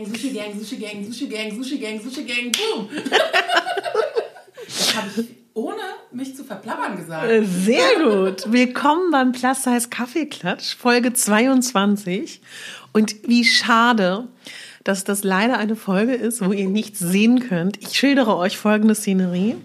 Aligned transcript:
Sushi 0.00 0.32
Gang, 0.32 0.52
Sushi 0.52 0.78
Gang, 0.78 1.04
Sushi 1.04 1.28
Gang, 1.28 1.50
Sushi 1.50 1.80
Gang, 1.80 1.98
Sushi 1.98 2.24
Gang, 2.24 2.52
boom. 2.52 2.88
das 4.64 4.94
habe 4.96 5.08
ich 5.16 5.26
ohne 5.54 5.82
mich 6.12 6.36
zu 6.36 6.44
verplappern 6.44 6.96
gesagt. 6.96 7.26
Sehr 7.44 7.98
gut. 8.04 8.44
Willkommen 8.52 9.10
beim 9.10 9.32
Plus 9.32 9.64
Size 9.64 9.88
Kaffeeklatsch, 9.88 10.76
Folge 10.76 11.14
22. 11.14 12.40
Und 12.92 13.16
wie 13.26 13.44
schade, 13.44 14.28
dass 14.84 15.02
das 15.02 15.24
leider 15.24 15.58
eine 15.58 15.74
Folge 15.74 16.14
ist, 16.14 16.46
wo 16.46 16.52
ihr 16.52 16.68
nichts 16.68 17.00
sehen 17.00 17.40
könnt. 17.48 17.82
Ich 17.82 17.98
schildere 17.98 18.36
euch 18.36 18.56
folgende 18.56 18.94
Szenerie. 18.94 19.56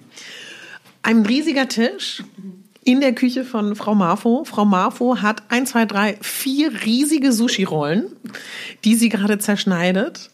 Ein 1.03 1.27
riesiger 1.27 1.67
Tisch 1.67 2.23
in 2.85 3.01
der 3.01 3.13
Küche 3.13 3.43
von 3.45 3.75
Frau 3.75 3.95
Marfo. 3.95 4.43
Frau 4.45 4.65
Marfo 4.65 5.21
hat 5.21 5.43
ein, 5.49 5.65
zwei, 5.65 5.85
drei, 5.85 6.17
vier 6.21 6.71
riesige 6.85 7.31
Sushi-Rollen, 7.31 8.05
die 8.83 8.95
sie 8.95 9.09
gerade 9.09 9.37
zerschneidet. 9.39 10.29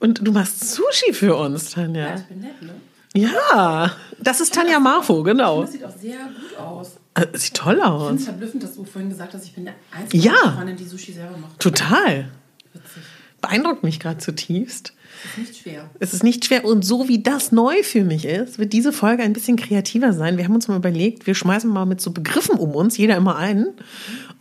Und 0.00 0.26
du 0.26 0.32
machst 0.32 0.70
Sushi 0.74 1.12
für 1.12 1.34
uns, 1.36 1.70
Tanja. 1.70 2.08
Ja, 2.08 2.14
ich 2.16 2.22
bin 2.24 2.40
nett, 2.40 2.62
ne? 2.62 2.74
Ja, 3.16 3.92
das 4.20 4.40
ist 4.40 4.52
Tanja 4.54 4.80
Marfo, 4.80 5.22
genau. 5.22 5.62
Das 5.62 5.72
sieht 5.72 5.84
auch 5.84 5.96
sehr 5.96 6.16
gut 6.18 6.58
aus. 6.58 6.96
Äh, 7.14 7.26
Sieht 7.38 7.54
toll 7.54 7.74
Ich 7.76 7.80
finde 7.84 7.86
aus. 7.96 8.12
es 8.18 8.24
verblüffend, 8.24 8.62
dass 8.64 8.74
du 8.74 8.84
vorhin 8.84 9.08
gesagt 9.08 9.34
hast, 9.34 9.44
ich 9.44 9.54
bin 9.54 9.64
der 9.66 9.74
einzige 9.96 10.20
Ja. 10.24 10.34
Freundin, 10.56 10.76
die 10.76 10.84
Sushi 10.84 11.12
selber 11.12 11.36
macht. 11.38 11.60
Total. 11.60 12.28
Witzig. 12.72 13.02
Beeindruckt 13.40 13.84
mich 13.84 14.00
gerade 14.00 14.18
zutiefst. 14.18 14.94
Das 15.24 15.32
ist 15.32 15.38
nicht 15.38 15.62
schwer. 15.62 15.90
Es 16.00 16.14
ist 16.14 16.22
nicht 16.22 16.44
schwer. 16.44 16.64
Und 16.64 16.84
so 16.84 17.08
wie 17.08 17.22
das 17.22 17.50
neu 17.50 17.82
für 17.82 18.04
mich 18.04 18.26
ist, 18.26 18.58
wird 18.58 18.72
diese 18.72 18.92
Folge 18.92 19.22
ein 19.22 19.32
bisschen 19.32 19.56
kreativer 19.56 20.12
sein. 20.12 20.36
Wir 20.36 20.44
haben 20.44 20.54
uns 20.54 20.68
mal 20.68 20.76
überlegt, 20.76 21.26
wir 21.26 21.34
schmeißen 21.34 21.70
mal 21.70 21.86
mit 21.86 22.00
so 22.00 22.10
Begriffen 22.10 22.56
um 22.56 22.74
uns, 22.74 22.98
jeder 22.98 23.16
immer 23.16 23.36
einen. 23.36 23.68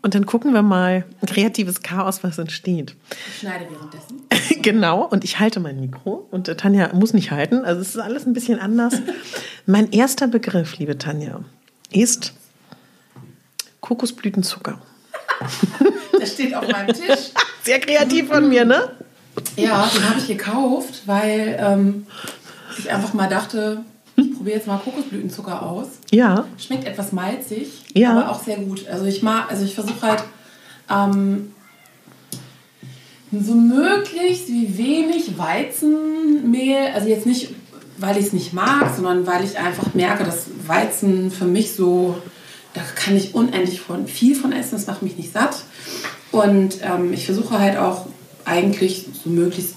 Und 0.01 0.13
dann 0.13 0.25
gucken 0.25 0.53
wir 0.53 0.61
mal 0.61 1.05
ein 1.21 1.27
kreatives 1.27 1.81
Chaos, 1.81 2.23
was 2.23 2.37
entsteht. 2.37 2.95
Ich 3.29 3.39
schneide 3.39 3.65
währenddessen. 3.69 4.61
genau. 4.61 5.05
Und 5.05 5.23
ich 5.23 5.39
halte 5.39 5.61
mein 5.61 5.79
Mikro. 5.79 6.27
Und 6.31 6.49
äh, 6.49 6.57
Tanja 6.57 6.93
muss 6.93 7.13
nicht 7.13 7.31
halten. 7.31 7.63
Also 7.63 7.79
es 7.79 7.89
ist 7.89 7.99
alles 7.99 8.25
ein 8.25 8.33
bisschen 8.33 8.59
anders. 8.59 8.95
mein 9.65 9.91
erster 9.91 10.27
Begriff, 10.27 10.77
liebe 10.77 10.97
Tanja, 10.97 11.39
ist 11.91 12.33
Kokosblütenzucker. 13.81 14.81
Das 16.19 16.33
steht 16.33 16.55
auf 16.55 16.65
meinem 16.69 16.93
Tisch. 16.93 17.31
Sehr 17.63 17.79
kreativ 17.79 18.29
von 18.29 18.47
mir, 18.47 18.63
ne? 18.63 18.91
Ja, 19.55 19.89
den 19.93 20.09
habe 20.09 20.19
ich 20.19 20.27
gekauft, 20.27 21.03
weil 21.05 21.57
ähm, 21.59 22.07
ich 22.77 22.91
einfach 22.91 23.13
mal 23.13 23.27
dachte, 23.29 23.83
ich 24.15 24.33
probiere 24.35 24.57
jetzt 24.57 24.67
mal 24.67 24.77
Kokosblütenzucker 24.77 25.63
aus. 25.63 25.87
Ja. 26.11 26.45
Schmeckt 26.57 26.85
etwas 26.85 27.11
malzig, 27.11 27.67
Ja. 27.93 28.11
aber 28.11 28.29
auch 28.31 28.43
sehr 28.43 28.57
gut. 28.57 28.87
Also 28.87 29.05
ich 29.05 29.23
mag, 29.23 29.49
also 29.49 29.65
ich 29.65 29.73
versuche 29.75 30.01
halt 30.01 30.23
ähm, 30.89 31.51
so 33.31 33.53
möglichst 33.55 34.47
wie 34.49 34.77
wenig 34.77 35.37
Weizenmehl, 35.37 36.89
also 36.93 37.07
jetzt 37.07 37.25
nicht, 37.25 37.49
weil 37.97 38.17
ich 38.17 38.27
es 38.27 38.33
nicht 38.33 38.53
mag, 38.53 38.93
sondern 38.95 39.25
weil 39.25 39.43
ich 39.43 39.57
einfach 39.57 39.93
merke, 39.95 40.23
dass 40.23 40.47
Weizen 40.67 41.31
für 41.31 41.45
mich 41.45 41.73
so, 41.73 42.15
da 42.73 42.81
kann 42.95 43.15
ich 43.15 43.33
unendlich 43.33 43.81
von, 43.81 44.07
viel 44.07 44.35
von 44.35 44.51
essen, 44.51 44.71
das 44.73 44.85
macht 44.87 45.01
mich 45.01 45.17
nicht 45.17 45.33
satt. 45.33 45.63
Und 46.31 46.77
ähm, 46.83 47.13
ich 47.13 47.25
versuche 47.25 47.57
halt 47.59 47.77
auch 47.77 48.05
eigentlich 48.45 49.07
so 49.23 49.29
möglichst, 49.29 49.75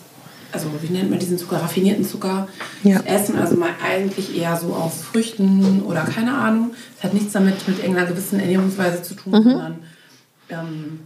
also 0.53 0.69
wie 0.81 0.93
nennt 0.93 1.11
man 1.11 1.19
diesen 1.19 1.39
Zucker, 1.39 1.57
raffinierten 1.63 2.05
Zucker 2.05 2.49
Ja. 2.83 2.99
zu 3.01 3.07
essen, 3.07 3.37
also 3.39 3.57
mal 3.57 3.71
eigentlich 3.85 4.37
eher 4.37 4.57
so 4.57 4.75
aus 4.75 5.03
Früchten 5.03 5.83
oder 5.83 6.03
keine 6.05 6.33
Ahnung. 6.37 6.75
Es 6.99 7.05
hat 7.05 7.15
nichts 7.15 7.33
damit 7.33 7.67
mit 7.69 7.79
irgendeiner 7.79 8.09
gewissen 8.09 8.41
Ernährungsweise 8.41 9.03
zu 9.03 9.15
tun, 9.15 9.33
sondern 9.33 9.79
ähm, 10.49 11.01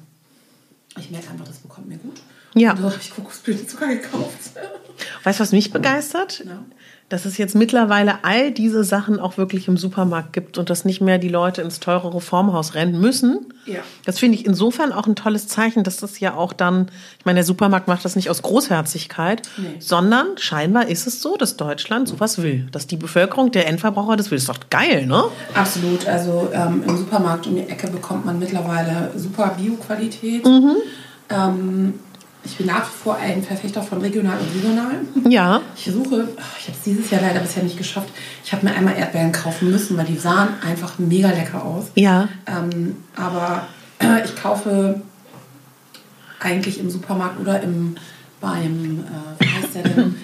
ich 0.99 1.11
merke 1.11 1.31
einfach, 1.31 1.47
das 1.47 1.59
bekommt 1.59 1.89
mir 1.89 1.99
gut. 1.99 2.21
Ja. 2.55 2.73
Und 2.73 2.79
so 2.79 2.85
habe 2.85 2.99
ich 3.01 3.11
Kokosblütenzucker 3.15 3.87
gekauft. 3.89 4.51
Weißt 5.25 5.39
du, 5.39 5.43
was 5.43 5.53
mich 5.53 5.73
begeistert? 5.73 6.45
Ja. 6.47 6.63
Dass 7.09 7.25
es 7.25 7.39
jetzt 7.39 7.57
mittlerweile 7.57 8.23
all 8.23 8.53
diese 8.53 8.85
Sachen 8.85 9.19
auch 9.19 9.37
wirklich 9.37 9.67
im 9.67 9.77
Supermarkt 9.77 10.33
gibt 10.33 10.59
und 10.59 10.71
dass 10.71 10.85
nicht 10.85 11.01
mehr 11.01 11.19
die 11.19 11.29
Leute 11.29 11.61
ins 11.61 11.81
teurere 11.81 12.21
Formhaus 12.21 12.75
rennen 12.75 13.01
müssen. 13.01 13.53
Ja. 13.67 13.81
Das 14.05 14.21
finde 14.21 14.39
ich 14.39 14.47
insofern 14.47 14.93
auch 14.93 15.09
ein 15.09 15.17
tolles 15.17 15.49
Zeichen, 15.49 15.83
dass 15.83 15.97
das 15.97 16.21
ja 16.21 16.35
auch 16.35 16.53
dann, 16.53 16.87
ich 17.19 17.25
meine, 17.25 17.39
der 17.39 17.45
Supermarkt 17.45 17.89
macht 17.89 18.05
das 18.05 18.15
nicht 18.15 18.31
aus 18.31 18.43
Großherzigkeit, 18.43 19.43
Nee. 19.57 19.75
sondern 19.81 20.39
scheinbar 20.39 20.87
ist 20.87 21.09
es 21.09 21.21
so, 21.21 21.37
dass 21.37 21.57
Deutschland 21.57 22.07
sowas 22.07 22.41
will. 22.43 22.69
Dass 22.71 22.87
die 22.87 22.97
Bevölkerung, 22.97 23.51
der 23.51 23.67
Endverbraucher 23.67 24.17
das 24.17 24.31
will. 24.31 24.37
Das 24.39 24.45
ist 24.45 24.49
doch 24.49 24.71
geil, 24.71 25.07
ne? 25.07 25.25
Absolut. 25.55 26.07
Also 26.07 26.51
ähm, 26.53 26.85
im 26.87 26.97
Supermarkt 26.97 27.49
um 27.49 27.57
die 27.57 27.63
Ecke 27.69 27.89
bekommt 27.91 28.25
man 28.25 28.39
mittlerweile 28.39 29.11
super 29.17 29.57
Bio-Qualität. 29.59 30.45
Mhm. 30.47 30.77
Ähm, 31.29 31.95
ich 32.45 32.57
bin 32.57 32.67
nach 32.67 32.87
wie 32.87 32.97
vor 33.03 33.17
ein 33.17 33.43
Verfechter 33.43 33.83
von 33.83 34.01
regional 34.01 34.39
und 34.39 34.55
regional. 34.55 34.95
Ja. 35.29 35.61
Ich 35.77 35.85
versuche, 35.85 36.29
ach, 36.39 36.59
ich 36.59 36.69
habe 36.69 36.77
es 36.79 36.85
dieses 36.85 37.11
Jahr 37.11 37.21
leider 37.21 37.41
bisher 37.41 37.63
nicht 37.63 37.77
geschafft. 37.77 38.09
Ich 38.45 38.53
habe 38.53 38.67
mir 38.67 38.75
einmal 38.75 38.97
Erdbeeren 38.97 39.33
kaufen 39.33 39.71
müssen, 39.71 39.97
weil 39.97 40.07
die 40.07 40.17
sahen 40.17 40.49
einfach 40.67 40.99
mega 40.99 41.29
lecker 41.29 41.65
aus. 41.65 41.87
Ja. 41.95 42.29
Ähm, 42.47 42.97
aber 43.15 43.67
äh, 44.01 44.25
ich 44.25 44.35
kaufe 44.37 45.03
eigentlich 46.41 46.81
im 46.81 46.91
Supermarkt 46.91 47.39
oder 47.41 47.63
im, 47.63 47.97
beim, 48.41 49.01
äh, 49.01 49.45
wie 49.45 49.49
heißt 49.49 49.75
der 49.75 49.83
denn, 49.83 50.15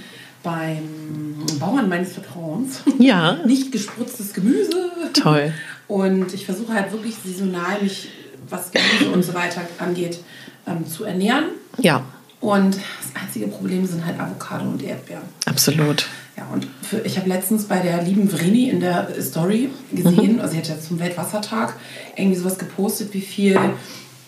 beim 0.42 1.44
Bauern 1.60 1.88
meines 1.88 2.14
Vertrauens. 2.14 2.80
Ja. 2.98 3.34
Nicht 3.46 3.72
gespritztes 3.72 4.32
Gemüse. 4.32 4.90
Toll. 5.12 5.52
Und 5.88 6.32
ich 6.32 6.46
versuche 6.46 6.72
halt 6.72 6.92
wirklich 6.92 7.14
saisonal 7.24 7.82
mich, 7.82 8.08
was 8.48 8.70
Gemüse 8.70 9.10
und 9.12 9.22
so 9.24 9.34
weiter 9.34 9.60
angeht, 9.78 10.20
ähm, 10.66 10.86
zu 10.86 11.04
ernähren. 11.04 11.46
Ja, 11.78 12.02
Und 12.40 12.76
das 12.76 13.22
einzige 13.22 13.48
Problem 13.48 13.86
sind 13.86 14.04
halt 14.04 14.18
Avocado 14.20 14.64
und 14.68 14.82
Erdbeeren. 14.82 15.22
absolut. 15.46 16.06
Ja, 16.36 16.46
und 16.52 16.66
für, 16.82 16.98
ich 17.00 17.16
habe 17.16 17.28
letztens 17.30 17.64
bei 17.64 17.78
der 17.78 18.02
lieben 18.02 18.28
Vreni 18.30 18.68
in 18.68 18.80
der 18.80 19.08
Story 19.22 19.70
gesehen, 19.92 20.38
also 20.40 20.52
sie 20.52 20.58
hat 20.58 20.68
ja 20.68 20.78
zum 20.78 20.98
Weltwassertag 21.00 21.74
irgendwie 22.14 22.38
sowas 22.38 22.58
gepostet, 22.58 23.14
wie 23.14 23.22
viel 23.22 23.58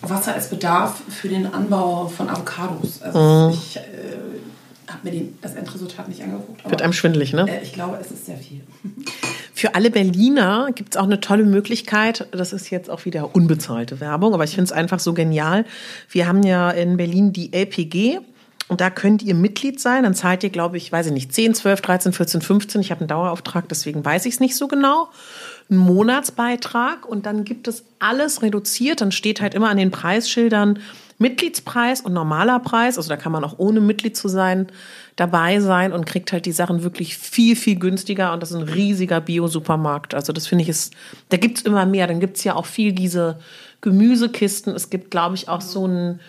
Wasser 0.01 0.35
es 0.35 0.49
bedarf 0.49 1.01
für 1.09 1.29
den 1.29 1.53
Anbau 1.53 2.07
von 2.07 2.27
Avocados. 2.29 3.01
Also 3.03 3.51
ich 3.53 3.77
äh, 3.77 3.81
habe 4.87 4.99
mir 5.03 5.11
den, 5.11 5.37
das 5.41 5.53
Endresultat 5.53 6.07
nicht 6.07 6.23
angeguckt, 6.23 6.61
aber 6.61 6.71
Wird 6.71 6.81
einem 6.81 6.93
schwindelig, 6.93 7.33
ne? 7.33 7.45
äh, 7.47 7.61
ich 7.61 7.73
glaube, 7.73 7.99
es 8.01 8.09
ist 8.09 8.25
sehr 8.25 8.37
viel. 8.37 8.61
Für 9.59 9.75
alle 9.75 9.91
Berliner 9.91 10.69
gibt 10.73 10.95
es 10.95 10.97
auch 10.97 11.03
eine 11.03 11.19
tolle 11.19 11.43
Möglichkeit. 11.43 12.29
Das 12.31 12.53
ist 12.53 12.69
jetzt 12.69 12.89
auch 12.89 13.03
wieder 13.03 13.35
unbezahlte 13.35 13.99
Werbung, 13.99 14.33
aber 14.33 14.45
ich 14.45 14.51
finde 14.51 14.63
es 14.63 14.71
einfach 14.71 15.01
so 15.01 15.13
genial. 15.13 15.65
Wir 16.09 16.27
haben 16.27 16.43
ja 16.43 16.71
in 16.71 16.95
Berlin 16.95 17.33
die 17.33 17.51
LPG 17.51 18.21
und 18.69 18.79
da 18.79 18.89
könnt 18.89 19.21
ihr 19.21 19.35
Mitglied 19.35 19.81
sein. 19.81 20.03
Dann 20.03 20.15
zahlt 20.15 20.45
ihr, 20.45 20.49
glaube 20.49 20.77
ich, 20.77 20.89
weiß 20.89 21.07
ich 21.07 21.11
nicht, 21.11 21.33
10, 21.33 21.55
12, 21.55 21.81
13, 21.81 22.13
14, 22.13 22.41
15. 22.41 22.79
Ich 22.79 22.91
habe 22.91 23.01
einen 23.01 23.09
Dauerauftrag, 23.09 23.67
deswegen 23.67 24.05
weiß 24.05 24.27
ich 24.27 24.35
es 24.35 24.39
nicht 24.39 24.55
so 24.55 24.69
genau. 24.69 25.09
Ein 25.69 25.75
Monatsbeitrag 25.75 27.05
und 27.05 27.25
dann 27.25 27.43
gibt 27.43 27.67
es 27.67 27.83
alles 27.99 28.41
reduziert. 28.41 29.01
Dann 29.01 29.11
steht 29.11 29.41
halt 29.41 29.55
immer 29.55 29.67
an 29.67 29.75
den 29.75 29.91
Preisschildern 29.91 30.79
Mitgliedspreis 31.19 32.01
und 32.01 32.13
normaler 32.13 32.59
Preis. 32.59 32.97
Also 32.97 33.09
da 33.09 33.17
kann 33.17 33.31
man 33.31 33.43
auch 33.43 33.59
ohne 33.59 33.81
Mitglied 33.81 34.17
zu 34.17 34.27
sein 34.27 34.67
dabei 35.17 35.59
sein 35.59 35.91
und 35.91 36.05
kriegt 36.05 36.31
halt 36.31 36.45
die 36.45 36.53
Sachen 36.53 36.81
wirklich 36.81 37.17
viel, 37.17 37.55
viel 37.55 37.77
günstiger. 37.77 38.33
Und 38.33 38.41
das 38.41 38.51
ist 38.51 38.57
ein 38.57 38.63
riesiger 38.63 39.21
Bio-Supermarkt. 39.21 40.15
Also 40.15 40.33
das 40.33 40.47
finde 40.47 40.63
ich 40.63 40.69
ist, 40.69 40.93
da 41.27 41.37
gibt's 41.37 41.61
immer 41.61 41.85
mehr. 41.85 42.07
Dann 42.07 42.21
gibt's 42.21 42.43
ja 42.45 42.55
auch 42.55 42.65
viel 42.65 42.93
diese 42.93 43.37
Gemüsekisten. 43.81 44.73
Es 44.73 44.89
gibt, 44.89 45.11
glaube 45.11 45.35
ich, 45.35 45.49
auch 45.49 45.61
so 45.61 45.85
ein 45.87 46.21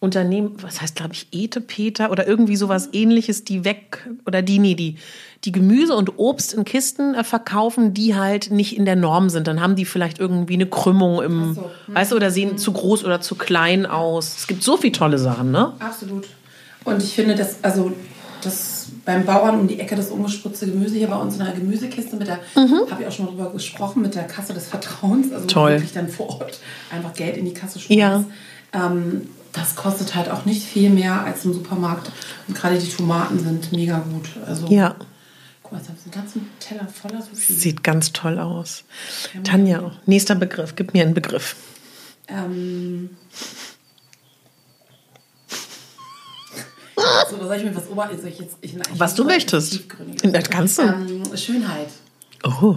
Unternehmen, 0.00 0.56
was 0.60 0.80
heißt, 0.80 0.94
glaube 0.96 1.14
ich, 1.14 1.26
Etepeter 1.32 2.10
oder 2.12 2.26
irgendwie 2.26 2.54
sowas 2.56 2.90
ähnliches, 2.92 3.44
die 3.44 3.64
weg, 3.64 4.08
oder 4.26 4.42
die, 4.42 4.60
nee, 4.60 4.74
die, 4.74 4.96
die 5.44 5.50
Gemüse 5.50 5.94
und 5.96 6.18
Obst 6.18 6.54
in 6.54 6.64
Kisten 6.64 7.14
äh, 7.14 7.24
verkaufen, 7.24 7.94
die 7.94 8.14
halt 8.14 8.50
nicht 8.52 8.76
in 8.76 8.84
der 8.84 8.94
Norm 8.96 9.28
sind. 9.28 9.48
Dann 9.48 9.60
haben 9.60 9.74
die 9.74 9.84
vielleicht 9.84 10.20
irgendwie 10.20 10.54
eine 10.54 10.66
Krümmung 10.66 11.20
im, 11.22 11.54
so. 11.54 11.62
Mhm. 11.88 11.94
weißt 11.94 12.12
du, 12.12 12.16
oder 12.16 12.30
sehen 12.30 12.58
zu 12.58 12.72
groß 12.72 13.04
oder 13.04 13.20
zu 13.20 13.34
klein 13.34 13.86
aus. 13.86 14.36
Es 14.38 14.46
gibt 14.46 14.62
so 14.62 14.76
viele 14.76 14.92
tolle 14.92 15.18
Sachen, 15.18 15.50
ne? 15.50 15.72
Absolut. 15.80 16.26
Und 16.84 17.02
ich 17.02 17.14
finde, 17.14 17.34
dass, 17.34 17.62
also, 17.62 17.92
das 18.42 18.86
beim 19.04 19.24
Bauern 19.24 19.58
um 19.58 19.66
die 19.66 19.80
Ecke 19.80 19.96
das 19.96 20.10
ungespritzte 20.10 20.66
Gemüse 20.66 20.94
hier 20.96 21.08
bei 21.08 21.16
uns 21.16 21.36
in 21.38 21.44
der 21.44 21.54
Gemüsekiste 21.54 22.14
mit 22.16 22.28
der, 22.28 22.38
habe 22.54 23.02
ich 23.02 23.06
auch 23.08 23.12
schon 23.12 23.24
mal 23.24 23.32
drüber 23.32 23.50
gesprochen, 23.52 24.02
mit 24.02 24.14
der 24.14 24.24
Kasse 24.24 24.54
des 24.54 24.68
Vertrauens, 24.68 25.32
also 25.32 25.44
Mhm. 25.44 25.48
Toll. 25.48 25.70
wirklich 25.72 25.92
dann 25.92 26.08
vor 26.08 26.28
Ort 26.40 26.60
einfach 26.92 27.14
Geld 27.14 27.36
in 27.36 27.46
die 27.46 27.52
Kasse 27.54 27.80
schmeißt. 27.80 27.98
Ja. 27.98 28.24
Ähm, 28.72 29.28
das 29.52 29.74
kostet 29.74 30.14
halt 30.14 30.30
auch 30.30 30.44
nicht 30.44 30.62
viel 30.66 30.90
mehr 30.90 31.22
als 31.22 31.44
im 31.44 31.52
Supermarkt. 31.54 32.10
Und 32.46 32.56
gerade 32.56 32.78
die 32.78 32.88
Tomaten 32.88 33.38
sind 33.38 33.72
mega 33.72 33.98
gut. 33.98 34.28
Also, 34.46 34.66
Ja. 34.68 34.96
guck 35.62 35.72
mal, 35.72 35.80
jetzt 35.80 36.12
ganzen 36.12 36.48
Teller 36.60 36.86
voller 36.88 37.22
Sushi. 37.22 37.52
Sieht 37.54 37.82
ganz 37.84 38.12
toll 38.12 38.38
aus. 38.38 38.84
Tanja, 39.44 39.92
nächster 40.06 40.34
Begriff. 40.34 40.74
Gib 40.76 40.94
mir 40.94 41.04
einen 41.04 41.14
Begriff. 41.14 41.56
Ähm. 42.28 43.10
So, 47.30 47.36
soll 47.36 47.56
ich 47.56 47.64
mir 47.64 47.76
was 47.76 47.88
ober... 47.88 48.10
Soll 48.20 48.28
ich 48.30 48.40
jetzt, 48.40 48.56
ich, 48.60 48.74
ich 48.74 48.80
Was 48.98 49.14
du 49.14 49.24
möchtest. 49.24 49.80
Das 50.24 50.50
kannst 50.50 50.78
du. 50.78 50.82
Ähm, 50.82 51.36
Schönheit. 51.36 51.88
Oh. 52.42 52.76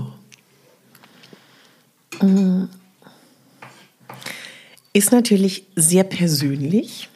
Ist 4.94 5.12
natürlich 5.12 5.66
sehr 5.76 6.04
persönlich. 6.04 7.10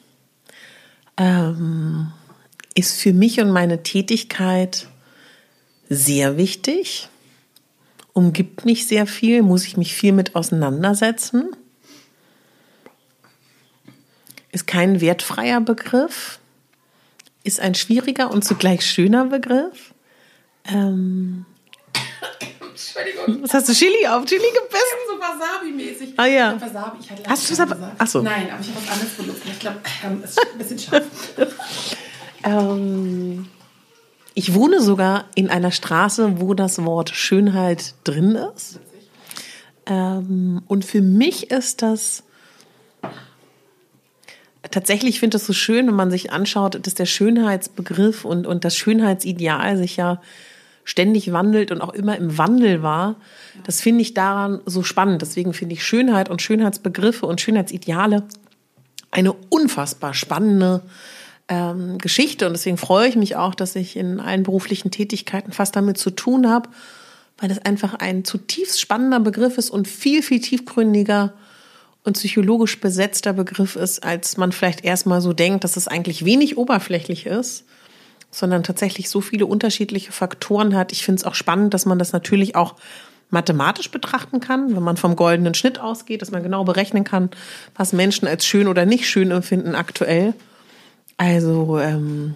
Ähm, 1.17 2.11
ist 2.73 2.99
für 2.99 3.13
mich 3.13 3.39
und 3.39 3.51
meine 3.51 3.83
Tätigkeit 3.83 4.87
sehr 5.89 6.37
wichtig, 6.37 7.09
umgibt 8.13 8.65
mich 8.65 8.87
sehr 8.87 9.07
viel, 9.07 9.41
muss 9.43 9.65
ich 9.65 9.77
mich 9.77 9.93
viel 9.93 10.11
mit 10.11 10.35
auseinandersetzen. 10.35 11.55
Ist 14.51 14.67
kein 14.67 15.01
wertfreier 15.01 15.61
Begriff, 15.61 16.39
ist 17.43 17.59
ein 17.59 17.75
schwieriger 17.75 18.31
und 18.31 18.43
zugleich 18.43 18.85
schöner 18.85 19.25
Begriff. 19.25 19.93
Ähm, 20.65 21.45
Entschuldigung. 22.75 23.43
was 23.43 23.53
hast 23.53 23.69
du 23.69 23.73
Chili 23.73 24.05
auf? 24.07 24.25
Chili 24.25 24.41
gebissen? 24.41 24.99
So 25.07 25.15
Wasabi-mäßig. 25.15 26.13
Ah, 26.17 26.25
ja. 26.25 26.55
Ich 26.55 26.61
Wasabi. 26.61 26.97
Ich 27.01 27.09
hatte 27.11 27.23
Hast 27.27 27.49
du 27.49 27.53
Wasabi- 27.53 27.79
kein 27.79 27.91
Ach 27.97 28.07
so. 28.07 28.21
Nein, 28.21 28.49
aber 28.51 28.61
ich 28.61 28.67
habe 28.69 28.79
was 28.85 28.91
anderes 28.93 29.13
benutzt. 29.13 29.41
Ich 29.45 29.59
glaube, 29.59 29.77
ähm, 30.05 30.21
es 30.23 30.31
ist 30.31 30.39
ein 30.51 30.57
bisschen 30.57 30.79
scharf. 30.79 31.03
Ähm, 32.47 33.47
ich 34.35 34.53
wohne 34.53 34.79
sogar 34.79 35.25
in 35.33 35.49
einer 35.49 35.71
Straße, 35.71 36.39
wo 36.39 36.53
das 36.53 36.83
Wort 36.85 37.09
Schönheit 37.09 37.95
drin 38.03 38.35
ist. 38.55 38.79
Ähm, 39.87 40.61
und 40.67 40.85
für 40.85 41.01
mich 41.01 41.49
ist 41.49 41.81
das 41.81 42.21
tatsächlich, 44.69 45.15
ich 45.15 45.19
finde 45.19 45.37
es 45.37 45.45
so 45.47 45.53
schön, 45.53 45.87
wenn 45.87 45.95
man 45.95 46.11
sich 46.11 46.31
anschaut, 46.31 46.85
dass 46.85 46.93
der 46.93 47.05
Schönheitsbegriff 47.07 48.25
und, 48.25 48.45
und 48.45 48.63
das 48.63 48.75
Schönheitsideal 48.77 49.77
sich 49.77 49.97
ja 49.97 50.21
ständig 50.85 51.33
wandelt 51.33 51.71
und 51.71 51.81
auch 51.81 51.93
immer 51.93 52.15
im 52.15 52.37
Wandel 52.37 52.81
war. 52.81 53.17
Das 53.65 53.81
finde 53.81 54.01
ich 54.01 54.13
daran 54.13 54.61
so 54.65 54.83
spannend. 54.83 55.21
Deswegen 55.21 55.53
finde 55.53 55.73
ich 55.73 55.83
Schönheit 55.83 56.29
und 56.29 56.41
Schönheitsbegriffe 56.41 57.25
und 57.25 57.41
Schönheitsideale 57.41 58.23
eine 59.11 59.33
unfassbar 59.33 60.13
spannende 60.13 60.83
ähm, 61.47 61.97
Geschichte 61.97 62.47
und 62.47 62.53
deswegen 62.53 62.77
freue 62.77 63.07
ich 63.07 63.15
mich 63.15 63.35
auch, 63.35 63.55
dass 63.55 63.75
ich 63.75 63.95
in 63.95 64.19
allen 64.19 64.43
beruflichen 64.43 64.91
Tätigkeiten 64.91 65.51
fast 65.51 65.75
damit 65.75 65.97
zu 65.97 66.09
tun 66.09 66.49
habe, 66.49 66.69
weil 67.37 67.51
es 67.51 67.59
einfach 67.59 67.93
ein 67.95 68.25
zutiefst 68.25 68.79
spannender 68.79 69.19
Begriff 69.19 69.57
ist 69.57 69.69
und 69.69 69.87
viel, 69.87 70.21
viel 70.21 70.41
tiefgründiger 70.41 71.33
und 72.03 72.13
psychologisch 72.13 72.79
besetzter 72.79 73.33
Begriff 73.33 73.75
ist, 73.75 74.03
als 74.03 74.37
man 74.37 74.51
vielleicht 74.51 74.83
erstmal 74.83 75.21
so 75.21 75.33
denkt, 75.33 75.63
dass 75.63 75.77
es 75.77 75.87
eigentlich 75.87 76.25
wenig 76.25 76.57
oberflächlich 76.57 77.25
ist, 77.25 77.65
sondern 78.35 78.63
tatsächlich 78.63 79.09
so 79.09 79.21
viele 79.21 79.45
unterschiedliche 79.45 80.11
Faktoren 80.11 80.75
hat. 80.75 80.91
Ich 80.91 81.05
finde 81.05 81.19
es 81.21 81.25
auch 81.25 81.35
spannend, 81.35 81.73
dass 81.73 81.85
man 81.85 81.97
das 81.97 82.11
natürlich 82.11 82.55
auch 82.55 82.75
mathematisch 83.29 83.89
betrachten 83.89 84.39
kann, 84.39 84.75
wenn 84.75 84.83
man 84.83 84.97
vom 84.97 85.15
goldenen 85.15 85.53
Schnitt 85.53 85.79
ausgeht, 85.79 86.21
dass 86.21 86.31
man 86.31 86.43
genau 86.43 86.63
berechnen 86.63 87.03
kann, 87.03 87.29
was 87.75 87.93
Menschen 87.93 88.27
als 88.27 88.45
schön 88.45 88.67
oder 88.67 88.85
nicht 88.85 89.09
schön 89.09 89.31
empfinden 89.31 89.73
aktuell. 89.73 90.33
Also 91.17 91.79
ähm, 91.79 92.35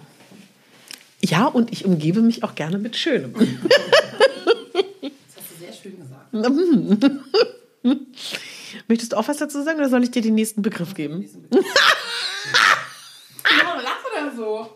ja, 1.22 1.44
und 1.46 1.70
ich 1.70 1.84
umgebe 1.84 2.22
mich 2.22 2.44
auch 2.44 2.54
gerne 2.54 2.78
mit 2.78 2.96
Schönem. 2.96 3.34
Das 3.34 3.44
hast 5.36 5.50
du 5.50 5.56
sehr 5.58 5.72
schön 5.74 5.96
gesagt. 6.00 6.32
Möchtest 8.88 9.12
du 9.12 9.16
auch 9.16 9.28
was 9.28 9.36
dazu 9.36 9.62
sagen 9.62 9.78
oder 9.78 9.90
soll 9.90 10.02
ich 10.02 10.10
dir 10.10 10.22
den 10.22 10.34
nächsten 10.34 10.62
Begriff 10.62 10.94
geben? 10.94 11.28
So? 14.40 14.66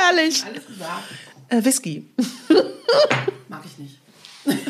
Herrlich. 0.00 0.42
Alles 0.46 0.66
gesagt. 0.66 1.04
Äh, 1.50 1.62
Whisky. 1.62 2.06
Mag 3.48 3.62
ich 3.66 3.78
nicht. 3.78 3.98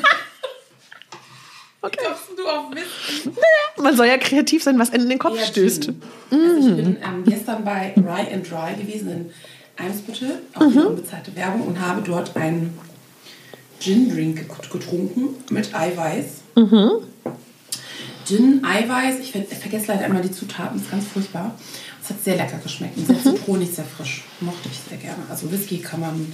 Okay. 1.83 1.97
Kommst 2.05 2.39
du 2.39 2.47
auf 2.47 2.69
Mist? 2.75 3.31
Man 3.79 3.97
soll 3.97 4.05
ja 4.07 4.19
kreativ 4.19 4.63
sein, 4.63 4.79
was 4.79 4.91
in 4.91 5.09
den 5.09 5.19
Kopf 5.19 5.39
Ja, 5.39 5.47
stößt. 5.47 5.85
Gin. 5.85 6.03
Also 6.31 6.69
ich 6.69 6.77
bin 6.77 6.97
ähm, 7.03 7.25
gestern 7.25 7.65
bei 7.65 7.95
Rye 7.97 8.35
and 8.35 8.51
Dry 8.51 8.75
gewesen 8.79 9.11
in 9.11 9.31
Eimsbüttel, 9.83 10.43
auch 10.57 10.61
Mhm. 10.61 10.77
unbezahlte 10.89 11.35
Werbung, 11.37 11.63
und 11.69 11.81
habe 11.81 12.03
dort 12.03 12.37
einen 12.37 12.79
Gin-Drink 13.81 14.47
get- 14.47 14.71
getrunken 14.71 15.29
mit 15.49 15.75
Eiweiß. 15.75 16.27
Mhm. 16.57 16.91
Gin, 18.27 18.63
Eiweiß, 18.63 19.19
ich, 19.21 19.33
ver 19.33 19.41
ich 19.51 19.57
vergesse 19.59 19.87
leider 19.89 20.05
immer 20.05 20.21
die 20.21 20.31
Zutaten, 20.33 20.79
ist 20.79 20.91
ganz 20.91 21.07
furchtbar. 21.07 21.59
Es 22.11 22.17
hat 22.17 22.25
sehr 22.25 22.37
lecker 22.37 22.59
geschmeckt 22.59 22.97
und 22.99 23.07
sehr 23.07 23.17
Mhm. 23.17 23.37
zitronig, 23.37 23.71
sehr 23.73 23.85
frisch. 23.85 24.25
Mochte 24.41 24.69
ich 24.71 24.79
sehr 24.89 24.99
gerne. 24.99 25.23
Also 25.31 25.51
Whisky 25.53 25.79
kann 25.79 26.01
man 26.01 26.33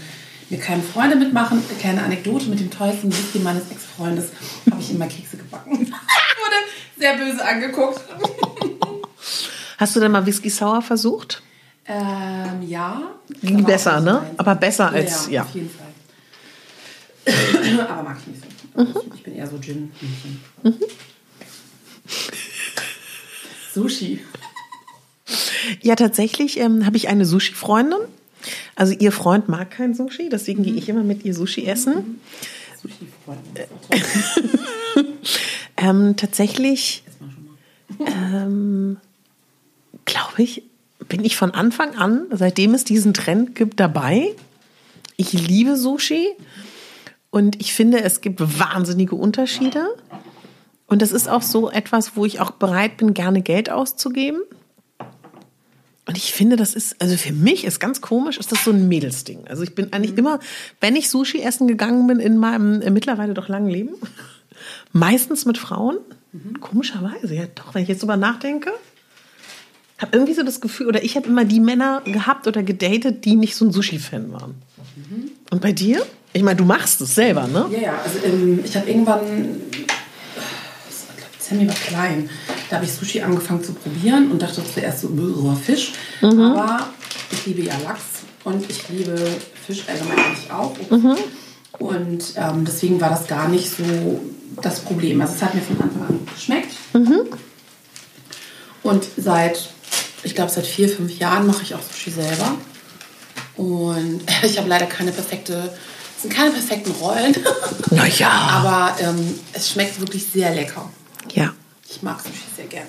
mir 0.48 0.58
keine 0.58 0.82
Freunde 0.82 1.16
mitmachen. 1.16 1.62
Eine 1.68 1.78
kleine 1.78 2.02
Anekdote 2.02 2.46
mit 2.46 2.60
dem 2.60 2.70
teuersten 2.70 3.12
Whisky 3.12 3.40
meines 3.40 3.70
Ex-Freundes 3.70 4.30
habe 4.70 4.80
ich 4.80 4.90
immer 4.92 5.06
Kekse 5.06 5.36
gebacken. 5.36 5.78
Wurde 5.80 6.56
sehr 6.98 7.16
böse 7.18 7.44
angeguckt. 7.44 8.00
Hast 9.78 9.94
du 9.94 10.00
denn 10.00 10.12
mal 10.12 10.24
Whisky 10.24 10.48
Sour 10.48 10.80
versucht? 10.80 11.42
Ähm, 11.86 12.62
ja. 12.66 13.02
Ging 13.42 13.62
besser, 13.62 14.00
ne? 14.00 14.12
meins. 14.14 14.38
Aber 14.38 14.54
besser 14.54 14.90
als- 14.90 15.28
ja. 15.28 15.42
Auf 15.42 15.54
jeden 15.54 15.68
Fall. 15.70 15.86
Aber 17.88 18.02
mag 18.02 18.16
ich 18.22 18.26
nicht 18.28 18.40
so. 18.42 18.80
Also 18.80 19.04
Ich 19.14 19.22
bin 19.22 19.34
eher 19.36 19.46
so 19.46 19.58
Gin. 19.58 19.92
Sushi. 23.74 24.20
Ja, 25.82 25.96
tatsächlich 25.96 26.58
ähm, 26.58 26.86
habe 26.86 26.96
ich 26.96 27.08
eine 27.08 27.24
Sushi-Freundin. 27.24 27.98
Also 28.74 28.92
ihr 28.92 29.12
Freund 29.12 29.48
mag 29.48 29.70
kein 29.70 29.94
Sushi, 29.94 30.28
deswegen 30.28 30.62
gehe 30.62 30.74
ich 30.74 30.88
immer 30.88 31.02
mit 31.02 31.24
ihr 31.24 31.34
Sushi 31.34 31.66
essen. 31.66 32.20
Das 32.72 32.84
ist 32.84 32.92
auch 33.26 33.34
toll. 34.94 35.06
Ähm, 35.76 36.16
tatsächlich 36.16 37.02
ähm, 38.00 38.98
glaube 40.04 40.42
ich, 40.42 40.62
bin 41.08 41.24
ich 41.24 41.36
von 41.36 41.52
Anfang 41.52 41.96
an, 41.96 42.26
seitdem 42.30 42.74
es 42.74 42.84
diesen 42.84 43.14
Trend 43.14 43.54
gibt, 43.54 43.80
dabei. 43.80 44.34
Ich 45.16 45.32
liebe 45.32 45.76
Sushi 45.76 46.28
und 47.30 47.60
ich 47.60 47.74
finde, 47.74 48.02
es 48.02 48.20
gibt 48.20 48.40
wahnsinnige 48.58 49.14
Unterschiede. 49.14 49.86
Und 50.86 51.02
das 51.02 51.12
ist 51.12 51.28
auch 51.28 51.42
so 51.42 51.70
etwas, 51.70 52.16
wo 52.16 52.24
ich 52.24 52.40
auch 52.40 52.52
bereit 52.52 52.96
bin, 52.96 53.12
gerne 53.12 53.42
Geld 53.42 53.70
auszugeben. 53.70 54.40
Und 56.16 56.22
ich 56.22 56.32
finde, 56.32 56.56
das 56.56 56.72
ist, 56.72 56.96
also 56.98 57.14
für 57.18 57.34
mich 57.34 57.66
ist 57.66 57.78
ganz 57.78 58.00
komisch, 58.00 58.38
ist 58.38 58.50
das 58.50 58.64
so 58.64 58.70
ein 58.70 58.88
Mädelsding. 58.88 59.46
Also 59.48 59.62
ich 59.62 59.74
bin 59.74 59.92
eigentlich 59.92 60.16
immer, 60.16 60.40
wenn 60.80 60.96
ich 60.96 61.10
Sushi 61.10 61.42
essen 61.42 61.68
gegangen 61.68 62.06
bin 62.06 62.20
in 62.20 62.38
meinem 62.38 62.80
äh, 62.80 62.88
mittlerweile 62.88 63.34
doch 63.34 63.48
langen 63.48 63.68
Leben, 63.68 63.96
meistens 64.92 65.44
mit 65.44 65.58
Frauen. 65.58 65.98
Komischerweise, 66.60 67.34
ja 67.34 67.44
doch, 67.54 67.74
wenn 67.74 67.82
ich 67.82 67.88
jetzt 67.90 68.00
drüber 68.00 68.16
nachdenke. 68.16 68.70
Habe 69.98 70.16
irgendwie 70.16 70.32
so 70.32 70.42
das 70.42 70.62
Gefühl, 70.62 70.86
oder 70.86 71.04
ich 71.04 71.16
habe 71.16 71.28
immer 71.28 71.44
die 71.44 71.60
Männer 71.60 72.00
gehabt 72.06 72.46
oder 72.46 72.62
gedatet, 72.62 73.26
die 73.26 73.36
nicht 73.36 73.54
so 73.54 73.66
ein 73.66 73.72
Sushi-Fan 73.72 74.32
waren. 74.32 74.54
Und 75.50 75.60
bei 75.60 75.72
dir? 75.72 76.06
Ich 76.32 76.42
meine, 76.42 76.56
du 76.56 76.64
machst 76.64 76.98
es 77.02 77.14
selber, 77.14 77.46
ne? 77.46 77.66
Ja, 77.72 77.78
ja, 77.78 78.00
also 78.02 78.18
ähm, 78.24 78.60
ich 78.64 78.74
habe 78.74 78.88
irgendwann, 78.88 79.20
Sammy 81.48 81.66
war 81.68 81.74
klein, 81.74 82.28
da 82.68 82.76
habe 82.76 82.86
ich 82.86 82.92
Sushi 82.92 83.20
angefangen 83.20 83.62
zu 83.62 83.72
probieren 83.72 84.30
und 84.30 84.42
dachte 84.42 84.62
zuerst 84.74 85.02
so, 85.02 85.08
roher 85.08 85.56
Fisch. 85.56 85.92
Aber 86.52 86.88
ich 87.30 87.46
liebe 87.46 87.62
ja 87.62 87.74
Lachs 87.84 88.24
und 88.44 88.68
ich 88.68 88.88
liebe 88.88 89.16
Fisch 89.66 89.84
allgemein 89.88 90.18
eigentlich 90.18 90.50
auch. 90.50 90.74
Und 91.78 92.24
ähm, 92.36 92.64
deswegen 92.64 93.00
war 93.00 93.10
das 93.10 93.26
gar 93.26 93.48
nicht 93.48 93.70
so 93.70 94.20
das 94.62 94.80
Problem. 94.80 95.20
Also 95.20 95.34
es 95.34 95.42
hat 95.42 95.54
mir 95.54 95.60
von 95.60 95.80
Anfang 95.80 96.02
an 96.08 96.20
geschmeckt. 96.34 96.72
Und 98.82 99.04
seit, 99.16 99.68
ich 100.22 100.34
glaube, 100.34 100.50
seit 100.50 100.66
vier, 100.66 100.88
fünf 100.88 101.18
Jahren 101.18 101.46
mache 101.46 101.62
ich 101.62 101.74
auch 101.74 101.80
Sushi 101.82 102.10
selber. 102.10 102.54
Und 103.56 104.22
ich 104.42 104.58
habe 104.58 104.68
leider 104.68 104.86
keine 104.86 105.12
perfekte, 105.12 105.70
es 106.16 106.22
sind 106.22 106.32
keine 106.32 106.50
perfekten 106.50 106.92
Rollen. 106.92 107.36
Naja. 107.90 108.30
Aber 108.64 108.96
ähm, 109.00 109.38
es 109.52 109.70
schmeckt 109.70 110.00
wirklich 110.00 110.24
sehr 110.26 110.54
lecker. 110.54 110.88
Ja. 111.34 111.52
Ich 111.88 112.02
mag 112.02 112.20
Sushi 112.20 112.44
sehr 112.56 112.66
gern. 112.66 112.86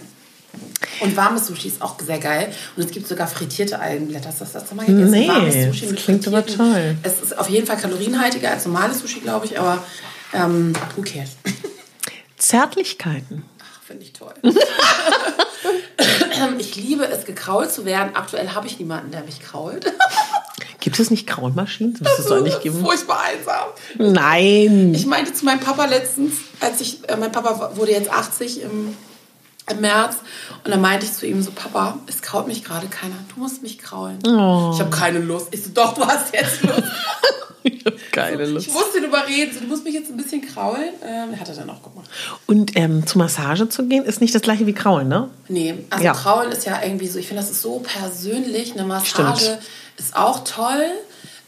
Und 1.00 1.15
warmes 1.15 1.48
Sushi 1.48 1.67
ist 1.67 1.82
auch 1.82 2.00
sehr 2.00 2.20
geil. 2.20 2.51
Und 2.75 2.84
es 2.84 2.91
gibt 2.91 3.08
sogar 3.08 3.27
frittierte 3.27 3.79
Algenblätter. 3.79 4.29
Hast 4.29 4.41
du 4.41 4.46
das 4.46 4.74
mal 4.74 4.86
gegessen? 4.86 5.12
Nee, 5.12 5.27
warmes 5.27 5.82
das 5.82 6.03
klingt 6.03 6.27
aber 6.27 6.46
toll. 6.46 6.98
Es 7.03 7.22
ist 7.22 7.38
auf 7.38 7.50
jeden 7.50 7.67
Fall 7.67 7.77
kalorienhaltiger 7.77 8.51
als 8.51 8.65
normales 8.65 9.00
Sushi, 9.00 9.20
glaube 9.20 9.46
ich. 9.46 9.60
Aber 9.60 9.84
ähm, 10.34 10.74
who 10.96 11.03
cares? 11.03 11.32
Zärtlichkeiten. 12.38 13.46
Ach, 13.62 13.82
finde 13.84 14.03
ich 14.03 14.13
toll. 14.13 14.34
ich 16.60 16.75
liebe 16.75 17.06
es, 17.06 17.25
gekrault 17.25 17.72
zu 17.72 17.86
werden. 17.86 18.15
Aktuell 18.15 18.50
habe 18.50 18.67
ich 18.67 18.79
niemanden, 18.79 19.12
der 19.12 19.24
mich 19.24 19.39
krault. 19.39 19.86
Gibt 20.88 21.01
es 21.01 21.12
nicht 21.12 21.27
Kraulmaschinen? 21.27 21.96
Das 21.96 22.01
müsste 22.03 22.22
es 22.22 22.27
doch 22.29 22.41
nicht 22.41 22.62
geben. 22.62 22.79
Furchtbar 22.79 23.20
einsam. 23.20 24.13
Nein. 24.13 24.94
Ich 24.94 25.06
meinte 25.06 25.34
zu 25.34 25.44
meinem 25.44 25.60
Papa 25.60 25.84
letztens, 25.84 26.36
als 26.62 26.79
ich, 26.79 27.10
äh, 27.10 27.17
mein 27.17 27.29
Papa 27.29 27.72
wurde 27.75 27.91
jetzt 27.91 28.10
80 28.10 28.62
im, 28.62 28.96
im 29.70 29.82
März, 29.82 30.15
und 30.63 30.72
dann 30.72 30.79
meinte 30.79 31.06
ich 31.06 31.12
zu 31.12 31.27
ihm 31.27 31.44
so, 31.44 31.51
Papa, 31.51 31.98
es 32.08 32.22
kraut 32.22 32.48
mich 32.48 32.63
gerade 32.63 32.88
keiner, 32.88 33.15
du 33.36 33.41
musst 33.41 33.63
mich 33.63 33.79
kraulen. 33.79 34.20
Oh. 34.25 34.72
Ich 34.74 34.79
habe 34.79 34.89
keine 34.89 35.20
Lust. 35.20 35.50
Ich 35.51 35.62
so, 35.62 35.72
doch, 35.74 35.94
du 35.94 36.06
hast 36.06 36.34
jetzt 36.34 36.63
Lust. 36.63 36.84
Ich 37.67 37.86
habe 37.86 37.97
keine 38.12 38.45
Lust. 38.45 38.67
Ich 38.67 38.74
musste 38.74 38.97
ihn 39.00 39.03
überreden, 39.05 39.51
so, 39.53 39.59
du 39.59 39.67
musst 39.67 39.83
mich 39.83 39.93
jetzt 39.93 40.09
ein 40.09 40.17
bisschen 40.17 40.41
kraulen. 40.41 40.89
Ähm, 41.05 41.39
hat 41.39 41.50
er 41.50 41.55
dann 41.55 41.69
auch 41.69 41.83
gemacht. 41.83 42.09
Und 42.45 42.75
ähm, 42.77 43.05
zur 43.05 43.19
Massage 43.21 43.67
zu 43.69 43.86
gehen, 43.88 44.03
ist 44.05 44.21
nicht 44.21 44.33
das 44.33 44.41
gleiche 44.41 44.65
wie 44.65 44.74
Kraulen, 44.74 45.07
ne? 45.07 45.29
Nee, 45.50 45.75
also 45.89 46.03
Ja. 46.03 46.13
Kraulen 46.13 46.51
ist 46.51 46.65
ja 46.65 46.79
irgendwie 46.83 47.07
so, 47.07 47.19
ich 47.19 47.27
finde, 47.27 47.41
das 47.41 47.51
ist 47.51 47.62
so 47.62 47.79
persönlich. 47.79 48.74
Eine 48.74 48.83
Massage 48.86 49.39
Stimmt. 49.43 49.59
ist 49.97 50.15
auch 50.15 50.43
toll. 50.43 50.86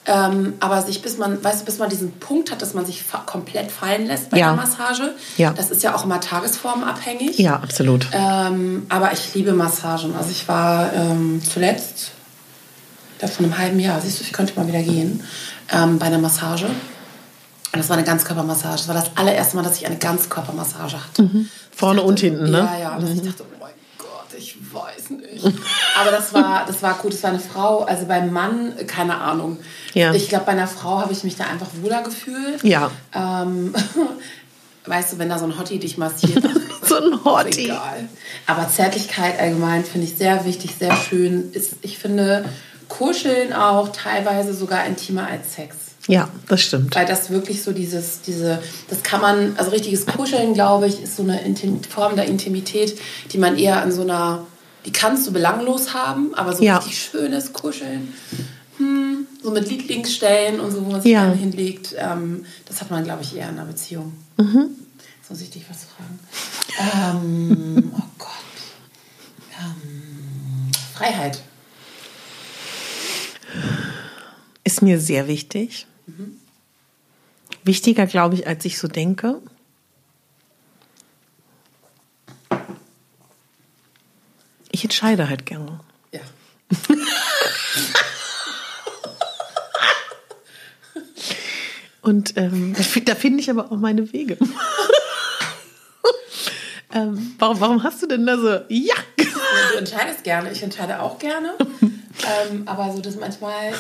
Ähm, 0.06 0.54
aber 0.60 0.82
sich, 0.82 1.02
bis 1.04 1.18
man, 1.18 1.44
weißt 1.44 1.62
du, 1.62 1.66
bis 1.66 1.78
man 1.78 1.90
diesen 1.90 2.12
Punkt 2.14 2.52
hat, 2.52 2.62
dass 2.62 2.74
man 2.74 2.86
sich 2.86 3.04
fa 3.04 3.20
komplett 3.20 3.70
fallen 3.72 4.08
lässt 4.08 4.30
bei 4.32 4.38
Ja. 4.40 4.48
der 4.48 4.56
Massage. 4.56 5.14
Ja. 5.38 5.54
Das 5.54 5.70
ist 5.70 5.84
ja 5.84 5.94
auch 5.94 6.04
immer 6.06 6.20
tagesformabhängig. 6.20 7.38
Ja, 7.38 7.56
absolut. 7.58 8.08
Ähm, 8.12 8.86
aber 8.90 9.14
ich 9.14 9.34
liebe 9.36 9.54
Massagen. 9.54 10.16
Also 10.16 10.32
ich 10.32 10.48
war 10.48 10.92
ähm, 10.94 11.42
zuletzt, 11.48 12.12
das 13.20 13.36
vor 13.36 13.46
einem 13.46 13.58
halben 13.58 13.80
Jahr, 13.80 14.00
siehst 14.02 14.20
du, 14.20 14.24
ich 14.24 14.32
könnte 14.32 14.54
mal 14.56 14.68
wieder 14.68 14.82
gehen, 14.82 15.22
ähm, 15.72 16.00
bei 16.00 16.08
einer 16.08 16.18
Massage. 16.18 16.66
Und 16.66 17.78
das 17.78 17.90
war 17.90 17.98
eine 17.98 18.06
Ganzkörpermassage. 18.06 18.78
Das 18.78 18.88
war 18.88 18.96
das 18.96 19.12
allererste 19.16 19.56
Mal, 19.56 19.64
dass 19.64 19.78
ich 19.78 19.86
eine 19.86 19.98
Ganzkörpermassage 19.98 21.04
hatte. 21.04 21.30
Vorne 21.76 22.02
und 22.02 22.20
hinten, 22.20 22.50
ne? 22.50 22.58
Ja, 22.60 22.80
ja. 22.80 22.96
Und 22.98 23.08
ich 23.16 23.22
dachte, 23.22 23.44
oh 23.44 23.58
mein 23.60 23.74
Gott, 23.98 24.38
ich 24.38 24.58
weiß 24.74 25.12
nicht. 25.12 25.46
Aber 26.00 26.12
das 26.12 26.34
war, 26.34 26.66
das 26.66 26.82
war 26.82 26.96
gut. 26.96 27.14
Das 27.14 27.22
war 27.22 27.30
eine 27.30 27.40
Frau. 27.40 27.84
Also 27.84 28.06
beim 28.08 28.34
Mann, 28.34 28.74
keine 28.88 29.18
Ahnung. 29.20 29.60
Ja. 29.94 30.14
Ich 30.14 30.30
glaube, 30.30 30.46
bei 30.46 30.54
einer 30.54 30.68
Frau 30.68 31.00
habe 31.00 31.14
ich 31.14 31.24
mich 31.24 31.36
da 31.36 31.44
einfach 31.46 31.68
wohler 31.82 32.02
gefühlt. 32.02 32.64
Ja. 32.64 32.90
Ähm, 33.14 33.74
weißt 34.86 35.14
du, 35.14 35.18
wenn 35.20 35.30
da 35.30 35.38
so 35.38 35.46
ein 35.46 35.60
Hottie 35.60 35.78
dich 35.78 35.98
massiert, 36.00 36.44
So 36.82 36.96
ein 36.96 37.24
Hottie. 37.24 37.66
egal. 37.66 38.10
Aber 38.48 38.68
Zärtlichkeit 38.68 39.40
allgemein 39.40 39.86
finde 39.86 40.08
ich 40.08 40.18
sehr 40.18 40.44
wichtig, 40.46 40.74
sehr 40.80 40.96
schön. 40.96 41.52
Ist, 41.52 41.74
ich 41.84 42.00
finde 42.00 42.46
Kuscheln 42.90 43.54
auch 43.54 43.90
teilweise 43.94 44.54
sogar 44.54 44.86
intimer 44.86 45.28
als 45.28 45.54
Sex. 45.56 45.76
Ja, 46.08 46.28
das 46.48 46.62
stimmt. 46.62 46.96
Weil 46.96 47.06
das 47.06 47.30
wirklich 47.30 47.62
so 47.64 47.72
dieses, 47.72 48.22
diese, 48.22 48.62
das 48.90 49.04
kann 49.04 49.22
man, 49.22 49.54
also 49.58 49.70
richtiges 49.72 50.06
Kuscheln, 50.08 50.54
glaube 50.56 50.88
ich, 50.88 51.02
ist 51.04 51.16
so 51.16 51.24
eine 51.24 51.42
Intim 51.44 51.82
Form 51.84 52.16
der 52.16 52.26
Intimität, 52.26 53.00
die 53.32 53.38
man 53.38 53.58
eher 53.58 53.82
an 53.82 53.92
so 53.92 54.02
einer, 54.02 54.46
die 54.86 54.92
kannst 54.92 55.28
du 55.28 55.32
belanglos 55.32 55.94
haben, 55.94 56.34
aber 56.34 56.56
so 56.56 56.64
Ja. 56.64 56.78
richtig 56.78 57.00
schönes 57.00 57.54
Kuscheln, 57.54 58.12
hm, 58.78 59.28
so 59.44 59.52
mit 59.52 59.70
Lieblingsstellen 59.70 60.60
und 60.60 60.72
so, 60.72 60.84
wo 60.84 60.90
man 60.92 61.02
sich 61.02 61.12
Ja. 61.12 61.26
gerne 61.26 61.36
hinlegt, 61.36 61.94
ähm, 61.98 62.44
das 62.66 62.82
hat 62.82 62.90
man, 62.90 63.04
glaube 63.04 63.22
ich, 63.22 63.36
eher 63.36 63.50
in 63.50 63.60
einer 63.60 63.66
Beziehung. 63.66 64.14
Mhm. 64.38 64.70
Jetzt 65.22 65.30
muss 65.30 65.42
ich 65.42 65.52
dich 65.52 65.66
was 65.70 65.84
fragen. 65.84 66.20
ähm, 67.28 67.92
oh 67.98 68.02
Gott. 68.18 68.30
Ähm, 69.62 70.72
Freiheit. 70.96 71.40
Ist 74.70 74.84
mir 74.84 75.00
sehr 75.00 75.28
wichtig. 75.28 75.88
Wichtiger, 77.64 78.06
glaube 78.06 78.36
ich, 78.36 78.46
als 78.46 78.64
ich 78.66 78.78
so 78.78 78.88
denke. 78.88 79.42
Ich 84.72 84.84
entscheide 84.84 85.28
halt 85.28 85.48
gerne. 85.48 85.80
Ja. 86.12 86.20
Und 92.02 92.38
ähm, 92.38 92.74
da 92.76 92.84
fi- 92.84 93.04
da 93.04 93.16
finde 93.16 93.42
ich 93.42 93.50
aber 93.50 93.72
auch 93.72 93.78
meine 93.78 94.12
Wege. 94.14 94.38
ähm, 96.94 97.36
warum, 97.38 97.60
warum 97.60 97.84
hast 97.84 98.02
du 98.02 98.08
denn 98.08 98.26
da 98.26 98.38
so, 98.38 98.48
ja, 98.70 98.70
Ja, 98.70 98.96
du 99.74 99.78
entscheidest 99.80 100.24
gerne, 100.24 100.52
ich 100.52 100.64
entscheide 100.64 101.02
auch 101.02 101.20
gerne. 101.20 101.54
ähm, 102.26 102.64
aber 102.66 102.92
so 102.94 103.02
das 103.02 103.16
manchmal, 103.16 103.72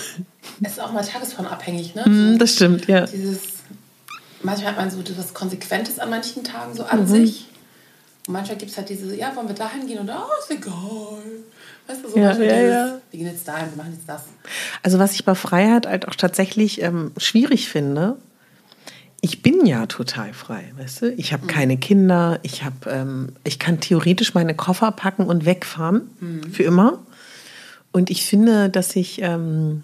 es 0.62 0.72
ist 0.72 0.80
auch 0.82 0.92
mal 0.92 1.04
tagesformabhängig, 1.04 1.96
ne? 1.96 2.06
Hm, 2.06 2.38
das 2.40 2.56
stimmt, 2.56 2.88
ja. 2.88 3.06
Dieses, 3.06 3.42
manchmal 4.42 4.72
hat 4.72 4.78
man 4.78 4.90
so 4.92 4.98
was 5.18 5.34
Konsequentes 5.34 6.00
an 6.00 6.10
manchen 6.10 6.44
Tagen 6.44 6.74
so 6.76 6.84
Mhm. 6.84 6.90
an 6.90 7.08
sich. 7.08 7.46
Und 8.28 8.34
manchmal 8.34 8.58
gibt 8.58 8.72
es 8.72 8.78
halt 8.78 8.90
diese, 8.90 9.16
ja, 9.16 9.36
wollen 9.36 9.48
wir 9.48 9.56
dahin 9.56 9.88
gehen 9.88 10.00
oder, 10.00 10.26
oh, 10.26 10.40
ist 10.44 10.52
egal. 10.58 10.74
Weißt 11.88 12.04
du, 12.04 12.10
so 12.10 12.18
Ja, 12.18 12.32
ja, 12.32 12.34
dieses, 12.34 12.52
ja. 12.52 13.02
wir 13.12 13.20
gehen 13.20 13.28
jetzt 13.28 13.48
dahin, 13.48 13.70
wir 13.72 13.78
machen 13.78 13.94
jetzt 13.94 14.08
das. 14.08 14.24
Also 14.84 15.00
was 15.00 15.14
ich 15.14 15.26
bei 15.26 15.34
Freiheit 15.36 15.88
halt 15.88 16.08
auch 16.08 16.16
tatsächlich 16.16 16.82
ähm, 16.82 17.12
schwierig 17.18 17.70
finde, 17.70 18.18
ich 19.22 19.42
bin 19.42 19.66
ja 19.66 19.86
total 19.88 20.32
frei, 20.34 20.72
weißt 20.78 21.02
du? 21.02 21.12
Ich 21.16 21.34
habe 21.34 21.46
keine 21.48 21.76
Kinder, 21.78 22.40
ich 22.44 22.64
habe, 22.64 22.90
ähm, 22.90 23.34
ich 23.44 23.60
kann 23.60 23.82
theoretisch 23.82 24.34
meine 24.34 24.56
Koffer 24.56 24.92
packen 24.92 25.26
und 25.26 25.44
wegfahren 25.46 26.10
für 26.54 26.64
immer. 26.64 27.00
Und 27.92 28.10
ich 28.10 28.26
finde, 28.26 28.70
dass 28.70 28.96
ich 28.96 29.22
ähm, 29.22 29.84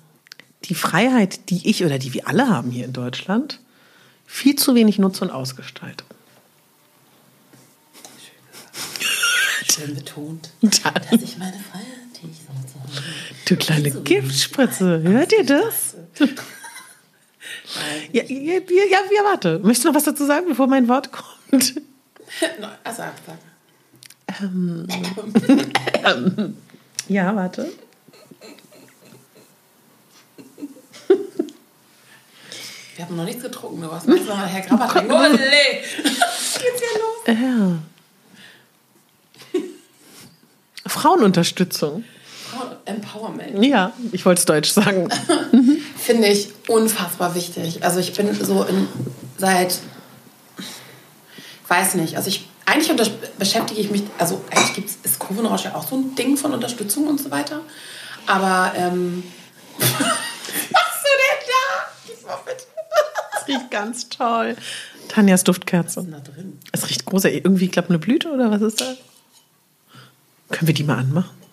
die 0.65 0.75
Freiheit, 0.75 1.49
die 1.49 1.67
ich 1.69 1.83
oder 1.83 1.97
die 1.99 2.13
wir 2.13 2.27
alle 2.27 2.47
haben 2.49 2.71
hier 2.71 2.85
in 2.85 2.93
Deutschland, 2.93 3.59
viel 4.25 4.55
zu 4.55 4.75
wenig 4.75 4.99
nutze 4.99 5.23
und 5.25 5.31
ausgestalte. 5.31 6.03
Schön 9.71 9.95
betont, 9.95 10.49
Dann- 10.61 10.71
dass 11.11 11.21
ich 11.21 11.37
meine 11.37 11.57
Freiheit, 11.59 11.87
die 12.21 12.27
ich 12.29 12.37
sonst 12.45 12.75
habe. 12.75 13.03
Du 13.47 13.55
kleine 13.57 13.91
Giftspritze, 13.91 15.01
hört 15.01 15.31
ihr 15.33 15.45
das? 15.45 15.95
Ja, 18.11 18.23
ja, 18.23 18.53
ja, 18.53 18.59
ja, 18.59 19.23
warte. 19.23 19.59
Möchtest 19.59 19.83
du 19.85 19.89
noch 19.89 19.95
was 19.95 20.03
dazu 20.05 20.25
sagen, 20.25 20.45
bevor 20.47 20.67
mein 20.67 20.87
Wort 20.87 21.11
kommt? 21.11 21.75
Nein, 22.59 22.71
also, 22.83 22.97
sag. 22.97 23.37
Ja, 27.07 27.35
warte. 27.35 27.69
Wir 32.95 33.05
haben 33.05 33.15
noch 33.17 33.25
nichts 33.25 33.43
getrunken, 33.43 33.81
du 33.81 33.91
was 33.91 34.05
meinst 34.05 34.23
du 34.23 34.29
mal, 34.29 34.45
Herr 34.47 34.61
Grabber 34.61 34.87
trinken? 34.87 35.11
Oh, 35.11 35.27
nee. 35.27 35.83
Was 36.03 36.61
geht's 36.61 36.81
hier 36.81 37.35
los? 37.35 37.41
Ja. 37.41 37.77
Frauenunterstützung. 40.87 42.03
Frauen- 42.51 42.75
Empowerment. 42.85 43.63
Ja, 43.65 43.91
ich 44.11 44.25
wollte 44.25 44.39
es 44.39 44.45
deutsch 44.45 44.69
sagen. 44.69 45.09
Finde 45.97 46.27
ich 46.27 46.49
unfassbar 46.67 47.35
wichtig. 47.35 47.83
Also 47.83 47.99
ich 47.99 48.13
bin 48.13 48.33
so 48.33 48.63
in, 48.63 48.87
seit, 49.37 49.79
weiß 51.67 51.95
nicht, 51.95 52.15
also 52.15 52.29
ich, 52.29 52.47
eigentlich 52.65 52.91
unter, 52.91 53.05
beschäftige 53.37 53.81
ich 53.81 53.89
mich, 53.91 54.03
also 54.19 54.41
eigentlich 54.51 54.73
gibt's, 54.75 54.97
ist 55.03 55.19
Kurvenrausch 55.19 55.65
ja 55.65 55.75
auch 55.75 55.87
so 55.87 55.95
ein 55.97 56.15
Ding 56.15 56.37
von 56.37 56.53
Unterstützung 56.53 57.07
und 57.07 57.19
so 57.19 57.29
weiter. 57.31 57.61
Aber, 58.27 58.71
ähm, 58.77 59.23
was 59.79 59.89
machst 59.89 61.03
du 61.03 61.09
denn 61.11 61.47
da? 61.47 61.85
Gib 62.07 62.14
mal 62.25 62.39
bitte. 62.45 62.63
Das 63.33 63.47
riecht 63.47 63.71
ganz 63.71 64.09
toll. 64.09 64.55
Tanjas 65.07 65.43
Duftkerze. 65.43 65.97
Was 65.97 66.05
ist 66.05 66.11
denn 66.11 66.23
da 66.23 66.31
drin? 66.31 66.59
Es 66.71 66.89
riecht 66.89 67.05
großartig. 67.05 67.43
Irgendwie, 67.43 67.67
glaube, 67.67 67.89
eine 67.89 67.99
Blüte 67.99 68.31
oder 68.31 68.49
was 68.51 68.61
ist 68.61 68.81
da? 68.81 68.95
Können 70.49 70.67
wir 70.67 70.73
die 70.73 70.83
mal 70.83 70.97
anmachen? 70.97 71.45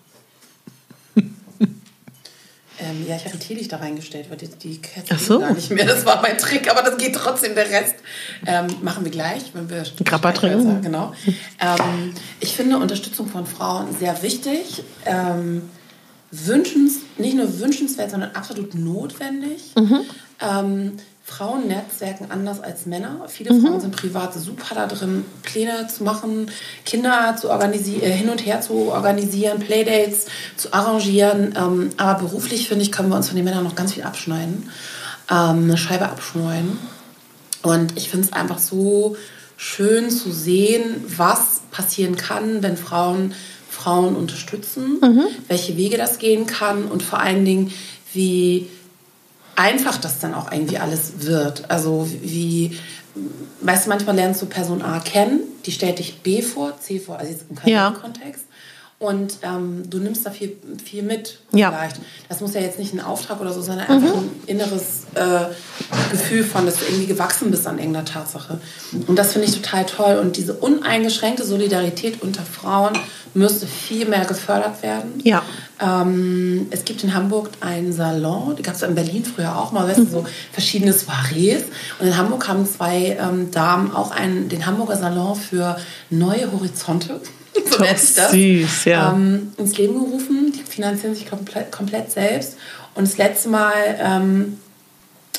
Ähm, 2.83 3.05
ja, 3.07 3.15
ich 3.15 3.23
habe 3.25 3.35
ein 3.35 3.39
Teelicht 3.39 3.71
da 3.71 3.77
reingestellt, 3.77 4.29
weil 4.29 4.37
die, 4.37 4.47
die 4.47 4.81
Kerze 4.81 5.17
so. 5.17 5.39
gar 5.39 5.53
nicht 5.53 5.69
mehr. 5.69 5.85
Das 5.85 6.05
war 6.05 6.21
mein 6.21 6.37
Trick, 6.37 6.69
aber 6.69 6.81
das 6.81 6.97
geht 6.97 7.15
trotzdem 7.15 7.55
der 7.55 7.69
Rest. 7.69 7.95
Ähm, 8.45 8.67
machen 8.81 9.05
wir 9.05 9.11
gleich, 9.11 9.51
wenn 9.53 9.69
wir 9.69 9.83
Grappa 10.03 10.31
trinken. 10.31 10.81
Genau. 10.81 11.13
Ähm, 11.59 12.13
ich 12.39 12.55
finde 12.55 12.77
Unterstützung 12.77 13.27
von 13.27 13.45
Frauen 13.45 13.95
sehr 13.97 14.21
wichtig. 14.21 14.83
Ähm, 15.05 15.69
wünschens, 16.33 16.99
nicht 17.17 17.35
nur 17.35 17.59
wünschenswert, 17.59 18.11
sondern 18.11 18.31
absolut 18.31 18.73
notwendig. 18.73 19.71
Mhm. 19.75 19.99
Ähm, 20.41 20.91
Frauen 21.25 21.67
netzwerken 21.67 22.27
anders 22.29 22.59
als 22.59 22.85
Männer. 22.85 23.11
Mhm. 23.11 23.29
Viele 23.29 23.61
Frauen 23.61 23.79
sind 23.79 23.95
privat 23.95 24.33
super 24.33 24.75
da 24.75 24.87
drin, 24.87 25.23
Pläne 25.43 25.87
zu 25.87 26.03
machen, 26.03 26.49
Kinder 26.85 27.35
zu 27.39 27.49
organisieren, 27.49 28.01
äh, 28.01 28.11
hin 28.11 28.29
und 28.29 28.45
her 28.45 28.61
zu 28.61 28.91
organisieren, 28.91 29.59
Playdates 29.59 30.25
zu 30.57 30.73
arrangieren. 30.73 31.53
Ähm, 31.55 31.91
aber 31.97 32.19
beruflich, 32.19 32.67
finde 32.67 32.83
ich, 32.83 32.91
können 32.91 33.09
wir 33.09 33.15
uns 33.15 33.27
von 33.27 33.35
den 33.35 33.45
Männern 33.45 33.63
noch 33.63 33.75
ganz 33.75 33.93
viel 33.93 34.03
abschneiden. 34.03 34.69
Ähm, 35.29 35.63
eine 35.63 35.77
Scheibe 35.77 36.09
abschneiden. 36.09 36.77
Und 37.61 37.95
ich 37.97 38.09
finde 38.09 38.27
es 38.27 38.33
einfach 38.33 38.59
so 38.59 39.15
schön 39.55 40.09
zu 40.09 40.31
sehen, 40.31 41.05
was 41.07 41.61
passieren 41.71 42.17
kann, 42.17 42.61
wenn 42.63 42.75
Frauen 42.75 43.33
Frauen 43.73 44.15
unterstützen, 44.15 44.99
welche 45.47 45.75
Wege 45.77 45.97
das 45.97 46.19
gehen 46.19 46.45
kann 46.45 46.85
und 46.85 47.01
vor 47.01 47.19
allen 47.19 47.43
Dingen, 47.43 47.73
wie 48.13 48.67
einfach 49.55 49.97
das 49.97 50.19
dann 50.19 50.33
auch 50.33 50.51
irgendwie 50.51 50.77
alles 50.77 51.13
wird. 51.19 51.69
Also 51.69 52.07
wie, 52.21 52.77
weißt 53.61 53.85
du, 53.85 53.89
manchmal 53.89 54.15
lernst 54.15 54.41
du 54.41 54.45
Person 54.45 54.81
A 54.81 54.99
kennen, 54.99 55.41
die 55.65 55.71
stellt 55.71 55.99
dich 55.99 56.21
B 56.21 56.41
vor, 56.41 56.79
C 56.79 56.99
vor, 56.99 57.17
also 57.17 57.31
jetzt 57.31 57.45
im 57.49 57.57
Ja. 57.65 57.89
Karrierekontext. 57.89 58.45
Und 59.03 59.39
ähm, 59.41 59.83
du 59.89 59.97
nimmst 59.99 60.25
da 60.25 60.31
viel, 60.31 60.55
viel 60.83 61.03
mit 61.03 61.39
Ja. 61.51 61.71
vielleicht. 61.71 61.97
Das 62.29 62.39
muss 62.39 62.53
ja 62.53 62.61
jetzt 62.61 62.79
nicht 62.79 62.93
ein 62.93 63.01
Auftrag 63.01 63.41
oder 63.41 63.51
so 63.51 63.61
sein, 63.61 63.73
sondern 63.87 64.03
einfach 64.03 64.17
ein 64.21 64.29
inneres 64.47 65.05
äh, 65.15 65.45
Gefühl 66.11 66.43
von, 66.43 66.65
dass 66.65 66.77
du 66.77 66.85
irgendwie 66.85 67.07
gewachsen 67.07 67.51
bist 67.51 67.67
an 67.67 67.77
irgendeiner 67.79 68.05
Tatsache. 68.05 68.59
Und 69.07 69.17
das 69.17 69.33
finde 69.33 69.47
ich 69.47 69.55
total 69.61 69.85
toll. 69.85 70.19
Und 70.19 70.37
diese 70.37 70.53
uneingeschränkte 70.53 71.43
Solidarität 71.43 72.21
unter 72.21 72.43
Frauen 72.43 72.93
müsste 73.33 73.65
viel 73.67 74.07
mehr 74.07 74.25
gefördert 74.25 74.83
werden. 74.83 75.19
Ja. 75.23 75.41
Ähm, 75.81 76.67
es 76.69 76.85
gibt 76.85 77.03
in 77.03 77.13
Hamburg 77.13 77.49
einen 77.61 77.91
Salon, 77.91 78.55
die 78.55 78.61
gab 78.61 78.75
es 78.75 78.83
in 78.83 78.95
Berlin 78.95 79.25
früher 79.25 79.57
auch 79.57 79.71
mal, 79.71 79.87
weißt 79.87 79.99
du, 79.99 80.05
so 80.05 80.25
verschiedene 80.51 80.93
Soirees. 80.93 81.63
Und 81.99 82.07
in 82.07 82.15
Hamburg 82.15 82.47
haben 82.47 82.65
zwei 82.65 83.17
ähm, 83.19 83.49
Damen 83.51 83.91
auch 83.91 84.11
einen, 84.11 84.49
den 84.49 84.65
Hamburger 84.65 84.95
Salon 84.97 85.35
für 85.35 85.77
neue 86.09 86.51
Horizonte. 86.51 87.19
so 87.65 87.77
Doch 87.77 87.79
nennt 87.79 87.99
sich 87.99 88.15
das. 88.15 88.31
süß, 88.31 88.85
ja. 88.85 89.13
Ähm, 89.13 89.53
ins 89.57 89.77
Leben 89.77 89.93
gerufen. 89.93 90.53
Die 90.55 90.63
finanzieren 90.63 91.15
sich 91.15 91.29
komplett, 91.29 91.71
komplett 91.71 92.11
selbst. 92.11 92.57
Und 92.95 93.07
das 93.07 93.17
letzte 93.17 93.49
Mal 93.49 93.73
ähm, 93.99 94.57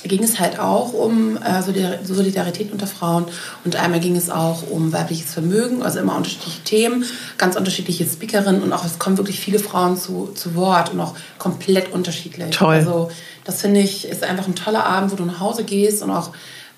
ging 0.04 0.22
es 0.22 0.38
halt 0.38 0.58
auch 0.58 0.92
um 0.92 1.36
äh, 1.38 1.62
Solidarität 1.62 2.72
unter 2.72 2.86
Frauen 2.86 3.24
und 3.64 3.76
einmal 3.76 4.00
ging 4.00 4.16
es 4.16 4.30
auch 4.30 4.68
um 4.70 4.92
weibliches 4.92 5.32
Vermögen, 5.32 5.82
also 5.82 5.98
immer 5.98 6.16
unterschiedliche 6.16 6.62
Themen, 6.62 7.04
ganz 7.38 7.56
unterschiedliche 7.56 8.04
Speakerinnen 8.04 8.62
und 8.62 8.72
auch 8.72 8.84
es 8.84 8.98
kommen 8.98 9.16
wirklich 9.16 9.40
viele 9.40 9.58
Frauen 9.58 9.96
zu, 9.96 10.30
zu 10.34 10.54
Wort 10.54 10.92
und 10.92 11.00
auch 11.00 11.14
komplett 11.38 11.92
unterschiedlich. 11.92 12.50
Toll. 12.50 12.74
Also 12.74 13.10
das 13.44 13.62
finde 13.62 13.80
ich 13.80 14.06
ist 14.06 14.22
einfach 14.22 14.46
ein 14.46 14.54
toller 14.54 14.84
Abend, 14.84 15.12
wo 15.12 15.16
du 15.16 15.24
nach 15.24 15.40
Hause 15.40 15.64
gehst 15.64 16.02
und 16.02 16.10
auch 16.10 16.30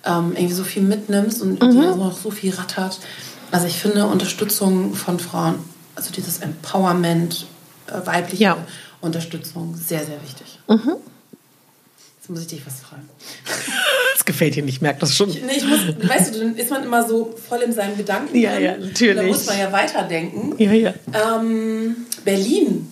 ähm, 0.05 0.33
irgendwie 0.37 0.55
so 0.55 0.64
viel 0.64 0.83
mitnimmst 0.83 1.43
und 1.43 1.61
mhm. 1.61 1.71
dir 1.71 1.97
noch 1.97 2.16
so 2.16 2.31
viel 2.31 2.55
rattert. 2.55 3.00
Also 3.50 3.67
ich 3.67 3.76
finde 3.76 4.07
Unterstützung 4.07 4.95
von 4.95 5.19
Frauen, 5.19 5.57
also 5.95 6.12
dieses 6.12 6.38
Empowerment, 6.38 7.47
äh, 7.87 8.07
weibliche 8.07 8.43
ja. 8.43 8.67
Unterstützung, 9.00 9.75
sehr, 9.76 10.05
sehr 10.05 10.23
wichtig. 10.23 10.59
Mhm. 10.69 10.97
Jetzt 12.19 12.31
muss 12.31 12.41
ich 12.41 12.47
dich 12.49 12.67
was 12.67 12.81
fragen. 12.81 13.09
Das 14.15 14.25
gefällt 14.25 14.57
dir 14.57 14.62
nicht, 14.62 14.81
merkt 14.81 15.03
das 15.03 15.15
schon. 15.15 15.29
Ich, 15.29 15.43
nee, 15.43 15.53
ich 15.59 15.67
muss, 15.67 15.81
weißt 15.87 16.35
du, 16.35 16.38
dann 16.41 16.57
ist 16.57 16.71
man 16.71 16.83
immer 16.83 17.07
so 17.07 17.37
voll 17.49 17.61
in 17.61 17.73
seinen 17.73 17.99
Gedanken. 17.99 18.35
Ja, 18.37 18.59
ja, 18.59 18.76
natürlich. 18.76 19.15
Da 19.15 19.23
muss 19.23 19.47
man 19.47 19.59
ja 19.59 19.71
weiterdenken. 19.71 20.55
Ja, 20.59 20.73
ja. 20.73 20.95
Ähm, 21.12 21.97
Berlin. 22.25 22.91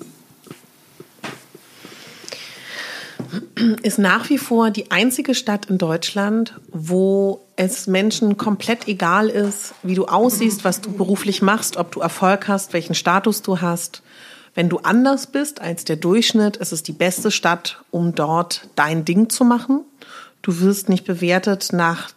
Ist 3.83 3.99
nach 3.99 4.29
wie 4.29 4.39
vor 4.39 4.71
die 4.71 4.91
einzige 4.91 5.35
Stadt 5.35 5.67
in 5.67 5.79
Deutschland, 5.79 6.55
wo 6.69 7.44
es 7.57 7.87
Menschen 7.87 8.37
komplett 8.37 8.89
egal 8.89 9.29
ist, 9.29 9.75
wie 9.83 9.95
du 9.95 10.07
aussiehst, 10.07 10.65
was 10.65 10.81
du 10.81 10.93
beruflich 10.93 11.43
machst, 11.43 11.77
ob 11.77 11.93
du 11.93 12.01
Erfolg 12.01 12.49
hast, 12.49 12.73
welchen 12.73 12.95
Status 12.95 13.43
du 13.43 13.61
hast. 13.61 14.03
Wenn 14.55 14.69
du 14.69 14.79
anders 14.79 15.27
bist 15.27 15.61
als 15.61 15.85
der 15.85 15.97
Durchschnitt, 15.97 16.57
ist 16.57 16.73
es 16.73 16.83
die 16.83 16.93
beste 16.93 17.31
Stadt, 17.31 17.83
um 17.91 18.15
dort 18.15 18.69
dein 18.77 19.05
Ding 19.05 19.29
zu 19.29 19.45
machen. 19.45 19.81
Du 20.43 20.61
wirst 20.61 20.89
nicht 20.89 21.05
bewertet 21.05 21.73
nach 21.73 22.11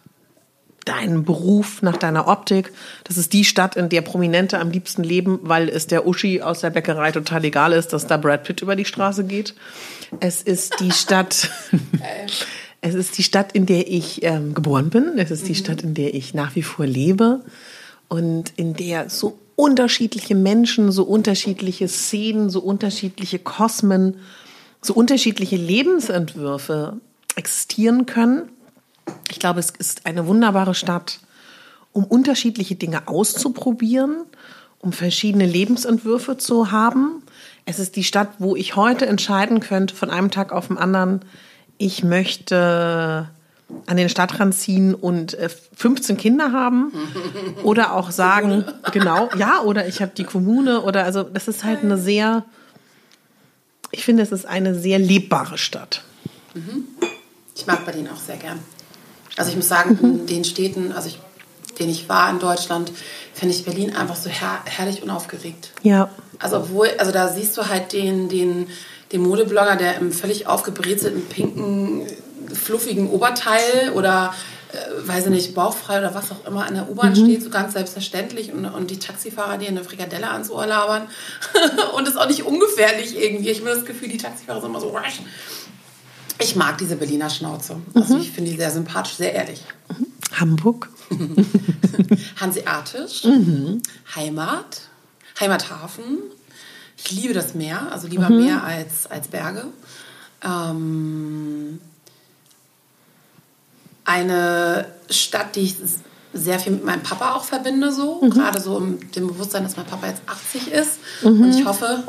deinem 0.84 1.24
Beruf, 1.24 1.82
nach 1.82 1.96
deiner 1.96 2.28
Optik. 2.28 2.72
Das 3.04 3.18
ist 3.18 3.32
die 3.32 3.44
Stadt, 3.44 3.76
in 3.76 3.88
der 3.88 4.00
Prominente 4.00 4.58
am 4.58 4.70
liebsten 4.70 5.02
leben, 5.04 5.38
weil 5.42 5.68
es 5.68 5.86
der 5.86 6.06
Uschi 6.06 6.40
aus 6.40 6.60
der 6.60 6.70
Bäckerei 6.70 7.12
total 7.12 7.44
egal 7.44 7.72
ist, 7.72 7.92
dass 7.92 8.06
da 8.06 8.16
Brad 8.16 8.44
Pitt 8.44 8.62
über 8.62 8.74
die 8.74 8.84
Straße 8.86 9.24
geht. 9.24 9.54
Es 10.20 10.42
ist 10.42 10.80
die 10.80 10.92
Stadt. 10.92 11.50
es 12.80 12.94
ist 12.94 13.18
die 13.18 13.22
Stadt, 13.22 13.52
in 13.52 13.66
der 13.66 13.88
ich 13.88 14.22
ähm, 14.22 14.54
geboren 14.54 14.90
bin. 14.90 15.18
Es 15.18 15.30
ist 15.30 15.48
die 15.48 15.52
mhm. 15.52 15.56
Stadt, 15.56 15.82
in 15.82 15.94
der 15.94 16.14
ich 16.14 16.34
nach 16.34 16.54
wie 16.54 16.62
vor 16.62 16.86
lebe 16.86 17.40
und 18.08 18.52
in 18.56 18.74
der 18.74 19.10
so 19.10 19.38
unterschiedliche 19.56 20.34
Menschen, 20.34 20.92
so 20.92 21.02
unterschiedliche 21.02 21.88
Szenen, 21.88 22.48
so 22.50 22.60
unterschiedliche 22.60 23.40
Kosmen, 23.40 24.18
so 24.80 24.94
unterschiedliche 24.94 25.56
Lebensentwürfe 25.56 26.98
existieren 27.34 28.06
können. 28.06 28.42
Ich 29.30 29.40
glaube, 29.40 29.58
es 29.58 29.70
ist 29.70 30.06
eine 30.06 30.26
wunderbare 30.26 30.74
Stadt, 30.74 31.18
um 31.92 32.04
unterschiedliche 32.04 32.76
Dinge 32.76 33.08
auszuprobieren, 33.08 34.18
um 34.78 34.92
verschiedene 34.92 35.46
Lebensentwürfe 35.46 36.36
zu 36.36 36.70
haben. 36.70 37.22
Es 37.64 37.80
ist 37.80 37.96
die 37.96 38.04
Stadt, 38.04 38.28
wo 38.38 38.54
ich 38.54 38.76
heute 38.76 39.06
entscheiden 39.06 39.58
könnte, 39.58 39.94
von 39.94 40.10
einem 40.10 40.30
Tag 40.30 40.52
auf 40.52 40.68
den 40.68 40.78
anderen, 40.78 41.22
ich 41.78 42.02
möchte 42.02 43.28
an 43.86 43.96
den 43.96 44.08
Stadtrand 44.08 44.54
ziehen 44.54 44.94
und 44.94 45.36
15 45.76 46.16
äh, 46.16 46.18
Kinder 46.18 46.52
haben 46.52 46.92
oder 47.62 47.94
auch 47.94 48.10
sagen, 48.10 48.64
genau, 48.92 49.28
ja, 49.36 49.60
oder 49.62 49.86
ich 49.86 50.00
habe 50.02 50.12
die 50.16 50.24
Kommune 50.24 50.82
oder 50.82 51.04
also 51.04 51.22
das 51.22 51.48
ist 51.48 51.64
halt 51.64 51.82
eine 51.82 51.98
sehr, 51.98 52.44
ich 53.90 54.04
finde, 54.04 54.22
es 54.22 54.32
ist 54.32 54.46
eine 54.46 54.74
sehr 54.74 54.98
lebbare 54.98 55.58
Stadt. 55.58 56.02
Mhm. 56.54 56.84
Ich 57.54 57.66
mag 57.66 57.84
Berlin 57.84 58.08
auch 58.08 58.18
sehr 58.18 58.36
gern. 58.36 58.58
Also 59.36 59.50
ich 59.50 59.56
muss 59.56 59.68
sagen, 59.68 59.98
in 60.02 60.26
den 60.26 60.44
Städten, 60.44 60.92
also 60.92 61.08
ich, 61.08 61.18
denen 61.78 61.90
ich 61.90 62.08
war 62.08 62.30
in 62.30 62.38
Deutschland, 62.38 62.90
finde 63.34 63.54
ich 63.54 63.64
Berlin 63.64 63.94
einfach 63.94 64.16
so 64.16 64.30
her 64.30 64.60
herrlich 64.64 65.02
unaufgeregt. 65.02 65.72
Ja. 65.82 66.10
Also 66.38 66.58
obwohl, 66.58 66.88
also 66.98 67.12
da 67.12 67.28
siehst 67.28 67.56
du 67.56 67.68
halt 67.68 67.92
den, 67.92 68.28
den, 68.28 68.68
den 69.12 69.22
Modeblogger, 69.22 69.76
der 69.76 69.96
im 69.96 70.12
völlig 70.12 70.46
aufgebrezelten 70.46 71.26
pinken 71.26 72.06
fluffigen 72.52 73.10
Oberteil 73.10 73.92
oder 73.94 74.34
äh, 74.72 75.08
weiß 75.08 75.26
ich 75.26 75.30
nicht, 75.30 75.54
bauchfrei 75.54 75.98
oder 75.98 76.14
was 76.14 76.30
auch 76.30 76.44
immer 76.46 76.66
an 76.66 76.74
der 76.74 76.90
U-Bahn 76.90 77.10
mhm. 77.10 77.24
steht, 77.24 77.42
so 77.42 77.50
ganz 77.50 77.72
selbstverständlich 77.72 78.52
und, 78.52 78.64
und 78.66 78.90
die 78.90 78.98
Taxifahrer, 78.98 79.58
die 79.58 79.66
eine 79.66 79.84
Frikadelle 79.84 80.30
ans 80.30 80.50
Ohr 80.50 80.66
labern 80.66 81.08
und 81.96 82.08
ist 82.08 82.16
auch 82.16 82.28
nicht 82.28 82.44
ungefährlich 82.44 83.18
irgendwie. 83.18 83.50
Ich 83.50 83.60
habe 83.60 83.70
das 83.70 83.84
Gefühl, 83.84 84.08
die 84.08 84.18
Taxifahrer 84.18 84.60
sind 84.60 84.70
immer 84.70 84.80
so 84.80 84.90
rasch. 84.90 85.20
Ich 86.40 86.54
mag 86.54 86.78
diese 86.78 86.96
Berliner 86.96 87.30
Schnauze. 87.30 87.76
Also 87.94 88.14
mhm. 88.14 88.20
ich 88.20 88.30
finde 88.30 88.50
die 88.50 88.56
sehr 88.56 88.70
sympathisch, 88.70 89.14
sehr 89.14 89.34
ehrlich. 89.34 89.62
Mhm. 89.88 90.06
Hamburg. 90.38 90.88
Hanseatisch. 92.40 93.24
Mhm. 93.24 93.82
Heimat. 94.14 94.82
Heimathafen. 95.40 96.18
Ich 97.04 97.12
liebe 97.12 97.32
das 97.32 97.54
Meer, 97.54 97.92
also 97.92 98.06
lieber 98.08 98.28
mhm. 98.28 98.44
Meer 98.44 98.64
als, 98.64 99.06
als 99.06 99.28
Berge. 99.28 99.64
Ähm, 100.44 101.80
eine 104.04 104.86
Stadt, 105.10 105.56
die 105.56 105.60
ich 105.60 105.76
sehr 106.32 106.58
viel 106.58 106.72
mit 106.72 106.84
meinem 106.84 107.02
Papa 107.02 107.34
auch 107.34 107.44
verbinde, 107.44 107.92
so. 107.92 108.20
Mhm. 108.20 108.30
Gerade 108.30 108.60
so 108.60 108.76
im 108.78 109.10
dem 109.12 109.28
Bewusstsein, 109.28 109.62
dass 109.62 109.76
mein 109.76 109.86
Papa 109.86 110.08
jetzt 110.08 110.22
80 110.26 110.72
ist. 110.72 110.98
Mhm. 111.22 111.42
Und 111.42 111.58
ich 111.58 111.64
hoffe, 111.64 112.02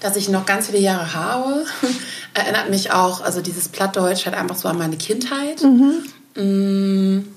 dass 0.00 0.16
ich 0.16 0.28
noch 0.28 0.46
ganz 0.46 0.66
viele 0.66 0.78
Jahre 0.78 1.14
habe. 1.14 1.64
Erinnert 2.34 2.70
mich 2.70 2.92
auch, 2.92 3.20
also 3.20 3.40
dieses 3.40 3.68
Plattdeutsch 3.68 4.26
halt 4.26 4.36
einfach 4.36 4.56
so 4.56 4.68
an 4.68 4.78
meine 4.78 4.96
Kindheit. 4.96 5.62
Mhm. 5.62 6.04
Mm, 6.34 7.28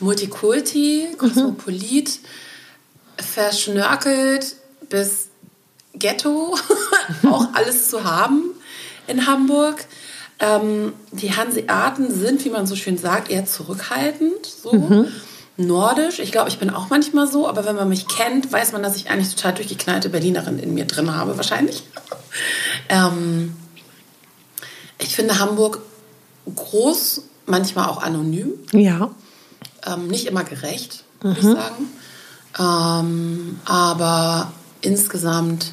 Multikulti, 0.00 1.08
Kosmopolit, 1.16 2.20
verschnörkelt 3.16 4.56
bis 4.90 5.28
Ghetto, 5.94 6.56
auch 7.30 7.48
alles 7.54 7.88
zu 7.88 8.04
haben 8.04 8.42
in 9.06 9.26
Hamburg. 9.26 9.84
Ähm, 10.40 10.92
die 11.12 11.34
Hanseaten 11.34 12.12
sind, 12.12 12.44
wie 12.44 12.50
man 12.50 12.66
so 12.66 12.76
schön 12.76 12.98
sagt, 12.98 13.30
eher 13.30 13.46
zurückhaltend. 13.46 14.46
So. 14.46 14.72
Mhm. 14.72 15.06
Nordisch. 15.56 16.18
Ich 16.18 16.32
glaube, 16.32 16.48
ich 16.48 16.58
bin 16.58 16.70
auch 16.70 16.90
manchmal 16.90 17.28
so, 17.28 17.48
aber 17.48 17.64
wenn 17.64 17.76
man 17.76 17.88
mich 17.88 18.08
kennt, 18.08 18.50
weiß 18.52 18.72
man, 18.72 18.82
dass 18.82 18.96
ich 18.96 19.08
eigentlich 19.08 19.34
total 19.34 19.54
durchgeknallte 19.54 20.08
Berlinerin 20.08 20.58
in 20.58 20.74
mir 20.74 20.84
drin 20.84 21.14
habe, 21.14 21.36
wahrscheinlich. 21.36 21.84
ähm, 22.88 23.54
ich 24.98 25.14
finde 25.14 25.38
Hamburg 25.38 25.80
groß, 26.52 27.22
manchmal 27.46 27.88
auch 27.88 28.02
anonym. 28.02 28.54
Ja. 28.72 29.10
Ähm, 29.86 30.08
nicht 30.08 30.26
immer 30.26 30.42
gerecht, 30.42 31.04
würde 31.20 31.40
mhm. 31.40 31.48
ich 31.48 31.56
sagen. 31.56 31.88
Ähm, 32.58 33.60
aber 33.64 34.52
insgesamt 34.80 35.72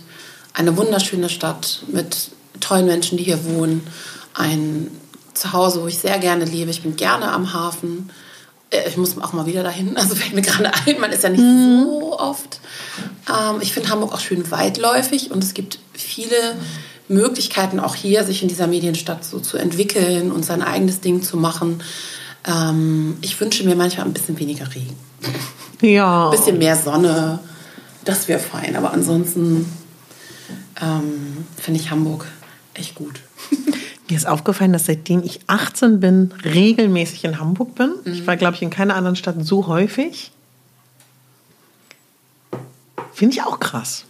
eine 0.54 0.76
wunderschöne 0.78 1.30
Stadt 1.30 1.84
mit 1.88 2.32
tollen 2.60 2.86
Menschen, 2.86 3.18
die 3.18 3.24
hier 3.24 3.44
wohnen 3.46 3.86
ein 4.34 4.88
Zuhause, 5.34 5.82
wo 5.82 5.88
ich 5.88 5.98
sehr 5.98 6.20
gerne 6.20 6.46
lebe. 6.46 6.72
Ich 6.72 6.84
bin 6.84 6.96
gerne 6.96 7.32
am 7.32 7.54
Hafen. 7.54 8.10
Äh, 8.70 8.88
ich 8.88 8.98
muss 8.98 9.18
auch 9.20 9.34
mal 9.34 9.46
wieder 9.46 9.64
dahin. 9.64 9.96
Also 9.98 10.16
fällt 10.16 10.34
mir 10.34 10.42
gerade 10.42 10.72
ein, 10.86 11.00
man 11.00 11.12
ist 11.12 11.24
ja 11.24 11.30
nicht 11.30 11.42
mhm. 11.42 11.84
so 11.84 12.20
oft. 12.20 12.60
Ähm, 13.30 13.62
ich 13.62 13.74
finde 13.74 13.90
Hamburg 13.90 14.14
auch 14.14 14.20
schön 14.20 14.50
weitläufig 14.52 15.32
und 15.32 15.44
es 15.44 15.54
gibt 15.54 15.80
viele 15.94 16.56
Möglichkeiten 17.08 17.80
auch 17.80 17.96
hier, 17.96 18.24
sich 18.24 18.42
in 18.42 18.48
dieser 18.48 18.68
Medienstadt 18.68 19.26
so 19.26 19.40
zu 19.40 19.58
entwickeln 19.58 20.32
und 20.32 20.46
sein 20.46 20.62
eigenes 20.62 21.02
Ding 21.02 21.22
zu 21.24 21.38
machen. 21.38 21.84
Ähm, 22.48 23.18
ich 23.22 23.40
wünsche 23.40 23.64
mir 23.64 23.76
manchmal 23.76 24.06
ein 24.06 24.14
bisschen 24.14 24.40
weniger 24.40 24.68
Regen. 24.74 24.96
Ja. 25.82 26.26
Ein 26.26 26.32
bisschen 26.32 26.58
mehr 26.58 26.76
Sonne. 26.76 27.40
Das 28.06 28.28
wäre 28.28 28.40
fein. 28.40 28.76
Aber 28.76 28.94
ansonsten 28.94 29.66
ähm, 30.80 31.46
finde 31.58 31.80
ich 31.80 31.92
Hamburg 31.92 32.28
echt 32.74 32.96
gut. 32.96 33.20
Mir 34.10 34.18
ist 34.18 34.28
aufgefallen, 34.28 34.74
dass 34.74 34.86
seitdem 34.86 35.24
ich 35.24 35.40
18 35.48 36.00
bin, 36.00 36.34
regelmäßig 36.44 37.24
in 37.24 37.40
Hamburg 37.40 37.76
bin. 37.76 37.94
Mhm. 38.04 38.14
Ich 38.14 38.28
war, 38.28 38.38
glaube 38.38 38.56
ich, 38.56 38.62
in 38.62 38.70
keiner 38.70 38.96
anderen 38.96 39.16
Stadt 39.16 39.36
so 39.40 39.68
häufig. 39.68 40.32
Finde 43.14 43.36
ich 43.36 43.44
auch 43.44 43.60
krass. 43.60 44.06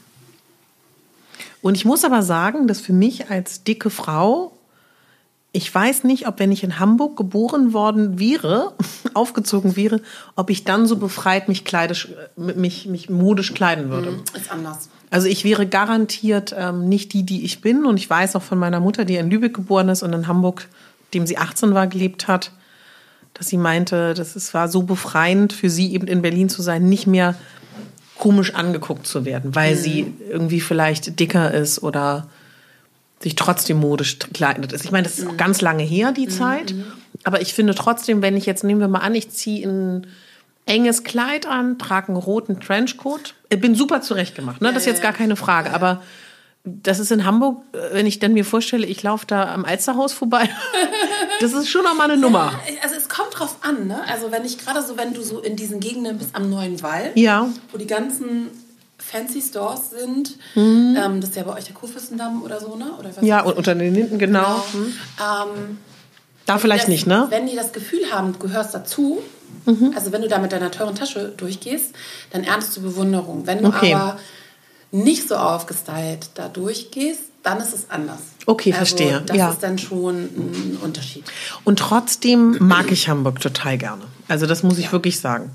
Und 1.61 1.75
ich 1.75 1.85
muss 1.85 2.03
aber 2.03 2.23
sagen, 2.23 2.67
dass 2.67 2.81
für 2.81 2.93
mich 2.93 3.29
als 3.29 3.63
dicke 3.63 3.89
Frau, 3.89 4.53
ich 5.51 5.73
weiß 5.73 6.03
nicht, 6.05 6.27
ob 6.27 6.39
wenn 6.39 6.51
ich 6.51 6.63
in 6.63 6.79
Hamburg 6.79 7.17
geboren 7.17 7.73
worden 7.73 8.17
wäre, 8.17 8.73
aufgezogen 9.13 9.75
wäre, 9.75 10.01
ob 10.35 10.49
ich 10.49 10.63
dann 10.63 10.87
so 10.87 10.95
befreit 10.95 11.47
mich, 11.47 11.65
kleidisch, 11.65 12.09
mich, 12.35 12.87
mich 12.87 13.09
modisch 13.09 13.53
kleiden 13.53 13.89
würde. 13.89 14.11
Mhm, 14.11 14.23
ist 14.35 14.51
anders. 14.51 14.89
Also 15.11 15.27
ich 15.27 15.43
wäre 15.43 15.67
garantiert 15.67 16.55
ähm, 16.57 16.87
nicht 16.87 17.13
die, 17.13 17.23
die 17.23 17.43
ich 17.43 17.61
bin. 17.61 17.85
Und 17.85 17.97
ich 17.97 18.09
weiß 18.09 18.35
auch 18.35 18.41
von 18.41 18.57
meiner 18.57 18.79
Mutter, 18.79 19.05
die 19.05 19.17
in 19.17 19.29
Lübeck 19.29 19.53
geboren 19.53 19.89
ist 19.89 20.01
und 20.01 20.13
in 20.13 20.27
Hamburg, 20.27 20.67
dem 21.13 21.27
sie 21.27 21.37
18 21.37 21.73
war, 21.73 21.85
gelebt 21.87 22.27
hat, 22.27 22.51
dass 23.33 23.47
sie 23.47 23.57
meinte, 23.57 24.13
dass 24.13 24.35
es 24.35 24.53
war 24.53 24.69
so 24.69 24.83
befreiend 24.83 25.51
für 25.51 25.69
sie 25.69 25.93
eben 25.93 26.07
in 26.07 26.21
Berlin 26.21 26.47
zu 26.49 26.61
sein, 26.61 26.87
nicht 26.87 27.07
mehr 27.07 27.35
komisch 28.17 28.55
angeguckt 28.55 29.05
zu 29.05 29.25
werden, 29.25 29.53
weil 29.53 29.75
mhm. 29.75 29.79
sie 29.79 30.13
irgendwie 30.29 30.61
vielleicht 30.61 31.19
dicker 31.19 31.53
ist 31.53 31.83
oder 31.83 32.27
sich 33.19 33.35
trotzdem 33.35 33.79
modisch 33.79 34.17
kleidet. 34.33 34.73
Ich 34.73 34.91
meine, 34.91 35.03
das 35.03 35.19
ist 35.19 35.27
auch 35.27 35.37
ganz 35.37 35.61
lange 35.61 35.83
her, 35.83 36.11
die 36.11 36.27
Zeit. 36.27 36.73
Aber 37.23 37.41
ich 37.41 37.53
finde 37.53 37.75
trotzdem, 37.75 38.21
wenn 38.21 38.37
ich 38.37 38.45
jetzt, 38.45 38.63
nehmen 38.63 38.79
wir 38.79 38.87
mal 38.87 38.99
an, 38.99 39.13
ich 39.13 39.29
ziehe 39.29 39.67
ein 39.67 40.07
enges 40.65 41.03
Kleid 41.03 41.45
an, 41.45 41.77
trage 41.79 42.09
einen 42.09 42.17
roten 42.17 42.59
Trenchcoat. 42.59 43.33
Ich 43.49 43.59
bin 43.59 43.75
super 43.75 44.01
zurechtgemacht, 44.01 44.61
ne? 44.61 44.69
das 44.73 44.83
ist 44.83 44.87
jetzt 44.87 45.01
gar 45.01 45.13
keine 45.13 45.35
Frage. 45.35 45.73
Aber 45.73 46.01
das 46.63 46.99
ist 46.99 47.11
in 47.11 47.25
Hamburg, 47.25 47.63
äh, 47.73 47.93
wenn 47.95 48.05
ich 48.05 48.19
dann 48.19 48.33
mir 48.33 48.45
vorstelle, 48.45 48.85
ich 48.85 49.01
laufe 49.01 49.25
da 49.25 49.51
am 49.53 49.65
Alsterhaus 49.65 50.13
vorbei. 50.13 50.47
das 51.41 51.53
ist 51.53 51.69
schon 51.69 51.83
noch 51.83 51.95
mal 51.95 52.03
eine 52.09 52.17
Nummer. 52.21 52.53
Also 52.83 52.95
es 52.95 53.09
kommt 53.09 53.37
drauf 53.39 53.57
an, 53.61 53.87
ne? 53.87 54.01
Also 54.07 54.31
wenn 54.31 54.45
ich 54.45 54.59
gerade 54.59 54.81
so, 54.83 54.95
wenn 54.97 55.13
du 55.13 55.23
so 55.23 55.39
in 55.39 55.55
diesen 55.55 55.79
Gegenden 55.79 56.17
bist 56.19 56.35
am 56.35 56.49
Neuen 56.49 56.81
Wall, 56.83 57.11
Ja. 57.15 57.47
wo 57.71 57.77
die 57.79 57.87
ganzen 57.87 58.47
fancy 58.99 59.41
Stores 59.41 59.89
sind, 59.89 60.37
Mhm. 60.53 60.95
ähm, 61.03 61.21
das 61.21 61.31
ist 61.31 61.35
ja 61.35 61.43
bei 61.43 61.53
euch 61.57 61.63
der 61.65 61.73
Kurfürstendamm 61.73 62.43
oder 62.43 62.59
so, 62.59 62.75
ne? 62.75 62.91
Oder 62.99 63.09
was 63.15 63.25
Ja, 63.25 63.41
und 63.41 63.57
unter 63.57 63.73
den 63.73 63.93
Linden, 63.95 64.19
genau. 64.19 64.63
Genau. 64.71 64.85
Ähm, 65.19 65.77
Da 66.45 66.59
vielleicht 66.59 66.83
das, 66.83 66.89
nicht, 66.89 67.07
ne? 67.07 67.25
Wenn 67.29 67.47
die 67.47 67.55
das 67.55 67.73
Gefühl 67.73 68.11
haben, 68.11 68.33
du 68.33 68.39
gehörst 68.39 68.75
dazu, 68.75 69.19
Mhm. 69.65 69.93
also 69.95 70.11
wenn 70.11 70.21
du 70.21 70.27
da 70.27 70.39
mit 70.39 70.51
deiner 70.51 70.71
teuren 70.71 70.95
Tasche 70.95 71.33
durchgehst, 71.37 71.93
dann 72.31 72.43
erntest 72.43 72.75
du 72.77 72.81
Bewunderung. 72.81 73.45
Wenn 73.47 73.59
du 73.63 73.67
Okay. 73.69 73.93
aber 73.93 74.19
nicht 74.91 75.27
so 75.27 75.35
aufgestylt 75.35 76.31
da 76.35 76.47
durchgehst, 76.49 77.21
dann 77.43 77.59
ist 77.59 77.73
es 77.73 77.89
anders. 77.89 78.19
Okay, 78.45 78.71
also, 78.71 78.77
verstehe. 78.85 79.21
Das 79.25 79.37
Ja. 79.37 79.49
ist 79.51 79.63
dann 79.63 79.77
schon 79.79 80.15
ein 80.25 80.77
Unterschied. 80.81 81.23
Und 81.63 81.79
trotzdem 81.79 82.57
mag 82.59 82.91
ich 82.91 83.07
Hamburg 83.09 83.39
total 83.39 83.77
gerne. 83.77 84.03
Also 84.27 84.45
das 84.45 84.63
muss 84.63 84.77
ich 84.77 84.91
wirklich 84.91 85.19
sagen. 85.19 85.45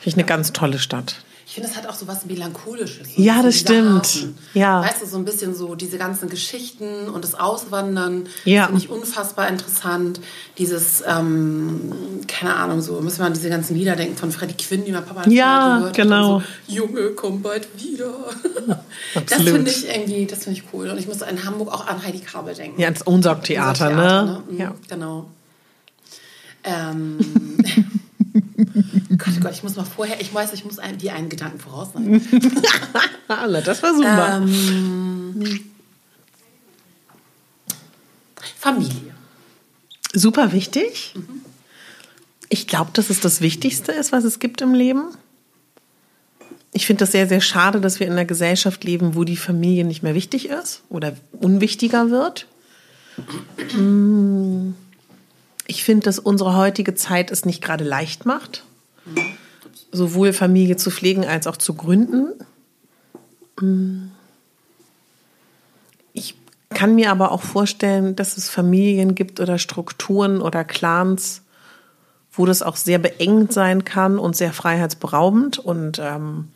Finde 0.00 0.08
ich 0.08 0.14
eine 0.14 0.24
ganz 0.24 0.52
tolle 0.52 0.78
Stadt. 0.78 1.16
Ich 1.52 1.56
finde, 1.56 1.68
es 1.68 1.76
hat 1.76 1.86
auch 1.86 1.92
so 1.92 2.08
was 2.08 2.24
Melancholisches. 2.24 3.08
Ja, 3.16 3.42
das 3.42 3.58
stimmt. 3.58 4.06
Hafen. 4.06 4.38
Ja. 4.54 4.80
Weißt 4.80 5.02
du, 5.02 5.06
so 5.06 5.18
ein 5.18 5.26
bisschen 5.26 5.54
so 5.54 5.74
diese 5.74 5.98
ganzen 5.98 6.30
Geschichten 6.30 7.10
und 7.10 7.22
das 7.24 7.34
Auswandern 7.34 8.24
Ja. 8.46 8.68
finde 8.68 8.80
ich 8.80 8.88
unfassbar 8.88 9.48
interessant. 9.48 10.18
Dieses, 10.56 11.02
ähm, 11.06 11.92
keine 12.26 12.56
Ahnung, 12.56 12.80
so 12.80 12.98
müssen 13.02 13.18
wir 13.18 13.26
an 13.26 13.34
diese 13.34 13.50
ganzen 13.50 13.76
Lieder 13.76 13.96
denken 13.96 14.16
von 14.16 14.32
Freddie 14.32 14.54
Quinn, 14.54 14.86
die 14.86 14.92
mein 14.92 15.04
Papa 15.04 15.28
Ja, 15.28 15.76
gehört 15.76 15.88
hat. 15.90 15.94
genau. 15.94 16.36
Und 16.36 16.44
So, 16.68 16.74
Junge, 16.74 17.10
komm 17.10 17.42
bald 17.42 17.68
wieder. 17.78 18.14
das 19.28 19.42
finde 19.42 19.70
ich 19.70 19.86
irgendwie, 19.86 20.24
das 20.24 20.44
finde 20.44 20.58
ich 20.58 20.64
cool. 20.72 20.88
Und 20.88 20.96
ich 20.96 21.06
muss 21.06 21.20
in 21.20 21.44
Hamburg 21.44 21.70
auch 21.70 21.86
an 21.86 22.02
Heidi 22.02 22.20
Kabel 22.20 22.54
denken. 22.54 22.80
Ja, 22.80 22.88
ins 22.88 23.02
Unsorg-Theater, 23.02 23.90
Unser 23.90 24.22
ne? 24.24 24.42
Mhm, 24.48 24.58
Ja. 24.58 24.74
Genau. 24.88 25.26
Ähm, 26.64 27.18
Gott, 29.18 29.40
Gott, 29.40 29.52
ich 29.52 29.62
muss 29.62 29.76
mal 29.76 29.84
vorher, 29.84 30.20
ich 30.20 30.32
weiß, 30.32 30.52
ich 30.52 30.64
muss 30.64 30.78
ein, 30.78 30.98
dir 30.98 31.14
einen 31.14 31.28
Gedanken 31.28 31.58
voraus 31.58 31.88
sein. 31.94 32.20
Na, 33.28 33.60
das 33.60 33.82
war 33.82 33.94
super. 33.94 34.36
Ähm, 34.42 35.60
Familie. 38.58 39.14
Super 40.12 40.52
wichtig. 40.52 41.14
Ich 42.48 42.66
glaube, 42.66 42.90
dass 42.92 43.10
es 43.10 43.20
das 43.20 43.40
Wichtigste 43.40 43.92
ist, 43.92 44.12
was 44.12 44.24
es 44.24 44.38
gibt 44.38 44.60
im 44.60 44.74
Leben. 44.74 45.14
Ich 46.72 46.86
finde 46.86 47.00
das 47.00 47.12
sehr, 47.12 47.26
sehr 47.28 47.40
schade, 47.40 47.80
dass 47.80 47.98
wir 48.00 48.06
in 48.06 48.12
einer 48.12 48.24
Gesellschaft 48.24 48.84
leben, 48.84 49.14
wo 49.14 49.24
die 49.24 49.36
Familie 49.36 49.84
nicht 49.84 50.02
mehr 50.02 50.14
wichtig 50.14 50.48
ist 50.48 50.82
oder 50.88 51.16
unwichtiger 51.32 52.10
wird. 52.10 52.46
Mm. 53.76 54.74
Ich 55.72 55.84
finde, 55.84 56.04
dass 56.04 56.18
unsere 56.18 56.54
heutige 56.54 56.94
Zeit 56.94 57.30
es 57.30 57.46
nicht 57.46 57.62
gerade 57.62 57.82
leicht 57.82 58.26
macht, 58.26 58.62
sowohl 59.90 60.34
Familie 60.34 60.76
zu 60.76 60.90
pflegen 60.90 61.24
als 61.24 61.46
auch 61.46 61.56
zu 61.56 61.72
gründen. 61.72 62.34
Ich 66.12 66.34
kann 66.68 66.94
mir 66.94 67.10
aber 67.10 67.32
auch 67.32 67.40
vorstellen, 67.40 68.14
dass 68.16 68.36
es 68.36 68.50
Familien 68.50 69.14
gibt 69.14 69.40
oder 69.40 69.56
Strukturen 69.56 70.42
oder 70.42 70.62
Clans, 70.62 71.40
wo 72.32 72.44
das 72.44 72.60
auch 72.62 72.76
sehr 72.76 72.98
beengt 72.98 73.54
sein 73.54 73.82
kann 73.82 74.18
und 74.18 74.36
sehr 74.36 74.52
freiheitsberaubend 74.52 75.58
und 75.58 75.98
ähm, 75.98 76.48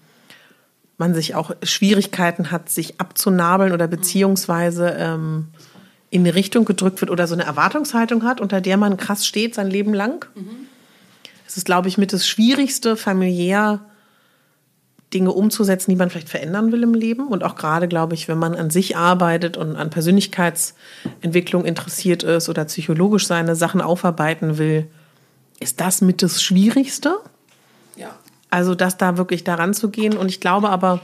man 0.99 1.15
sich 1.15 1.35
auch 1.35 1.53
Schwierigkeiten 1.63 2.51
hat, 2.51 2.69
sich 2.69 3.01
abzunabeln 3.01 3.73
oder 3.73 3.89
beziehungsweise 3.89 4.91
ähm, 4.91 5.49
in 6.17 6.23
eine 6.23 6.35
Richtung 6.35 6.65
gedrückt 6.65 7.01
wird 7.01 7.11
oder 7.11 7.27
so 7.27 7.35
eine 7.35 7.45
Erwartungshaltung 7.45 8.25
hat, 8.25 8.41
unter 8.41 8.61
der 8.61 8.77
man 8.77 8.97
krass 8.97 9.27
steht 9.27 9.55
sein 9.55 9.71
Leben 9.71 9.95
lang. 9.95 10.27
Es 11.47 11.57
ist, 11.57 11.67
glaube 11.67 11.89
ich, 11.89 11.99
mit 11.99 12.13
das 12.13 12.27
Schwierigste, 12.27 12.97
familiär 12.97 13.81
Dinge 15.15 15.33
umzusetzen, 15.33 15.91
die 15.91 15.97
man 15.97 16.11
vielleicht 16.11 16.29
verändern 16.29 16.73
will 16.73 16.83
im 16.83 16.95
Leben. 16.95 17.29
Und 17.29 17.45
auch 17.45 17.55
gerade, 17.55 17.87
glaube 17.87 18.15
ich, 18.15 18.29
wenn 18.29 18.39
man 18.39 18.55
an 18.55 18.71
sich 18.71 18.97
arbeitet 18.97 19.57
und 19.57 19.77
an 19.77 19.91
Persönlichkeitsentwicklung 19.91 21.65
interessiert 21.65 22.23
ist 22.23 22.49
oder 22.49 22.65
psychologisch 22.65 23.27
seine 23.27 23.55
Sachen 23.55 23.81
aufarbeiten 23.81 24.59
will, 24.59 24.89
ist 25.61 25.81
das 25.81 26.01
mit 26.01 26.23
das 26.23 26.43
Schwierigste. 26.43 27.17
Ja. 27.97 28.11
Also 28.51 28.75
das 28.75 28.97
da 28.97 29.17
wirklich 29.17 29.45
daran 29.45 29.75
zu 29.75 29.91
gehen. 29.91 30.17
Und 30.17 30.29
ich 30.29 30.41
glaube 30.41 30.71
aber, 30.71 31.01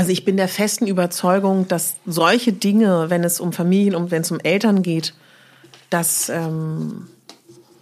also 0.00 0.12
ich 0.12 0.24
bin 0.24 0.38
der 0.38 0.48
festen 0.48 0.86
Überzeugung, 0.86 1.68
dass 1.68 1.96
solche 2.06 2.54
Dinge, 2.54 3.10
wenn 3.10 3.22
es 3.22 3.38
um 3.38 3.52
Familien 3.52 3.94
und 3.94 4.10
wenn 4.10 4.22
es 4.22 4.30
um 4.30 4.40
Eltern 4.40 4.80
geht, 4.80 5.12
dass, 5.90 6.30
ähm, 6.30 7.06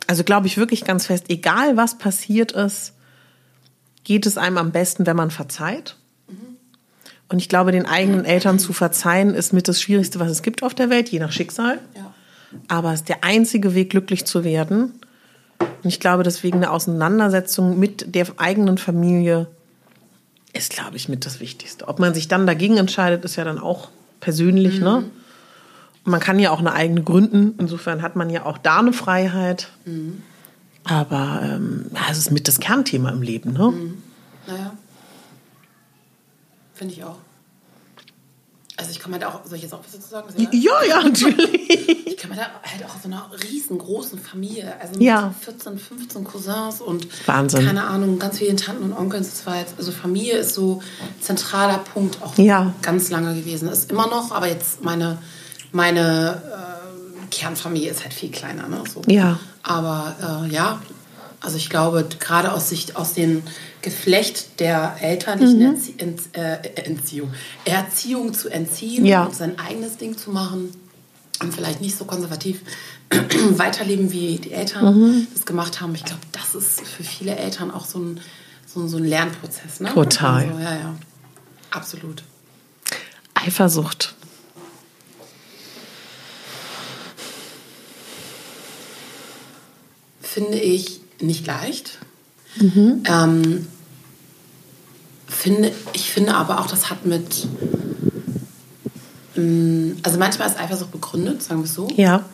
also 0.09 0.24
glaube 0.24 0.48
ich 0.48 0.57
wirklich 0.57 0.85
ganz 0.85 1.07
fest, 1.07 1.26
egal 1.28 1.76
was 1.76 1.96
passiert 1.96 2.50
ist, 2.50 2.94
geht 4.02 4.26
es 4.26 4.37
einem 4.37 4.59
am 4.59 4.72
besten, 4.72 5.07
wenn 5.07 5.14
man 5.14 5.31
verzeiht. 5.31 5.94
Und 7.28 7.38
ich 7.38 7.48
glaube, 7.48 7.70
den 7.70 7.87
eigenen 7.87 8.24
Eltern 8.24 8.59
zu 8.59 8.72
verzeihen, 8.72 9.33
ist 9.33 9.52
mit 9.52 9.68
das 9.68 9.81
Schwierigste, 9.81 10.18
was 10.18 10.33
es 10.33 10.42
gibt 10.42 10.64
auf 10.64 10.74
der 10.74 10.90
Welt, 10.90 11.11
je 11.11 11.20
nach 11.20 11.31
Schicksal. 11.31 11.78
Ja. 11.94 12.12
Aber 12.66 12.94
es 12.94 13.02
ist 13.02 13.09
der 13.09 13.22
einzige 13.22 13.76
Weg, 13.76 13.90
glücklich 13.90 14.24
zu 14.24 14.42
werden. 14.42 14.94
Und 15.61 15.88
ich 15.88 16.00
glaube, 16.00 16.24
deswegen 16.24 16.57
eine 16.57 16.72
Auseinandersetzung 16.72 17.78
mit 17.78 18.12
der 18.12 18.26
eigenen 18.38 18.76
Familie 18.76 19.46
ist, 20.52 20.70
glaube 20.72 20.96
ich, 20.96 21.08
mit 21.08 21.26
das 21.26 21.40
Wichtigste. 21.40 21.88
Ob 21.88 21.98
man 21.98 22.14
sich 22.14 22.28
dann 22.28 22.46
dagegen 22.46 22.76
entscheidet, 22.76 23.24
ist 23.24 23.37
ja 23.37 23.44
dann 23.44 23.58
auch 23.58 23.88
persönlich, 24.20 24.80
ne? 24.80 25.04
Und 26.04 26.11
man 26.12 26.20
kann 26.20 26.38
ja 26.38 26.50
auch 26.50 26.61
eine 26.61 26.72
eigene 26.72 27.02
gründen. 27.02 27.54
Insofern 27.58 28.02
hat 28.02 28.16
man 28.16 28.30
ja 28.30 28.46
auch 28.46 28.58
da 28.58 28.78
eine 28.78 28.92
Freiheit. 28.92 29.68
Aber 30.84 31.40
ähm, 31.42 31.87
es 32.11 32.18
ist 32.18 32.30
mit 32.30 32.48
das 32.48 32.61
Kernthema 32.61 33.11
im 33.11 33.20
Leben, 33.22 33.52
ne? 33.52 33.72
Naja. 34.46 34.72
Finde 36.74 36.94
ich 36.94 37.04
auch. 37.04 37.18
Also 38.79 38.93
ich 38.93 39.01
kann 39.01 39.11
mir 39.11 39.19
da 39.19 39.29
auch, 39.29 39.41
soll 39.45 39.57
ich 39.57 39.62
jetzt 39.64 39.75
auch 39.75 39.81
was 39.85 39.93
dazu 39.93 40.09
sagen? 40.09 40.29
Ja? 40.37 40.49
Ja, 40.53 40.85
ja, 40.88 41.03
natürlich. 41.03 42.07
Ich 42.07 42.17
kann 42.17 42.31
mir 42.31 42.37
da 42.37 42.43
halt 42.62 42.85
auch 42.85 42.95
so 43.03 43.09
einer 43.09 43.29
riesengroßen 43.51 44.19
Familie, 44.21 44.73
also 44.81 44.93
mit 44.95 45.03
Ja. 45.03 45.35
14, 45.41 45.79
15 45.79 46.23
Cousins 46.25 46.81
und 46.81 47.09
Wahnsinn. 47.27 47.67
keine 47.67 47.85
Ahnung, 47.85 48.21
ganz 48.21 48.38
vielen 48.38 48.57
Tanten 48.57 48.85
und 48.85 48.93
Onkeln. 48.93 49.27
War 49.47 49.57
jetzt, 49.59 49.75
also 49.79 49.91
Familie 49.91 50.38
ist 50.38 50.55
so 50.55 50.81
zentraler 51.21 51.79
Punkt 51.79 52.23
auch 52.23 52.38
Ja. 52.38 52.73
ganz 52.81 53.11
lange 53.11 53.35
gewesen. 53.35 53.69
Ist 53.69 53.91
immer 53.91 54.07
noch, 54.07 54.31
aber 54.31 54.47
jetzt 54.49 54.83
meine, 54.85 55.19
meine 55.73 56.41
äh, 56.47 57.27
Kernfamilie 57.31 57.91
ist 57.91 58.03
halt 58.05 58.14
viel 58.14 58.31
kleiner. 58.31 58.69
Ne? 58.69 58.83
So. 58.93 59.03
Ja. 59.07 59.38
Aber 59.64 60.45
äh, 60.47 60.53
ja, 60.55 60.81
also 61.40 61.57
ich 61.57 61.70
glaube, 61.70 62.07
gerade 62.18 62.53
aus 62.53 62.68
Sicht 62.68 62.96
aus 62.96 63.14
dem 63.14 63.42
Geflecht 63.83 64.59
der 64.61 64.96
elterlichen 65.01 65.59
Mhm. 65.59 65.74
Erzie 65.74 65.94
Ent 65.98 66.20
äh, 66.33 66.57
Entziehung, 66.83 67.33
Erziehung 67.64 68.35
zu 68.35 68.48
entziehen 68.48 69.07
Ja. 69.07 69.24
und 69.24 69.35
sein 69.37 69.59
eigenes 69.59 69.96
Ding 69.98 70.16
zu 70.18 70.31
machen 70.31 70.70
und 71.40 71.55
vielleicht 71.55 71.81
nicht 71.81 71.96
so 71.96 72.05
konservativ 72.05 72.61
weiterleben, 73.51 74.11
wie 74.12 74.38
die 74.38 74.53
Eltern 74.53 74.98
Mhm. 74.98 75.27
das 75.33 75.46
gemacht 75.46 75.81
haben. 75.81 75.94
Ich 75.94 76.05
glaube, 76.05 76.22
das 76.33 76.55
ist 76.55 76.81
für 76.81 77.05
viele 77.05 77.37
Eltern 77.37 77.70
auch 77.70 77.87
so 77.87 77.98
ein, 78.01 78.20
so, 78.66 78.81
ein- 78.81 78.88
so 78.88 78.96
ein 78.96 79.05
Lernprozess. 79.05 79.81
Ne? 79.81 79.92
Total. 79.94 80.44
Also, 80.48 80.59
ja, 80.59 80.74
ja. 80.74 80.94
Absolut. 81.70 82.24
Eifersucht. 83.35 84.14
finde 90.20 90.59
ich 90.59 91.01
nicht 91.20 91.46
leicht. 91.46 91.98
Mhm. 92.57 93.02
Ähm, 93.07 93.66
finde, 95.26 95.72
ich 95.92 96.11
finde 96.11 96.35
aber 96.35 96.61
auch, 96.61 96.66
das 96.66 96.90
hat 96.90 97.04
mit. 97.07 97.46
ähm, 99.37 99.96
Also 100.02 100.18
manchmal 100.18 100.48
ist 100.48 100.59
Eifersucht 100.59 100.92
begründet, 100.92 101.42
sagen 101.42 101.61
wir 101.61 101.64
es 101.66 101.74
so. 101.74 101.88
Ja. 101.96 102.24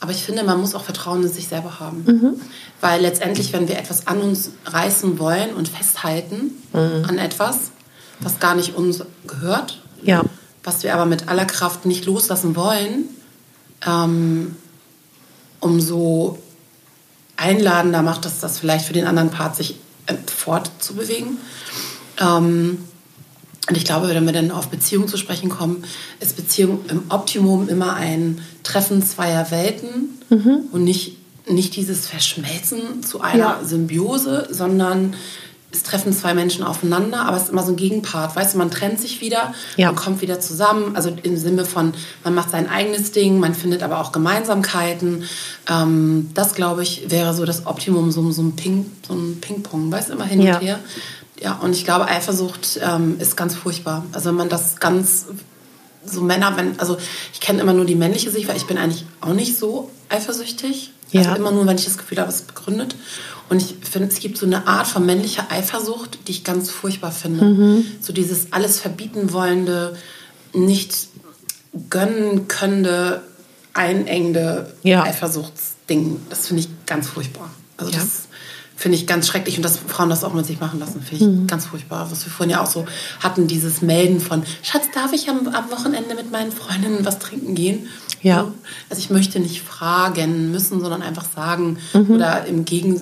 Aber 0.00 0.12
ich 0.12 0.22
finde, 0.22 0.44
man 0.44 0.60
muss 0.60 0.74
auch 0.74 0.84
Vertrauen 0.84 1.22
in 1.22 1.32
sich 1.32 1.48
selber 1.48 1.80
haben. 1.80 2.04
Mhm. 2.06 2.40
Weil 2.80 3.00
letztendlich, 3.00 3.52
wenn 3.52 3.66
wir 3.66 3.78
etwas 3.78 4.06
an 4.06 4.20
uns 4.20 4.50
reißen 4.66 5.18
wollen 5.18 5.54
und 5.54 5.68
festhalten 5.68 6.52
Mhm. 6.72 7.04
an 7.08 7.18
etwas, 7.18 7.70
was 8.20 8.38
gar 8.38 8.54
nicht 8.54 8.74
uns 8.76 9.02
gehört, 9.26 9.82
Ja. 10.02 10.22
was 10.62 10.82
wir 10.82 10.92
aber 10.94 11.06
mit 11.06 11.28
aller 11.28 11.46
Kraft 11.46 11.86
nicht 11.86 12.04
loslassen 12.04 12.56
wollen, 12.56 13.04
ähm, 13.86 14.54
umso 15.60 16.38
einladender 17.36 18.02
macht 18.02 18.26
es 18.26 18.40
das 18.40 18.58
vielleicht 18.58 18.86
für 18.86 18.92
den 18.92 19.06
anderen 19.06 19.30
Part, 19.30 19.56
sich 19.56 19.76
äh, 20.06 20.14
fortzubewegen. 20.26 21.38
Ähm, 22.18 22.78
Und 23.68 23.76
ich 23.76 23.84
glaube, 23.84 24.08
wenn 24.08 24.24
wir 24.24 24.32
dann 24.32 24.52
auf 24.52 24.68
Beziehung 24.68 25.08
zu 25.08 25.16
sprechen 25.16 25.48
kommen, 25.48 25.84
ist 26.20 26.36
Beziehung 26.36 26.84
im 26.88 27.02
Optimum 27.08 27.68
immer 27.68 27.94
ein 27.94 28.40
Treffen 28.62 29.02
zweier 29.04 29.50
Welten 29.50 30.20
mhm. 30.30 30.68
und 30.70 30.84
nicht, 30.84 31.16
nicht 31.48 31.74
dieses 31.74 32.06
Verschmelzen 32.06 33.02
zu 33.02 33.20
einer 33.20 33.58
ja. 33.58 33.64
Symbiose, 33.64 34.46
sondern 34.50 35.14
es 35.76 35.82
treffen 35.82 36.12
zwei 36.12 36.34
Menschen 36.34 36.64
aufeinander, 36.64 37.22
aber 37.22 37.36
es 37.36 37.44
ist 37.44 37.48
immer 37.50 37.62
so 37.62 37.72
ein 37.72 37.76
Gegenpart. 37.76 38.34
Weißt 38.34 38.54
du, 38.54 38.58
man 38.58 38.70
trennt 38.70 39.00
sich 39.00 39.20
wieder, 39.20 39.54
ja. 39.76 39.86
man 39.86 39.96
kommt 39.96 40.22
wieder 40.22 40.40
zusammen. 40.40 40.96
Also 40.96 41.14
im 41.22 41.36
Sinne 41.36 41.64
von, 41.64 41.92
man 42.24 42.34
macht 42.34 42.50
sein 42.50 42.68
eigenes 42.68 43.12
Ding, 43.12 43.38
man 43.38 43.54
findet 43.54 43.82
aber 43.82 44.00
auch 44.00 44.12
Gemeinsamkeiten. 44.12 45.24
Ähm, 45.70 46.30
das, 46.34 46.54
glaube 46.54 46.82
ich, 46.82 47.10
wäre 47.10 47.34
so 47.34 47.44
das 47.44 47.66
Optimum, 47.66 48.10
so, 48.10 48.30
so 48.30 48.42
ein 48.42 48.56
Ping, 48.56 48.90
so 49.06 49.14
ein 49.14 49.40
Ping-Pong, 49.40 49.92
weißt 49.92 50.08
du, 50.08 50.14
immer 50.14 50.24
hin 50.24 50.40
ja. 50.40 50.56
und 50.56 50.62
her. 50.62 50.78
Ja, 51.40 51.58
und 51.62 51.72
ich 51.72 51.84
glaube, 51.84 52.06
Eifersucht 52.06 52.80
ähm, 52.82 53.16
ist 53.20 53.36
ganz 53.36 53.54
furchtbar. 53.54 54.04
Also 54.12 54.30
wenn 54.30 54.36
man 54.36 54.48
das 54.48 54.80
ganz 54.80 55.26
so 56.04 56.22
Männer, 56.22 56.56
wenn, 56.56 56.78
also 56.78 56.96
ich 57.32 57.40
kenne 57.40 57.60
immer 57.60 57.72
nur 57.72 57.84
die 57.84 57.94
männliche 57.94 58.30
Sicht, 58.30 58.48
weil 58.48 58.56
ich 58.56 58.66
bin 58.66 58.78
eigentlich 58.78 59.04
auch 59.20 59.34
nicht 59.34 59.58
so 59.58 59.90
eifersüchtig. 60.08 60.92
Ja. 61.12 61.22
Also 61.22 61.36
immer 61.36 61.52
nur, 61.52 61.66
wenn 61.66 61.76
ich 61.76 61.84
das 61.84 61.98
Gefühl 61.98 62.18
habe, 62.18 62.28
es 62.28 62.36
ist 62.36 62.46
begründet. 62.46 62.96
Und 63.48 63.62
ich 63.62 63.76
finde, 63.88 64.08
es 64.08 64.18
gibt 64.18 64.38
so 64.38 64.46
eine 64.46 64.66
Art 64.66 64.88
von 64.88 65.06
männlicher 65.06 65.50
Eifersucht, 65.50 66.18
die 66.26 66.32
ich 66.32 66.44
ganz 66.44 66.70
furchtbar 66.70 67.12
finde. 67.12 67.44
Mhm. 67.44 67.86
So 68.00 68.12
dieses 68.12 68.52
alles 68.52 68.80
verbieten 68.80 69.32
wollende, 69.32 69.96
nicht 70.52 71.08
gönnen 71.90 72.48
könnende, 72.48 73.22
einengende 73.72 74.74
ja. 74.82 75.04
Eifersuchtsding. 75.04 76.20
Das 76.28 76.48
finde 76.48 76.62
ich 76.62 76.68
ganz 76.86 77.08
furchtbar. 77.08 77.50
Also 77.76 77.92
ja. 77.92 77.98
das 77.98 78.26
finde 78.76 78.98
ich 78.98 79.06
ganz 79.06 79.26
schrecklich 79.26 79.56
und 79.56 79.62
dass 79.62 79.78
Frauen 79.78 80.10
das 80.10 80.22
auch 80.22 80.34
mit 80.34 80.44
sich 80.44 80.60
machen 80.60 80.78
lassen, 80.78 81.00
finde 81.00 81.24
ich 81.24 81.30
mhm. 81.30 81.46
ganz 81.46 81.64
furchtbar. 81.66 82.10
Was 82.10 82.24
wir 82.26 82.32
vorhin 82.32 82.50
ja 82.50 82.62
auch 82.62 82.70
so 82.70 82.84
hatten, 83.20 83.46
dieses 83.46 83.80
Melden 83.80 84.20
von, 84.20 84.42
Schatz, 84.62 84.84
darf 84.94 85.12
ich 85.14 85.30
am, 85.30 85.48
am 85.48 85.70
Wochenende 85.70 86.14
mit 86.14 86.30
meinen 86.30 86.52
Freundinnen 86.52 87.04
was 87.04 87.18
trinken 87.18 87.54
gehen? 87.54 87.88
Ja. 88.22 88.52
Also 88.90 89.00
ich 89.00 89.10
möchte 89.10 89.40
nicht 89.40 89.62
fragen 89.62 90.50
müssen, 90.50 90.80
sondern 90.80 91.02
einfach 91.02 91.26
sagen 91.28 91.78
mhm. 91.92 92.10
oder 92.10 92.46
im 92.46 92.64
Gegen, 92.64 93.00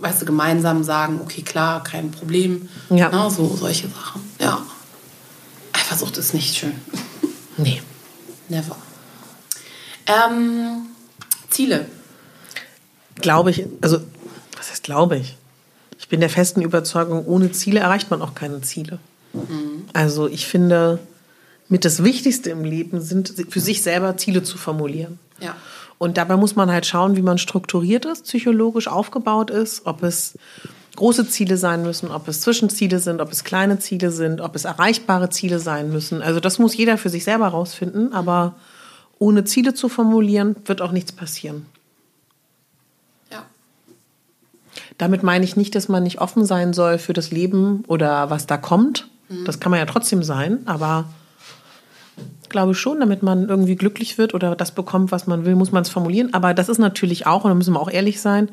weißt 0.00 0.22
du, 0.22 0.26
gemeinsam 0.26 0.84
sagen, 0.84 1.20
okay, 1.22 1.42
klar, 1.42 1.82
kein 1.82 2.10
Problem. 2.10 2.68
Ja. 2.90 3.10
Na, 3.12 3.30
so 3.30 3.54
solche 3.56 3.88
Sachen. 3.88 4.22
Ja. 4.40 4.62
Eifersucht 5.72 6.16
ist 6.18 6.34
nicht 6.34 6.56
schön. 6.56 6.74
Nee. 7.56 7.80
Never. 8.48 8.74
Ähm, 10.06 10.86
Ziele. 11.50 11.86
Glaube 13.20 13.50
ich, 13.50 13.64
also 13.80 14.00
was 14.56 14.70
heißt 14.70 14.82
glaube 14.82 15.18
ich? 15.18 15.36
Ich 15.98 16.08
bin 16.08 16.18
der 16.18 16.30
festen 16.30 16.62
Überzeugung, 16.62 17.24
ohne 17.26 17.52
Ziele 17.52 17.78
erreicht 17.78 18.10
man 18.10 18.22
auch 18.22 18.34
keine 18.34 18.60
Ziele. 18.62 18.98
Mhm. 19.32 19.84
Also 19.92 20.26
ich 20.26 20.46
finde, 20.46 20.98
mit 21.74 21.84
das 21.84 22.04
Wichtigste 22.04 22.50
im 22.50 22.62
Leben 22.62 23.00
sind, 23.00 23.34
für 23.48 23.58
sich 23.58 23.82
selber 23.82 24.16
Ziele 24.16 24.44
zu 24.44 24.58
formulieren. 24.58 25.18
Ja. 25.40 25.56
Und 25.98 26.18
dabei 26.18 26.36
muss 26.36 26.54
man 26.54 26.70
halt 26.70 26.86
schauen, 26.86 27.16
wie 27.16 27.22
man 27.22 27.36
strukturiert 27.36 28.04
ist, 28.04 28.26
psychologisch 28.26 28.86
aufgebaut 28.86 29.50
ist, 29.50 29.84
ob 29.84 30.04
es 30.04 30.38
große 30.94 31.28
Ziele 31.28 31.56
sein 31.56 31.82
müssen, 31.82 32.12
ob 32.12 32.28
es 32.28 32.42
Zwischenziele 32.42 33.00
sind, 33.00 33.20
ob 33.20 33.32
es 33.32 33.42
kleine 33.42 33.80
Ziele 33.80 34.12
sind, 34.12 34.40
ob 34.40 34.54
es 34.54 34.66
erreichbare 34.66 35.30
Ziele 35.30 35.58
sein 35.58 35.90
müssen. 35.90 36.22
Also 36.22 36.38
das 36.38 36.60
muss 36.60 36.76
jeder 36.76 36.96
für 36.96 37.08
sich 37.08 37.24
selber 37.24 37.48
rausfinden, 37.48 38.12
aber 38.12 38.54
ohne 39.18 39.42
Ziele 39.42 39.74
zu 39.74 39.88
formulieren, 39.88 40.54
wird 40.66 40.80
auch 40.80 40.92
nichts 40.92 41.10
passieren. 41.10 41.66
Damit 44.96 45.24
meine 45.24 45.44
ich 45.44 45.56
nicht, 45.56 45.74
dass 45.74 45.88
man 45.88 46.04
nicht 46.04 46.20
offen 46.20 46.44
sein 46.44 46.72
soll 46.72 46.98
für 46.98 47.14
das 47.14 47.32
Leben 47.32 47.82
oder 47.88 48.30
was 48.30 48.46
da 48.46 48.58
kommt. 48.58 49.08
Mhm. 49.28 49.44
Das 49.44 49.58
kann 49.58 49.70
man 49.70 49.80
ja 49.80 49.86
trotzdem 49.86 50.22
sein, 50.22 50.60
aber 50.66 51.06
glaube 52.54 52.74
schon, 52.74 53.00
damit 53.00 53.22
man 53.22 53.48
irgendwie 53.48 53.76
glücklich 53.76 54.16
wird 54.16 54.32
oder 54.32 54.56
das 54.56 54.72
bekommt, 54.72 55.12
was 55.12 55.26
man 55.26 55.44
will, 55.44 55.56
muss 55.56 55.72
man 55.72 55.82
es 55.82 55.90
formulieren. 55.90 56.32
Aber 56.32 56.54
das 56.54 56.70
ist 56.70 56.78
natürlich 56.78 57.26
auch, 57.26 57.44
und 57.44 57.50
da 57.50 57.54
müssen 57.54 57.74
wir 57.74 57.80
auch 57.80 57.90
ehrlich 57.90 58.20
sein, 58.20 58.48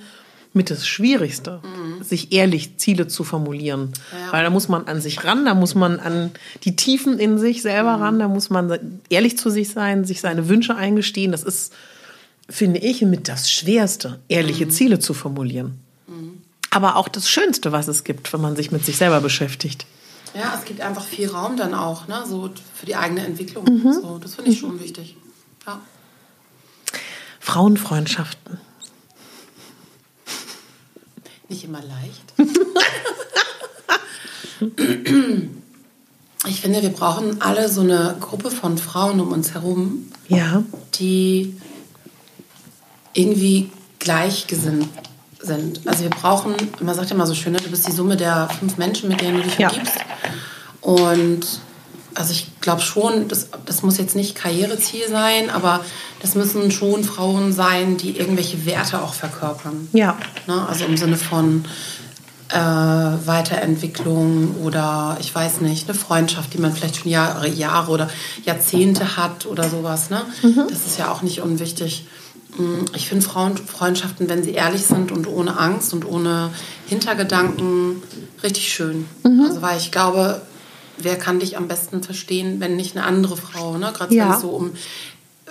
mit 0.53 0.69
das 0.69 0.85
Schwierigste, 0.85 1.61
mhm. 1.63 2.03
sich 2.03 2.33
ehrlich 2.33 2.77
Ziele 2.77 3.07
zu 3.07 3.23
formulieren. 3.23 3.93
Ja. 4.11 4.33
Weil 4.33 4.43
da 4.43 4.49
muss 4.49 4.67
man 4.67 4.87
an 4.87 4.99
sich 4.99 5.23
ran, 5.23 5.45
da 5.45 5.53
muss 5.55 5.75
man 5.75 5.99
an 5.99 6.31
die 6.65 6.75
Tiefen 6.75 7.19
in 7.19 7.37
sich 7.37 7.61
selber 7.61 7.97
mhm. 7.97 8.03
ran, 8.03 8.19
da 8.19 8.27
muss 8.27 8.49
man 8.49 8.99
ehrlich 9.09 9.37
zu 9.37 9.49
sich 9.49 9.69
sein, 9.69 10.03
sich 10.03 10.19
seine 10.19 10.49
Wünsche 10.49 10.75
eingestehen. 10.75 11.31
Das 11.31 11.43
ist, 11.43 11.71
finde 12.49 12.79
ich, 12.81 13.01
mit 13.03 13.29
das 13.29 13.49
Schwerste, 13.49 14.19
ehrliche 14.27 14.65
mhm. 14.65 14.71
Ziele 14.71 14.99
zu 14.99 15.13
formulieren 15.13 15.79
aber 16.71 16.95
auch 16.95 17.09
das 17.09 17.29
Schönste, 17.29 17.71
was 17.71 17.87
es 17.87 18.03
gibt, 18.03 18.31
wenn 18.33 18.41
man 18.41 18.55
sich 18.55 18.71
mit 18.71 18.83
sich 18.85 18.95
selber 18.97 19.21
beschäftigt. 19.21 19.85
Ja, 20.33 20.55
es 20.57 20.63
gibt 20.65 20.81
einfach 20.81 21.03
viel 21.03 21.29
Raum 21.29 21.55
dann 21.57 21.73
auch, 21.73 22.07
ne? 22.07 22.23
so 22.27 22.49
für 22.73 22.85
die 22.85 22.95
eigene 22.95 23.25
Entwicklung. 23.25 23.65
Mhm. 23.65 23.93
So, 23.93 24.17
das 24.17 24.35
finde 24.35 24.51
ich 24.51 24.59
schon 24.59 24.79
wichtig. 24.79 25.17
Ja. 25.65 25.81
Frauenfreundschaften. 27.39 28.59
Nicht 31.49 31.65
immer 31.65 31.81
leicht. 31.81 32.33
ich 36.47 36.61
finde, 36.61 36.81
wir 36.81 36.91
brauchen 36.91 37.41
alle 37.41 37.67
so 37.67 37.81
eine 37.81 38.15
Gruppe 38.21 38.51
von 38.51 38.77
Frauen 38.77 39.19
um 39.19 39.33
uns 39.33 39.53
herum, 39.53 40.09
ja. 40.29 40.63
die 40.93 41.59
irgendwie 43.13 43.69
gleichgesinnt 43.99 44.87
sind. 45.41 45.81
Also 45.85 46.03
wir 46.03 46.09
brauchen, 46.09 46.53
man 46.81 46.95
sagt 46.95 47.09
ja 47.09 47.15
immer 47.15 47.27
so 47.27 47.33
schön, 47.33 47.53
ne, 47.53 47.59
du 47.59 47.69
bist 47.69 47.87
die 47.87 47.91
Summe 47.91 48.17
der 48.17 48.49
fünf 48.59 48.77
Menschen, 48.77 49.09
mit 49.09 49.21
denen 49.21 49.37
du 49.37 49.43
dich 49.43 49.59
umgibst. 49.59 49.95
Ja. 49.95 50.01
Und 50.81 51.45
also 52.13 52.33
ich 52.33 52.59
glaube 52.59 52.81
schon, 52.81 53.27
das, 53.27 53.47
das 53.65 53.83
muss 53.83 53.97
jetzt 53.97 54.15
nicht 54.15 54.35
Karriereziel 54.35 55.07
sein, 55.09 55.49
aber 55.49 55.81
das 56.21 56.35
müssen 56.35 56.71
schon 56.71 57.03
Frauen 57.03 57.53
sein, 57.53 57.97
die 57.97 58.17
irgendwelche 58.17 58.65
Werte 58.65 59.01
auch 59.01 59.13
verkörpern. 59.13 59.87
Ja. 59.93 60.17
Ne? 60.47 60.67
Also 60.67 60.85
im 60.85 60.97
Sinne 60.97 61.17
von 61.17 61.65
äh, 62.49 62.57
Weiterentwicklung 62.57 64.57
oder 64.63 65.17
ich 65.21 65.33
weiß 65.33 65.61
nicht, 65.61 65.89
eine 65.89 65.97
Freundschaft, 65.97 66.53
die 66.53 66.57
man 66.57 66.73
vielleicht 66.73 66.97
schon 66.97 67.09
Jahre, 67.09 67.47
Jahre 67.47 67.91
oder 67.91 68.09
Jahrzehnte 68.43 69.17
hat 69.17 69.45
oder 69.45 69.69
sowas. 69.69 70.09
Ne? 70.09 70.21
Mhm. 70.43 70.65
Das 70.69 70.85
ist 70.85 70.99
ja 70.99 71.11
auch 71.11 71.21
nicht 71.21 71.41
unwichtig. 71.41 72.05
Mm, 72.57 72.85
ich 72.95 73.07
finde 73.07 73.25
Freundschaften, 73.25 74.29
wenn 74.29 74.43
sie 74.43 74.51
ehrlich 74.51 74.85
sind 74.85 75.11
und 75.11 75.27
ohne 75.27 75.57
Angst 75.57 75.93
und 75.93 76.05
ohne 76.05 76.51
Hintergedanken, 76.87 78.03
richtig 78.43 78.73
schön. 78.73 79.07
Mhm. 79.23 79.45
Also 79.47 79.61
weil 79.61 79.77
ich 79.77 79.91
glaube, 79.91 80.41
wer 80.97 81.17
kann 81.17 81.39
dich 81.39 81.57
am 81.57 81.67
besten 81.67 82.03
verstehen, 82.03 82.59
wenn 82.59 82.75
nicht 82.75 82.95
eine 82.95 83.05
andere 83.05 83.37
Frau, 83.37 83.77
ne? 83.77 83.91
Gerade 83.93 84.13
ja. 84.13 84.25
wenn 84.25 84.35
es 84.35 84.41
so 84.41 84.49
um 84.49 84.71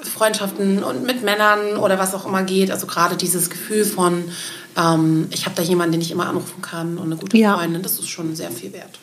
Freundschaften 0.03 0.83
und 0.83 1.05
mit 1.05 1.23
Männern 1.23 1.77
oder 1.77 1.99
was 1.99 2.15
auch 2.15 2.27
immer 2.27 2.43
geht. 2.43 2.71
Also 2.71 2.87
gerade 2.87 3.17
dieses 3.17 3.51
Gefühl 3.51 3.85
von, 3.85 4.25
ähm, 4.77 5.29
ich 5.31 5.45
habe 5.45 5.55
da 5.57 5.63
jemanden, 5.63 5.93
den 5.93 6.01
ich 6.01 6.11
immer 6.11 6.27
anrufen 6.27 6.63
kann 6.63 6.99
und 6.99 7.07
eine 7.07 7.17
gute 7.17 7.37
ja. 7.37 7.57
Freundin, 7.57 7.83
das 7.83 7.99
ist 7.99 8.09
schon 8.09 8.35
sehr 8.35 8.51
viel 8.51 8.73
wert. 8.73 8.99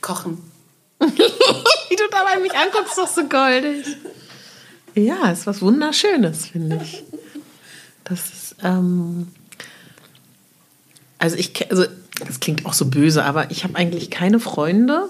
Kochen. 0.00 0.38
Wie 1.00 1.96
du 1.96 2.04
dabei 2.10 2.40
mich 2.40 2.52
anguckst, 2.54 2.92
ist 2.92 2.98
doch 2.98 3.08
so 3.08 3.24
goldig. 3.24 3.86
Ja, 4.96 5.30
ist 5.30 5.46
was 5.46 5.60
Wunderschönes, 5.60 6.46
finde 6.46 6.80
ich. 6.82 7.04
Das 8.04 8.20
ist, 8.30 8.56
ähm, 8.62 9.28
also 11.18 11.36
ich, 11.36 11.70
also 11.70 11.84
das 12.26 12.40
klingt 12.40 12.64
auch 12.64 12.72
so 12.72 12.86
böse, 12.86 13.24
aber 13.24 13.50
ich 13.50 13.64
habe 13.64 13.76
eigentlich 13.76 14.10
keine 14.10 14.40
Freunde. 14.40 15.08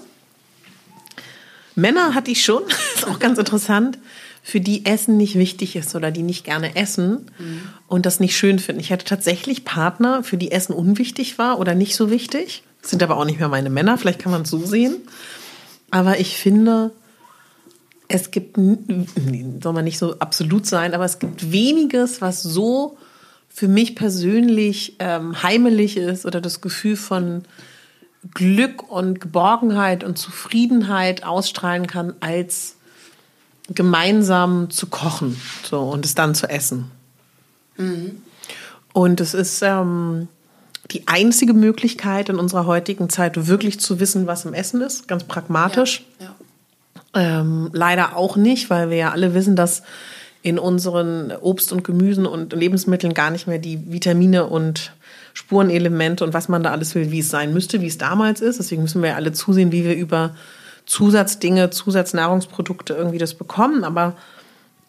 Männer 1.75 2.13
hatte 2.15 2.31
ich 2.31 2.43
schon, 2.43 2.63
ist 2.95 3.07
auch 3.07 3.19
ganz 3.19 3.37
interessant, 3.37 3.97
für 4.43 4.59
die 4.59 4.85
Essen 4.85 5.17
nicht 5.17 5.35
wichtig 5.35 5.75
ist 5.75 5.95
oder 5.95 6.11
die 6.11 6.23
nicht 6.23 6.43
gerne 6.43 6.75
essen 6.75 7.29
mhm. 7.37 7.61
und 7.87 8.05
das 8.05 8.19
nicht 8.19 8.35
schön 8.37 8.59
finden. 8.59 8.81
Ich 8.81 8.91
hatte 8.91 9.05
tatsächlich 9.05 9.63
Partner, 9.63 10.23
für 10.23 10.37
die 10.37 10.51
Essen 10.51 10.73
unwichtig 10.73 11.37
war 11.37 11.59
oder 11.59 11.75
nicht 11.75 11.95
so 11.95 12.09
wichtig. 12.09 12.63
Das 12.81 12.91
sind 12.91 13.03
aber 13.03 13.17
auch 13.17 13.25
nicht 13.25 13.39
mehr 13.39 13.49
meine 13.49 13.69
Männer, 13.69 13.97
vielleicht 13.97 14.19
kann 14.19 14.31
man 14.31 14.43
es 14.43 14.49
so 14.49 14.65
sehen. 14.65 14.95
Aber 15.91 16.19
ich 16.19 16.37
finde, 16.37 16.91
es 18.07 18.31
gibt, 18.31 18.57
soll 18.57 19.73
man 19.73 19.83
nicht 19.83 19.99
so 19.99 20.17
absolut 20.19 20.65
sein, 20.65 20.93
aber 20.93 21.05
es 21.05 21.19
gibt 21.19 21.51
weniges, 21.51 22.21
was 22.21 22.41
so 22.41 22.97
für 23.49 23.67
mich 23.67 23.95
persönlich 23.95 24.95
ähm, 24.99 25.41
heimelig 25.43 25.97
ist 25.97 26.25
oder 26.25 26.41
das 26.41 26.61
Gefühl 26.61 26.95
von 26.95 27.43
Glück 28.33 28.89
und 28.91 29.19
Geborgenheit 29.19 30.03
und 30.03 30.17
Zufriedenheit 30.17 31.23
ausstrahlen 31.23 31.87
kann, 31.87 32.13
als 32.19 32.75
gemeinsam 33.69 34.69
zu 34.69 34.87
kochen 34.87 35.39
so, 35.63 35.81
und 35.81 36.05
es 36.05 36.15
dann 36.15 36.35
zu 36.35 36.49
essen. 36.49 36.91
Mhm. 37.77 38.21
Und 38.93 39.21
es 39.21 39.33
ist 39.33 39.61
ähm, 39.61 40.27
die 40.91 41.07
einzige 41.07 41.53
Möglichkeit 41.53 42.29
in 42.29 42.39
unserer 42.39 42.65
heutigen 42.65 43.09
Zeit, 43.09 43.47
wirklich 43.47 43.79
zu 43.79 43.99
wissen, 43.99 44.27
was 44.27 44.45
im 44.45 44.53
Essen 44.53 44.81
ist, 44.81 45.07
ganz 45.07 45.25
pragmatisch. 45.25 46.05
Ja, 46.19 46.27
ja. 46.27 46.35
Ähm, 47.17 47.71
leider 47.73 48.15
auch 48.15 48.35
nicht, 48.35 48.69
weil 48.69 48.91
wir 48.91 48.97
ja 48.97 49.11
alle 49.11 49.33
wissen, 49.33 49.55
dass 49.55 49.81
in 50.43 50.59
unseren 50.59 51.31
Obst 51.31 51.71
und 51.71 51.83
Gemüsen 51.83 52.27
und 52.27 52.53
Lebensmitteln 52.53 53.15
gar 53.15 53.31
nicht 53.31 53.47
mehr 53.47 53.57
die 53.57 53.91
Vitamine 53.91 54.45
und 54.45 54.93
Spurenelemente 55.33 56.23
und 56.23 56.35
was 56.35 56.47
man 56.47 56.61
da 56.61 56.71
alles 56.71 56.93
will, 56.93 57.09
wie 57.11 57.19
es 57.19 57.29
sein 57.29 57.53
müsste, 57.53 57.81
wie 57.81 57.87
es 57.87 57.97
damals 57.97 58.39
ist. 58.39 58.59
Deswegen 58.59 58.83
müssen 58.83 59.01
wir 59.01 59.09
ja 59.09 59.15
alle 59.15 59.33
zusehen, 59.33 59.71
wie 59.71 59.83
wir 59.83 59.95
über 59.95 60.35
Zusatzdinge, 60.85 61.71
Zusatznahrungsprodukte 61.71 62.93
irgendwie 62.93 63.17
das 63.17 63.33
bekommen. 63.33 63.83
Aber 63.83 64.15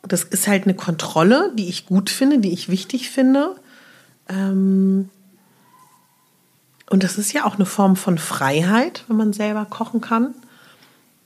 das 0.03 0.23
ist 0.25 0.49
halt 0.49 0.65
eine 0.65 0.75
Kontrolle, 0.75 1.51
die 1.57 1.71
ich 1.71 1.87
gut 1.87 2.11
finde, 2.11 2.39
die 2.39 2.53
ich 2.53 2.69
wichtig 2.69 3.09
finde. 3.09 3.57
Ähm 4.29 5.09
und 6.91 7.05
das 7.05 7.17
ist 7.17 7.33
ja 7.33 7.47
auch 7.47 7.55
eine 7.55 7.67
Form 7.67 7.97
von 7.97 8.19
Freiheit, 8.19 9.05
wenn 9.09 9.17
man 9.17 9.33
selber 9.33 9.65
kochen 9.65 10.03
kann. 10.03 10.35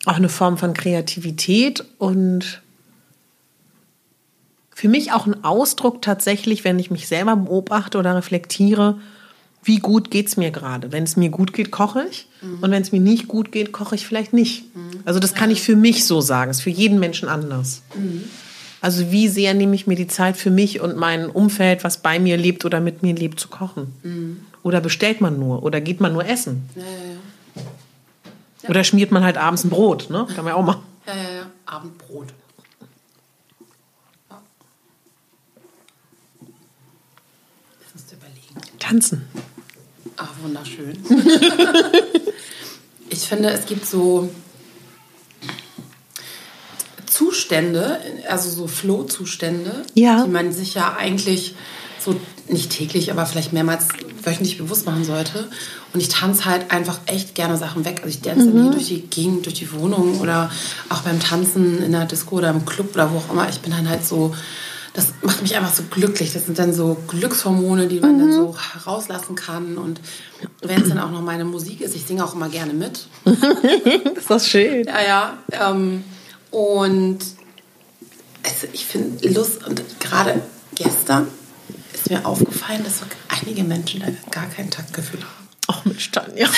Auch 0.04 0.16
eine 0.16 0.28
Form 0.28 0.58
von 0.58 0.74
Kreativität 0.74 1.84
und 1.98 2.62
für 4.74 4.88
mich 4.88 5.12
auch 5.12 5.26
ein 5.26 5.44
Ausdruck 5.44 6.02
tatsächlich, 6.02 6.64
wenn 6.64 6.78
ich 6.78 6.90
mich 6.90 7.06
selber 7.06 7.36
beobachte 7.36 7.98
oder 7.98 8.16
reflektiere, 8.16 8.98
wie 9.62 9.78
gut 9.78 10.10
geht 10.10 10.26
es 10.26 10.36
mir 10.36 10.50
gerade. 10.50 10.90
Wenn 10.90 11.04
es 11.04 11.16
mir 11.16 11.28
gut 11.28 11.52
geht, 11.52 11.70
koche 11.70 12.04
ich. 12.10 12.26
Mhm. 12.40 12.58
Und 12.62 12.70
wenn 12.72 12.82
es 12.82 12.90
mir 12.90 13.00
nicht 13.00 13.28
gut 13.28 13.52
geht, 13.52 13.70
koche 13.70 13.94
ich 13.94 14.06
vielleicht 14.06 14.32
nicht. 14.32 14.74
Mhm. 14.74 15.00
Also 15.04 15.20
das 15.20 15.34
kann 15.34 15.50
ich 15.50 15.62
für 15.62 15.76
mich 15.76 16.04
so 16.04 16.20
sagen. 16.20 16.50
Ist 16.50 16.62
für 16.62 16.70
jeden 16.70 16.98
Menschen 16.98 17.28
anders. 17.28 17.82
Mhm. 17.94 18.24
Also 18.80 19.12
wie 19.12 19.28
sehr 19.28 19.54
nehme 19.54 19.76
ich 19.76 19.86
mir 19.86 19.94
die 19.94 20.08
Zeit 20.08 20.36
für 20.36 20.50
mich 20.50 20.80
und 20.80 20.96
mein 20.96 21.30
Umfeld, 21.30 21.84
was 21.84 21.98
bei 21.98 22.18
mir 22.18 22.36
lebt 22.36 22.64
oder 22.64 22.80
mit 22.80 23.02
mir 23.02 23.14
lebt, 23.14 23.38
zu 23.38 23.46
kochen. 23.46 23.92
Mhm. 24.02 24.40
Oder 24.64 24.80
bestellt 24.80 25.20
man 25.20 25.38
nur? 25.38 25.62
Oder 25.62 25.80
geht 25.80 26.00
man 26.00 26.12
nur 26.12 26.26
essen? 26.26 26.68
Ja, 26.74 26.82
ja, 26.82 26.88
ja. 26.88 27.20
Oder 28.68 28.84
schmiert 28.84 29.10
man 29.10 29.24
halt 29.24 29.36
abends 29.36 29.64
ein 29.64 29.70
Brot, 29.70 30.10
ne? 30.10 30.26
Kann 30.34 30.44
man 30.44 30.48
ja 30.48 30.54
auch 30.54 30.64
machen. 30.64 30.82
Ja, 31.06 31.14
ja, 31.14 31.22
ja. 31.22 31.46
Abendbrot. 31.66 32.28
Tanzen. 38.78 39.26
Ach, 40.16 40.30
wunderschön. 40.42 40.98
ich 43.08 43.20
finde, 43.20 43.50
es 43.50 43.64
gibt 43.64 43.86
so 43.86 44.28
Zustände, 47.06 48.00
also 48.28 48.50
so 48.50 48.66
Flow-Zustände, 48.66 49.84
ja. 49.94 50.24
die 50.24 50.30
man 50.30 50.52
sich 50.52 50.74
ja 50.74 50.96
eigentlich 50.96 51.54
so 51.98 52.20
nicht 52.48 52.70
täglich, 52.70 53.12
aber 53.12 53.24
vielleicht 53.24 53.52
mehrmals 53.52 53.88
wöchentlich 54.22 54.58
bewusst 54.58 54.84
machen 54.84 55.04
sollte. 55.04 55.48
Und 55.92 56.00
ich 56.00 56.08
tanze 56.08 56.46
halt 56.46 56.70
einfach 56.70 57.00
echt 57.06 57.34
gerne 57.34 57.56
Sachen 57.56 57.84
weg. 57.84 58.00
Also 58.02 58.08
ich 58.08 58.20
tanze 58.22 58.46
mhm. 58.46 58.72
durch 58.72 58.86
die 58.86 59.02
Gegend, 59.02 59.44
durch 59.46 59.56
die 59.56 59.72
Wohnung 59.72 60.20
oder 60.20 60.50
auch 60.88 61.02
beim 61.02 61.20
Tanzen 61.20 61.82
in 61.82 61.92
der 61.92 62.06
Disco 62.06 62.36
oder 62.36 62.50
im 62.50 62.64
Club 62.64 62.94
oder 62.94 63.12
wo 63.12 63.18
auch 63.18 63.30
immer. 63.30 63.48
Ich 63.48 63.60
bin 63.60 63.72
dann 63.72 63.88
halt 63.88 64.04
so 64.04 64.34
das 64.94 65.14
macht 65.22 65.40
mich 65.40 65.56
einfach 65.56 65.72
so 65.72 65.84
glücklich. 65.84 66.32
Das 66.32 66.46
sind 66.46 66.58
dann 66.58 66.72
so 66.72 66.96
Glückshormone, 67.08 67.88
die 67.88 68.00
man 68.00 68.16
mhm. 68.16 68.18
dann 68.18 68.32
so 68.32 68.56
rauslassen 68.86 69.34
kann. 69.34 69.78
Und 69.78 70.00
wenn 70.60 70.82
es 70.82 70.88
dann 70.88 70.98
auch 70.98 71.10
noch 71.10 71.22
meine 71.22 71.44
Musik 71.44 71.80
ist, 71.80 71.94
ich 71.94 72.04
singe 72.04 72.24
auch 72.24 72.34
immer 72.34 72.48
gerne 72.48 72.74
mit. 72.74 73.06
das 73.24 74.42
ist 74.42 74.48
schön. 74.48 74.84
Ja, 74.84 75.02
ja. 75.02 75.38
Ähm, 75.70 76.04
und 76.50 77.18
also 78.44 78.66
ich 78.72 78.84
finde 78.84 79.28
Lust, 79.30 79.66
und 79.66 79.82
gerade 80.00 80.42
gestern 80.74 81.28
ist 81.94 82.10
mir 82.10 82.26
aufgefallen, 82.26 82.84
dass 82.84 82.98
so 82.98 83.06
einige 83.28 83.64
Menschen 83.64 84.00
da 84.00 84.06
gar 84.30 84.46
kein 84.46 84.70
Taktgefühl 84.70 85.20
haben. 85.20 85.41
Ach, 85.82 85.84
Mensch, 85.84 86.10
Tanja. 86.10 86.48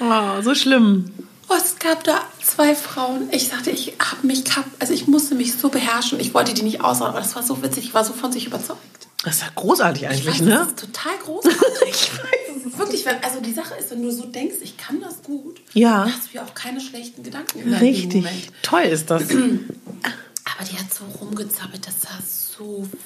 oh, 0.00 0.40
so 0.42 0.54
schlimm. 0.54 1.12
Oh, 1.50 1.54
es 1.56 1.78
gab 1.78 2.04
da 2.04 2.20
zwei 2.42 2.74
Frauen. 2.74 3.28
Ich 3.32 3.48
sagte, 3.48 3.70
ich 3.70 3.94
habe 3.98 4.26
mich, 4.26 4.44
also 4.78 4.92
ich 4.92 5.06
musste 5.06 5.34
mich 5.34 5.54
so 5.54 5.70
beherrschen. 5.70 6.20
Ich 6.20 6.34
wollte 6.34 6.52
die 6.52 6.62
nicht 6.62 6.82
aussagen, 6.82 7.10
aber 7.10 7.20
das 7.20 7.34
war 7.36 7.42
so 7.42 7.62
witzig. 7.62 7.84
Ich 7.86 7.94
war 7.94 8.04
so 8.04 8.12
von 8.12 8.32
sich 8.32 8.46
überzeugt. 8.46 8.80
Das 9.24 9.36
ist 9.36 9.42
ja 9.42 9.48
großartig 9.54 10.06
eigentlich, 10.08 10.26
weiß, 10.26 10.40
ne? 10.42 10.50
Das 10.50 10.68
ist 10.68 10.78
total 10.78 11.18
großartig. 11.24 11.58
ich 11.88 12.12
weiß, 12.12 12.78
Wirklich, 12.78 13.04
wenn, 13.06 13.22
also 13.24 13.40
die 13.40 13.52
Sache 13.52 13.74
ist, 13.74 13.90
wenn 13.90 14.02
du 14.02 14.10
so 14.12 14.26
denkst, 14.26 14.56
ich 14.62 14.76
kann 14.76 15.00
das 15.00 15.22
gut, 15.22 15.60
ja. 15.72 16.06
hast 16.06 16.28
du 16.32 16.36
ja 16.36 16.44
auch 16.44 16.54
keine 16.54 16.80
schlechten 16.80 17.22
Gedanken. 17.22 17.74
Richtig. 17.74 18.24
Toll 18.62 18.82
ist 18.82 19.10
das. 19.10 19.22
Aber 19.22 20.64
die 20.70 20.78
hat 20.78 20.92
so 20.92 21.04
rumgezappelt, 21.20 21.86
das 21.86 22.02
sah 22.02 22.18
so 22.20 22.47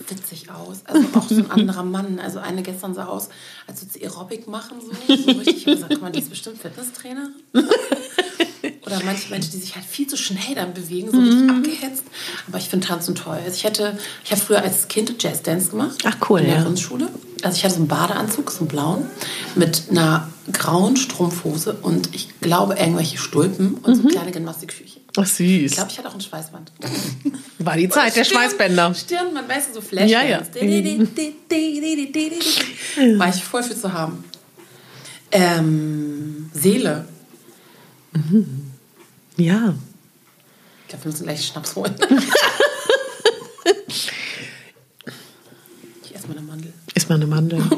witzig 0.08 0.50
aus. 0.50 0.82
Also 0.84 1.06
auch 1.14 1.28
so 1.28 1.36
ein 1.36 1.50
anderer 1.50 1.82
Mann. 1.82 2.18
Also 2.18 2.38
eine 2.38 2.62
gestern 2.62 2.94
sah 2.94 3.06
aus, 3.06 3.28
als 3.66 3.82
würde 3.82 3.92
sie 3.92 4.02
Aerobic 4.04 4.48
machen. 4.48 4.78
So, 4.80 5.16
so 5.16 5.30
richtig. 5.30 5.56
Ich 5.56 5.66
habe 5.66 5.76
gesagt, 5.76 5.92
guck 5.94 6.02
mal, 6.02 6.12
die 6.12 6.20
ist 6.20 6.30
bestimmt 6.30 6.58
Fitnesstrainer. 6.58 7.30
Oder 8.86 9.00
manche 9.04 9.30
Menschen, 9.30 9.52
die 9.52 9.58
sich 9.58 9.74
halt 9.74 9.84
viel 9.84 10.06
zu 10.06 10.16
schnell 10.16 10.54
dann 10.54 10.74
bewegen, 10.74 11.10
so 11.10 11.18
richtig 11.18 11.42
mhm. 11.42 11.50
abgehetzt. 11.50 12.04
Aber 12.48 12.58
ich 12.58 12.68
finde 12.68 12.86
Tanzen 12.86 13.14
toll. 13.14 13.38
Also 13.44 13.56
ich 13.56 13.64
hätte, 13.64 13.98
ich 14.24 14.30
habe 14.30 14.40
früher 14.40 14.62
als 14.62 14.88
Kind 14.88 15.22
Jazzdance 15.22 15.70
gemacht. 15.70 15.98
Ach 16.04 16.16
cool, 16.28 16.40
in 16.40 16.46
der 16.46 16.56
ja. 16.56 16.62
Grundschule. 16.62 17.08
Also 17.42 17.56
ich 17.56 17.64
hatte 17.64 17.74
so 17.74 17.80
einen 17.80 17.88
Badeanzug, 17.88 18.50
so 18.50 18.60
einen 18.60 18.68
blauen, 18.68 19.06
mit 19.54 19.84
einer 19.90 20.28
grauen 20.52 20.96
Strumpfhose 20.96 21.74
und 21.74 22.14
ich 22.14 22.40
glaube 22.40 22.74
irgendwelche 22.74 23.18
Stulpen 23.18 23.74
und 23.74 23.96
so 23.96 24.02
mhm. 24.02 24.08
kleine 24.08 24.32
Gymnastikschüchen. 24.32 25.02
Ach 25.16 25.26
süß. 25.26 25.46
Ich 25.46 25.72
glaube, 25.72 25.90
ich 25.90 25.98
hatte 25.98 26.08
auch 26.08 26.14
ein 26.14 26.20
Schweißband. 26.20 26.72
War 27.58 27.76
die 27.76 27.88
Zeit 27.88 28.16
der 28.16 28.24
Stirn, 28.24 28.38
Schweißbänder. 28.38 28.94
Stirn, 28.94 29.34
man 29.34 29.48
weiß 29.48 29.74
so 29.74 29.80
Flash. 29.80 30.10
Ja, 30.10 30.22
ja. 30.22 30.40
War 33.18 33.28
ich 33.28 33.44
voll 33.44 33.62
für 33.62 33.78
zu 33.78 33.92
haben. 33.92 34.24
Ähm, 35.30 36.50
Seele. 36.54 37.06
Mhm. 38.12 38.72
Ja. 39.36 39.74
Ich 40.82 40.88
glaube, 40.88 41.04
wir 41.04 41.10
müssen 41.10 41.24
gleich 41.24 41.46
Schnaps 41.46 41.76
holen. 41.76 41.94
esse 46.94 47.08
mal 47.08 47.16
eine 47.16 47.26
Mandel. 47.26 47.62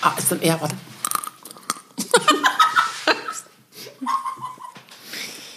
Ah, 0.00 0.14
ist 0.16 0.30
dann 0.30 0.40
eher, 0.40 0.60
warte. 0.60 0.76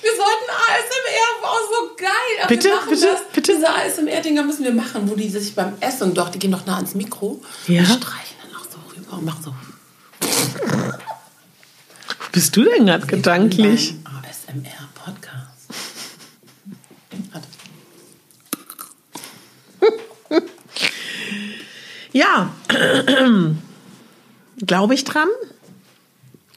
Wir 0.02 0.12
sollten 0.18 0.50
ASMR, 0.50 1.30
war 1.44 1.60
so 1.70 1.96
geil. 1.96 2.10
Aber 2.40 2.48
bitte, 2.48 2.70
bitte, 2.90 3.06
das. 3.06 3.22
bitte. 3.32 3.54
Diese 3.54 3.70
ASMR-Dinger 3.70 4.42
müssen 4.42 4.64
wir 4.64 4.74
machen, 4.74 5.08
wo 5.08 5.16
die 5.16 5.30
sich 5.30 5.54
beim 5.54 5.74
Essen 5.80 6.16
doch, 6.16 6.30
die 6.30 6.40
gehen 6.40 6.52
doch 6.52 6.66
nah 6.66 6.78
ans 6.78 6.96
Mikro 6.96 7.40
ja. 7.68 7.82
und 7.82 7.86
streichen 7.86 8.36
dann 8.42 8.56
auch 8.60 8.66
so 8.66 8.80
rüber 8.98 9.14
und 9.14 9.26
machen 9.26 9.44
so. 9.44 9.54
Wo 12.18 12.32
bist 12.32 12.56
du 12.58 12.64
denn 12.64 12.88
gerade 12.88 13.06
gedanklich? 13.06 13.94
ASMR-Podcast. 14.06 14.91
Ja, 22.12 22.52
glaube 24.66 24.94
ich 24.94 25.04
dran? 25.04 25.28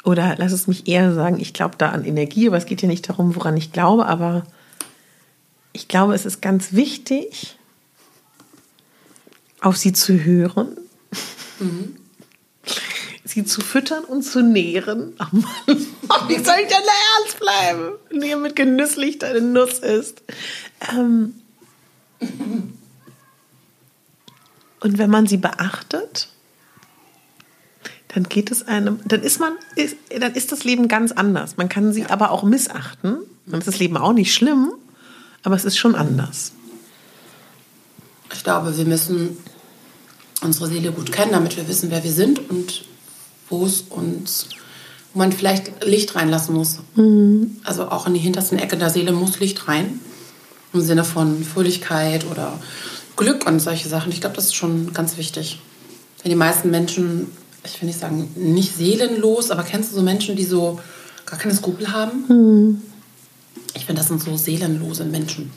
Oder 0.04 0.34
lass 0.36 0.52
es 0.52 0.66
mich 0.66 0.86
eher 0.86 1.14
sagen, 1.14 1.40
ich 1.40 1.54
glaube 1.54 1.76
da 1.78 1.90
an 1.90 2.04
Energie, 2.04 2.46
aber 2.48 2.58
es 2.58 2.66
geht 2.66 2.82
ja 2.82 2.88
nicht 2.88 3.08
darum, 3.08 3.34
woran 3.36 3.56
ich 3.56 3.72
glaube, 3.72 4.06
aber 4.06 4.44
ich 5.72 5.88
glaube, 5.88 6.14
es 6.14 6.26
ist 6.26 6.42
ganz 6.42 6.72
wichtig, 6.72 7.56
auf 9.60 9.78
sie 9.78 9.94
zu 9.94 10.22
hören, 10.22 10.76
mhm. 11.58 11.96
sie 13.24 13.44
zu 13.44 13.62
füttern 13.62 14.04
und 14.04 14.22
zu 14.22 14.42
nähren. 14.42 15.14
Ach 15.18 15.32
Mann, 15.32 15.46
wie 16.28 16.34
soll 16.34 16.56
ich 16.62 16.68
denn 16.68 16.82
da 16.84 17.18
ernst 17.18 17.40
bleiben, 17.40 17.92
wenn 18.10 18.22
ihr 18.22 18.36
mit 18.36 18.56
genüsslich 18.56 19.18
deine 19.18 19.40
Nuss 19.40 19.78
isst? 19.78 20.22
Ähm 20.92 21.34
und 24.84 24.98
wenn 24.98 25.08
man 25.08 25.26
sie 25.26 25.38
beachtet, 25.38 26.28
dann 28.08 28.24
geht 28.24 28.50
es 28.50 28.68
einem, 28.68 29.00
dann 29.06 29.22
ist 29.22 29.40
man, 29.40 29.54
ist, 29.76 29.96
dann 30.20 30.34
ist 30.34 30.52
das 30.52 30.62
Leben 30.62 30.88
ganz 30.88 31.10
anders. 31.10 31.56
Man 31.56 31.70
kann 31.70 31.94
sie 31.94 32.04
aber 32.04 32.30
auch 32.30 32.42
missachten. 32.42 33.16
Dann 33.46 33.60
ist 33.60 33.66
das 33.66 33.78
Leben 33.78 33.96
auch 33.96 34.12
nicht 34.12 34.34
schlimm, 34.34 34.72
aber 35.42 35.56
es 35.56 35.64
ist 35.64 35.78
schon 35.78 35.94
anders. 35.94 36.52
Ich 38.34 38.44
glaube, 38.44 38.76
wir 38.76 38.84
müssen 38.84 39.38
unsere 40.42 40.68
Seele 40.68 40.92
gut 40.92 41.10
kennen, 41.10 41.32
damit 41.32 41.56
wir 41.56 41.66
wissen, 41.66 41.90
wer 41.90 42.04
wir 42.04 42.12
sind 42.12 42.50
und 42.50 42.84
wo 43.48 43.64
es 43.64 43.80
uns, 43.88 44.50
wo 45.14 45.18
man 45.20 45.32
vielleicht 45.32 45.82
Licht 45.82 46.14
reinlassen 46.14 46.54
muss. 46.54 46.80
Mhm. 46.94 47.56
Also 47.64 47.88
auch 47.88 48.06
in 48.06 48.12
die 48.12 48.20
hintersten 48.20 48.58
Ecke 48.58 48.76
der 48.76 48.90
Seele 48.90 49.12
muss 49.12 49.40
Licht 49.40 49.66
rein. 49.66 49.98
Im 50.74 50.82
Sinne 50.82 51.04
von 51.04 51.42
Fröhlichkeit 51.42 52.26
oder 52.26 52.58
Glück 53.16 53.46
und 53.46 53.60
solche 53.60 53.88
Sachen. 53.88 54.12
Ich 54.12 54.20
glaube, 54.20 54.36
das 54.36 54.46
ist 54.46 54.56
schon 54.56 54.92
ganz 54.92 55.16
wichtig. 55.16 55.60
Wenn 56.22 56.30
die 56.30 56.36
meisten 56.36 56.70
Menschen 56.70 57.30
ich 57.64 57.80
will 57.80 57.86
nicht 57.86 57.98
sagen, 57.98 58.30
nicht 58.36 58.76
seelenlos, 58.76 59.50
aber 59.50 59.62
kennst 59.62 59.92
du 59.92 59.96
so 59.96 60.02
Menschen, 60.02 60.36
die 60.36 60.44
so 60.44 60.80
gar 61.26 61.38
keine 61.38 61.54
Skrupel 61.54 61.92
haben? 61.92 62.24
Mhm. 62.28 62.82
Ich 63.74 63.86
finde, 63.86 64.00
das 64.00 64.08
sind 64.08 64.22
so 64.22 64.36
seelenlose 64.36 65.04
Menschen. 65.04 65.50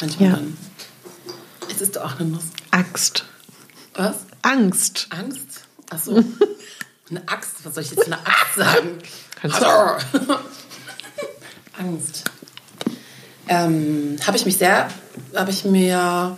Manchmal 0.00 0.28
ja. 0.28 0.36
dann. 0.36 0.56
Jetzt 1.68 1.80
ist 1.80 1.96
doch 1.96 2.04
auch 2.04 2.18
eine 2.18 2.28
Nuss. 2.28 2.44
Angst. 2.70 3.24
Was? 3.94 4.16
Angst. 4.42 5.06
Angst? 5.10 5.64
Achso. 5.90 6.16
eine 7.10 7.28
Axt. 7.28 7.64
Was 7.64 7.74
soll 7.74 7.84
ich 7.84 7.90
jetzt 7.90 8.04
für 8.04 8.12
eine 8.12 8.26
Axt 8.26 8.56
sagen? 8.56 8.98
Kannst 9.40 9.60
du. 9.60 10.28
Angst. 11.78 12.24
ähm, 13.48 14.16
habe 14.26 14.36
ich 14.36 14.44
mich 14.44 14.56
sehr, 14.56 14.88
habe 15.34 15.50
ich 15.50 15.64
mir, 15.64 16.36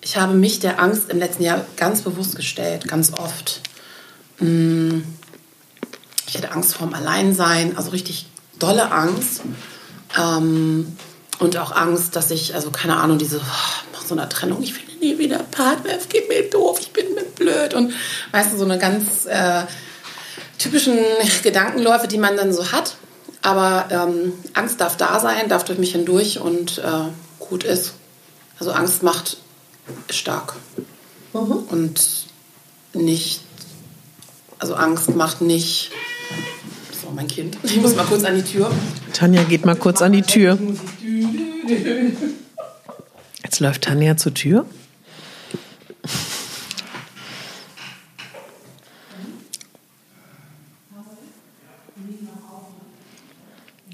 ich 0.00 0.16
habe 0.16 0.34
mich 0.34 0.60
der 0.60 0.80
Angst 0.80 1.10
im 1.10 1.18
letzten 1.18 1.42
Jahr 1.42 1.64
ganz 1.76 2.02
bewusst 2.02 2.36
gestellt, 2.36 2.86
ganz 2.88 3.12
oft. 3.12 3.60
Mm, 4.38 5.00
Ich 6.26 6.36
hatte 6.36 6.52
Angst 6.52 6.74
vorm 6.74 6.92
Alleinsein, 6.92 7.76
also 7.76 7.90
richtig 7.90 8.26
dolle 8.58 8.90
Angst. 8.92 9.40
Ähm, 10.18 10.96
und 11.38 11.56
auch 11.56 11.72
Angst, 11.72 12.16
dass 12.16 12.30
ich, 12.30 12.54
also 12.54 12.70
keine 12.70 12.96
Ahnung, 12.96 13.18
diese, 13.18 13.38
oh, 13.38 13.94
nach 13.94 14.02
so 14.04 14.14
einer 14.14 14.28
Trennung, 14.28 14.62
ich 14.62 14.74
finde 14.74 14.92
nie 15.00 15.18
wieder 15.18 15.38
Partner, 15.38 15.92
es 15.96 16.08
geht 16.08 16.28
mir 16.28 16.50
doof, 16.50 16.78
ich 16.80 16.92
bin 16.92 17.14
mit 17.14 17.34
blöd. 17.36 17.74
Und 17.74 17.92
weißt 18.32 18.52
du, 18.52 18.58
so 18.58 18.64
eine 18.64 18.78
ganz 18.78 19.26
äh, 19.26 19.62
typischen 20.58 20.98
Gedankenläufe, 21.42 22.08
die 22.08 22.18
man 22.18 22.36
dann 22.36 22.52
so 22.52 22.72
hat. 22.72 22.96
Aber 23.40 23.86
ähm, 23.90 24.32
Angst 24.54 24.80
darf 24.80 24.96
da 24.96 25.20
sein, 25.20 25.48
darf 25.48 25.64
durch 25.64 25.78
mich 25.78 25.92
hindurch 25.92 26.40
und 26.40 26.78
äh, 26.78 27.08
gut 27.38 27.64
ist. 27.64 27.94
Also 28.58 28.72
Angst 28.72 29.02
macht 29.02 29.38
stark. 30.10 30.56
Und 31.32 32.26
nicht, 32.94 33.40
also 34.58 34.74
Angst 34.74 35.14
macht 35.14 35.40
nicht, 35.40 35.90
so 37.00 37.10
mein 37.10 37.28
Kind, 37.28 37.58
ich 37.62 37.76
muss 37.76 37.94
mal 37.94 38.04
kurz 38.06 38.24
an 38.24 38.34
die 38.36 38.42
Tür. 38.42 38.70
Tanja 39.12 39.42
geht 39.44 39.64
mal 39.64 39.76
kurz 39.76 40.02
an 40.02 40.12
die 40.12 40.22
Tür. 40.22 40.58
Jetzt 43.44 43.60
läuft 43.60 43.82
Tanja 43.82 44.16
zur 44.16 44.34
Tür. 44.34 44.66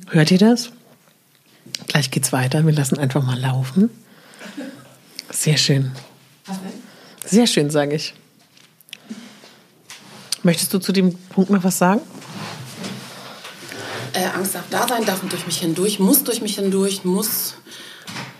Hört 0.08 0.30
ihr 0.30 0.38
das? 0.38 0.70
Gleich 1.88 2.12
geht's 2.12 2.32
weiter. 2.32 2.64
Wir 2.64 2.72
lassen 2.72 2.98
einfach 2.98 3.24
mal 3.24 3.38
laufen. 3.38 3.90
Sehr 5.34 5.56
schön. 5.56 5.90
Sehr 7.26 7.46
schön, 7.46 7.70
sage 7.70 7.96
ich. 7.96 8.14
Möchtest 10.42 10.72
du 10.72 10.78
zu 10.78 10.92
dem 10.92 11.14
Punkt 11.14 11.50
noch 11.50 11.64
was 11.64 11.78
sagen? 11.78 12.00
Äh, 14.12 14.26
Angst 14.26 14.54
darf 14.54 14.64
da 14.70 14.86
sein, 14.86 15.04
darf 15.04 15.20
durch 15.28 15.46
mich 15.46 15.58
hindurch, 15.58 15.98
muss 15.98 16.22
durch 16.22 16.40
mich 16.40 16.54
hindurch, 16.54 17.04
muss, 17.04 17.54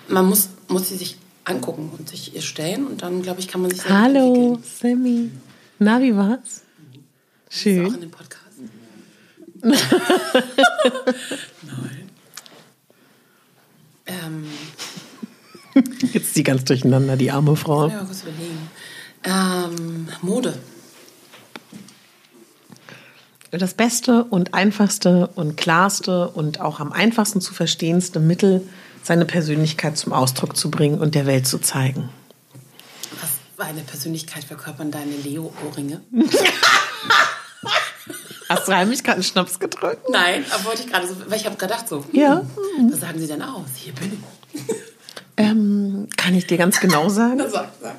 man 0.09 0.27
muss, 0.27 0.51
muss 0.69 0.89
sie 0.89 0.97
sich 0.97 1.17
angucken 1.45 1.91
und 1.99 2.09
sich 2.09 2.35
ihr 2.35 2.43
stellen 2.43 2.87
und 2.87 3.03
dann, 3.03 3.23
glaube 3.23 3.41
ich, 3.41 3.49
kann 3.49 3.61
man 3.61 3.71
sich 3.71 3.85
Hallo. 3.89 4.61
Sammy. 4.63 5.31
Na, 5.79 6.01
wie 6.01 6.15
war's? 6.15 6.63
Ist 7.51 7.65
ja 7.65 7.83
auch 7.83 7.87
Schön. 7.87 7.95
in 7.95 8.01
dem 8.03 8.11
Podcast. 8.11 8.41
Nein. 9.63 9.79
Ähm, 14.07 14.47
Jetzt 16.13 16.29
ist 16.29 16.37
die 16.37 16.43
ganz 16.43 16.65
durcheinander, 16.65 17.17
die 17.17 17.31
arme 17.31 17.57
Frau. 17.57 17.89
ja, 17.89 17.99
kurz 18.05 18.23
überlegen. 18.23 18.69
Ähm, 19.25 20.09
Mode. 20.23 20.55
Das 23.51 23.75
beste 23.75 24.25
und 24.25 24.53
einfachste 24.53 25.29
und 25.37 25.57
klarste 25.57 26.29
und 26.31 26.61
auch 26.61 26.81
am 26.81 26.91
einfachsten 26.93 27.41
zu 27.41 27.55
verstehendste 27.55 28.19
Mittel, 28.19 28.67
seine 29.05 29.25
Persönlichkeit 29.27 29.97
zum 29.97 30.13
Ausdruck 30.13 30.57
zu 30.57 30.71
bringen 30.73 30.99
und 30.99 31.15
der 31.15 31.25
Welt 31.27 31.47
zu 31.47 31.59
zeigen. 31.59 32.09
Was 33.21 33.31
für 33.57 33.63
eine 33.65 33.83
Persönlichkeit 33.83 34.43
verkörpern 34.45 34.91
deine 34.91 35.15
Leo-Ohrringe? 35.17 36.01
Hast 38.49 38.69
du 38.69 38.73
heimlich 38.75 39.03
gerade 39.05 39.15
einen 39.17 39.23
Schnaps 39.25 39.59
gedrückt? 39.59 40.03
Nein, 40.11 40.45
aber 40.51 40.65
wollte 40.67 40.83
ich 40.83 40.89
gerade 40.91 41.07
so, 41.07 41.15
weil 41.29 41.39
ich 41.39 41.47
habe 41.47 41.57
gedacht 41.57 41.89
so, 41.89 42.05
hm, 42.05 42.21
Ja. 42.21 42.43
was 42.91 43.01
sagen 43.01 43.19
sie 43.21 43.27
denn 43.27 43.41
aus? 43.43 43.67
Hier 43.77 43.93
bin 43.95 44.21
ich. 44.53 44.65
Ähm, 45.37 46.09
kann 46.17 46.35
ich 46.35 46.47
dir 46.47 46.59
ganz 46.59 46.81
genau 46.81 47.09
sagen. 47.09 47.39
Sag, 47.51 47.71
sag. 47.81 47.97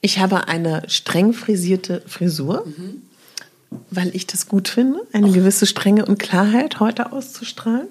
Ich 0.00 0.18
habe 0.18 0.48
eine 0.48 0.82
streng 0.88 1.32
frisierte 1.32 2.02
Frisur, 2.06 2.66
weil 3.90 4.14
ich 4.16 4.26
das 4.26 4.48
gut 4.48 4.68
finde, 4.68 5.00
eine 5.12 5.30
gewisse 5.30 5.64
Strenge 5.64 6.04
und 6.06 6.18
Klarheit 6.18 6.80
heute 6.80 7.12
auszustrahlen. 7.12 7.86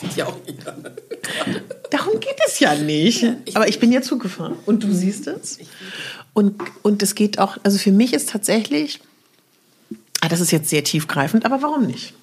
Sieht 0.00 0.16
ja 0.16 0.26
auch 0.26 0.36
an. 0.66 0.86
Darum 1.90 2.20
geht 2.20 2.36
es 2.46 2.60
ja 2.60 2.76
nicht. 2.76 3.26
Aber 3.54 3.68
ich 3.68 3.80
bin 3.80 3.90
ja 3.90 4.02
zugefahren 4.02 4.54
und 4.66 4.84
du 4.84 4.92
siehst 4.92 5.26
es. 5.26 5.58
Und, 6.32 6.62
und 6.82 7.02
es 7.02 7.16
geht 7.16 7.40
auch, 7.40 7.58
also 7.64 7.76
für 7.78 7.90
mich 7.90 8.12
ist 8.12 8.28
tatsächlich, 8.28 9.00
ah, 10.20 10.28
das 10.28 10.40
ist 10.40 10.52
jetzt 10.52 10.70
sehr 10.70 10.84
tiefgreifend, 10.84 11.44
aber 11.44 11.60
warum 11.60 11.86
nicht? 11.86 12.14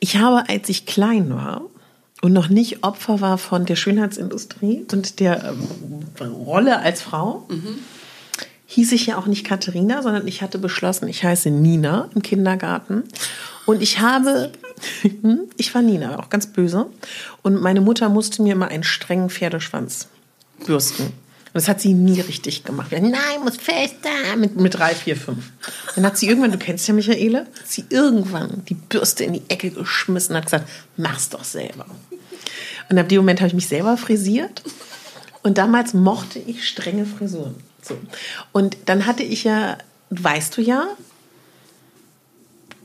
Ich 0.00 0.16
habe, 0.16 0.48
als 0.48 0.70
ich 0.70 0.86
klein 0.86 1.28
war 1.28 1.62
und 2.20 2.32
noch 2.32 2.48
nicht 2.48 2.82
Opfer 2.84 3.20
war 3.20 3.38
von 3.38 3.64
der 3.64 3.76
Schönheitsindustrie 3.76 4.86
und 4.92 5.20
der 5.20 5.54
ähm, 6.20 6.26
Rolle 6.26 6.80
als 6.80 7.02
Frau, 7.02 7.46
hieß 8.66 8.92
ich 8.92 9.06
ja 9.06 9.16
auch 9.18 9.26
nicht 9.26 9.44
Katharina, 9.46 10.02
sondern 10.02 10.26
ich 10.26 10.42
hatte 10.42 10.58
beschlossen, 10.58 11.08
ich 11.08 11.24
heiße 11.24 11.50
Nina 11.50 12.10
im 12.14 12.22
Kindergarten. 12.22 13.04
Und 13.66 13.82
ich 13.82 14.00
habe, 14.00 14.52
ich 15.56 15.74
war 15.74 15.82
Nina, 15.82 16.18
auch 16.18 16.28
ganz 16.28 16.48
böse. 16.48 16.86
Und 17.42 17.60
meine 17.60 17.80
Mutter 17.80 18.08
musste 18.08 18.42
mir 18.42 18.52
immer 18.52 18.68
einen 18.68 18.84
strengen 18.84 19.30
Pferdeschwanz 19.30 20.08
bürsten. 20.66 21.12
Und 21.48 21.54
das 21.54 21.68
hat 21.68 21.80
sie 21.80 21.94
nie 21.94 22.20
richtig 22.20 22.64
gemacht. 22.64 22.92
Nein, 22.92 23.12
muss 23.42 23.56
fester, 23.56 24.36
mit, 24.36 24.56
mit 24.56 24.74
drei, 24.74 24.94
vier, 24.94 25.16
fünf. 25.16 25.50
Dann 25.94 26.04
hat 26.04 26.18
sie 26.18 26.28
irgendwann, 26.28 26.52
du 26.52 26.58
kennst 26.58 26.86
ja 26.86 26.94
Michaele, 26.94 27.40
hat 27.40 27.66
sie 27.66 27.84
irgendwann 27.88 28.62
die 28.68 28.74
Bürste 28.74 29.24
in 29.24 29.32
die 29.32 29.42
Ecke 29.48 29.70
geschmissen 29.70 30.34
und 30.34 30.42
hat 30.42 30.44
gesagt, 30.44 30.68
mach's 30.96 31.30
doch 31.30 31.44
selber. 31.44 31.86
Und 32.90 32.98
ab 32.98 33.08
dem 33.08 33.18
Moment 33.18 33.40
habe 33.40 33.48
ich 33.48 33.54
mich 33.54 33.68
selber 33.68 33.96
frisiert. 33.96 34.62
Und 35.42 35.58
damals 35.58 35.94
mochte 35.94 36.38
ich 36.38 36.68
strenge 36.68 37.06
Frisuren. 37.06 37.54
So. 37.82 37.96
Und 38.52 38.76
dann 38.86 39.06
hatte 39.06 39.22
ich 39.22 39.44
ja, 39.44 39.78
weißt 40.10 40.56
du 40.56 40.62
ja, 40.62 40.86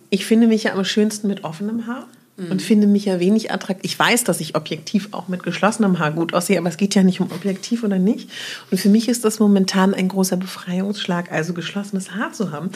ich 0.09 0.25
finde 0.25 0.47
mich 0.47 0.63
ja 0.63 0.73
am 0.73 0.85
schönsten 0.85 1.27
mit 1.27 1.43
offenem 1.43 1.87
Haar 1.87 2.07
und 2.35 2.63
finde 2.63 2.87
mich 2.87 3.05
ja 3.05 3.19
wenig 3.19 3.51
attraktiv. 3.51 3.91
Ich 3.91 3.99
weiß, 3.99 4.23
dass 4.23 4.39
ich 4.39 4.55
objektiv 4.55 5.09
auch 5.11 5.27
mit 5.27 5.43
geschlossenem 5.43 5.99
Haar 5.99 6.11
gut 6.11 6.33
aussehe, 6.33 6.57
aber 6.57 6.67
es 6.67 6.77
geht 6.77 6.95
ja 6.95 7.03
nicht 7.03 7.19
um 7.19 7.31
objektiv 7.31 7.83
oder 7.83 7.99
nicht. 7.99 8.27
Und 8.71 8.79
für 8.79 8.89
mich 8.89 9.07
ist 9.07 9.23
das 9.23 9.39
momentan 9.39 9.93
ein 9.93 10.07
großer 10.07 10.37
Befreiungsschlag, 10.37 11.31
also 11.31 11.53
geschlossenes 11.53 12.15
Haar 12.15 12.33
zu 12.33 12.51
haben. 12.51 12.71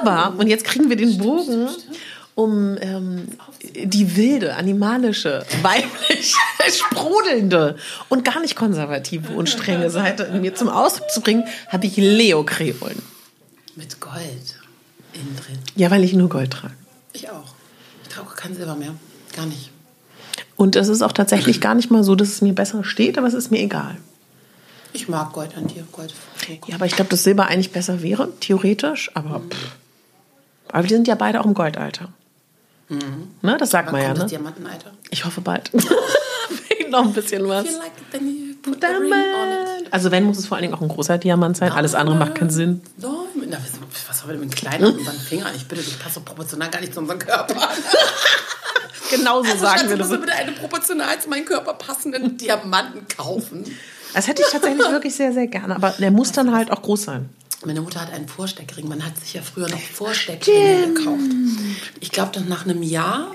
Aber, 0.00 0.38
und 0.38 0.46
jetzt 0.46 0.64
kriegen 0.64 0.90
wir 0.90 0.96
den 0.96 1.18
Bogen 1.18 1.68
um 2.36 2.76
ähm, 2.80 3.28
die 3.62 4.16
wilde, 4.16 4.54
animalische, 4.56 5.44
weibliche, 5.62 6.36
sprudelnde 6.68 7.76
und 8.08 8.24
gar 8.24 8.40
nicht 8.40 8.56
konservative 8.56 9.32
und 9.32 9.48
strenge 9.48 9.90
Seite 9.90 10.24
in 10.24 10.40
mir 10.40 10.54
zum 10.54 10.68
Ausdruck 10.68 11.10
zu 11.10 11.20
bringen, 11.20 11.44
habe 11.68 11.86
ich 11.86 11.96
Leo-Kreolen. 11.96 13.00
Mit 13.76 14.00
Gold 14.00 14.58
innen 15.12 15.36
drin. 15.36 15.58
Ja, 15.76 15.90
weil 15.90 16.04
ich 16.04 16.12
nur 16.12 16.28
Gold 16.28 16.52
trage. 16.52 16.74
Ich 17.12 17.30
auch. 17.30 17.53
Kein 18.44 18.54
Silber 18.54 18.74
mehr. 18.74 18.94
Gar 19.34 19.46
nicht. 19.46 19.70
Und 20.56 20.76
es 20.76 20.88
ist 20.88 21.00
auch 21.00 21.12
tatsächlich 21.12 21.62
gar 21.62 21.74
nicht 21.74 21.90
mal 21.90 22.04
so, 22.04 22.14
dass 22.14 22.28
es 22.28 22.42
mir 22.42 22.52
besser 22.54 22.84
steht, 22.84 23.16
aber 23.16 23.26
es 23.26 23.32
ist 23.32 23.50
mir 23.50 23.60
egal. 23.60 23.96
Ich 24.92 25.08
mag 25.08 25.32
Gold 25.32 25.56
an 25.56 25.66
dir. 25.66 25.84
Gold. 25.90 26.12
Ja, 26.66 26.74
aber 26.74 26.84
ich 26.84 26.94
glaube, 26.94 27.08
dass 27.08 27.24
Silber 27.24 27.46
eigentlich 27.46 27.72
besser 27.72 28.02
wäre, 28.02 28.28
theoretisch, 28.40 29.10
aber 29.14 29.40
pff. 29.40 29.76
Aber 30.68 30.82
wir 30.82 30.90
sind 30.90 31.08
ja 31.08 31.14
beide 31.14 31.40
auch 31.40 31.46
im 31.46 31.54
Goldalter. 31.54 32.10
Ne, 33.40 33.56
das 33.58 33.70
sagt 33.70 33.86
Wann 33.86 33.92
man 33.92 34.02
ja, 34.02 34.08
kommt 34.08 34.18
das 34.18 34.24
ne? 34.24 34.36
Diamantenalter? 34.36 34.90
Ich 35.08 35.24
hoffe 35.24 35.40
bald. 35.40 35.70
Fehlt 36.68 36.90
noch 36.90 37.06
ein 37.06 37.14
bisschen 37.14 37.48
was. 37.48 37.64
Like. 37.64 37.92
Also 39.90 40.10
wenn, 40.10 40.24
muss 40.24 40.38
es 40.38 40.46
vor 40.46 40.56
allen 40.56 40.62
Dingen 40.62 40.74
auch 40.74 40.82
ein 40.82 40.88
großer 40.88 41.16
Diamant 41.16 41.56
sein. 41.56 41.72
Alles 41.72 41.94
andere 41.94 42.16
macht 42.16 42.34
keinen 42.34 42.50
Sinn. 42.50 42.82
So, 42.98 43.13
na, 43.36 43.56
was, 43.56 44.08
was 44.08 44.20
haben 44.22 44.28
wir 44.28 44.36
denn 44.36 44.46
mit 44.48 44.56
kleinen 44.56 44.84
an 44.84 44.98
unseren 44.98 45.18
Fingern? 45.18 45.52
Ich 45.56 45.66
bitte, 45.66 45.82
das 45.82 45.94
passt 45.94 46.16
doch 46.16 46.24
proportional 46.24 46.70
gar 46.70 46.80
nicht 46.80 46.92
zu 46.94 47.00
unserem 47.00 47.18
Körper. 47.18 47.68
Genauso 49.10 49.50
Also, 49.50 49.64
sagen 49.64 49.80
Schatz, 49.80 49.88
wir 49.90 49.96
das. 49.96 50.08
mir 50.08 50.18
bitte 50.18 50.32
einen 50.32 50.54
proportional 50.54 51.20
zu 51.20 51.28
meinem 51.28 51.44
Körper 51.44 51.74
passenden 51.74 52.36
Diamanten 52.36 53.06
kaufen. 53.08 53.64
Das 54.14 54.28
hätte 54.28 54.42
ich 54.42 54.48
tatsächlich 54.52 54.86
wirklich 54.90 55.14
sehr, 55.14 55.32
sehr 55.32 55.46
gerne. 55.46 55.76
Aber 55.76 55.90
der 55.90 56.10
muss 56.10 56.32
dann 56.32 56.54
halt 56.54 56.70
auch 56.70 56.82
groß 56.82 57.02
sein. 57.04 57.28
Meine 57.64 57.80
Mutter 57.80 58.00
hat 58.00 58.12
einen 58.12 58.28
Vorsteckring. 58.28 58.88
Man 58.88 59.04
hat 59.04 59.16
sich 59.18 59.34
ja 59.34 59.42
früher 59.42 59.68
noch 59.68 59.80
Vorsteckringe 59.80 60.94
gekauft. 60.94 61.20
Ich 62.00 62.10
glaube, 62.12 62.30
dann 62.34 62.48
nach 62.48 62.64
einem 62.64 62.82
Jahr, 62.82 63.34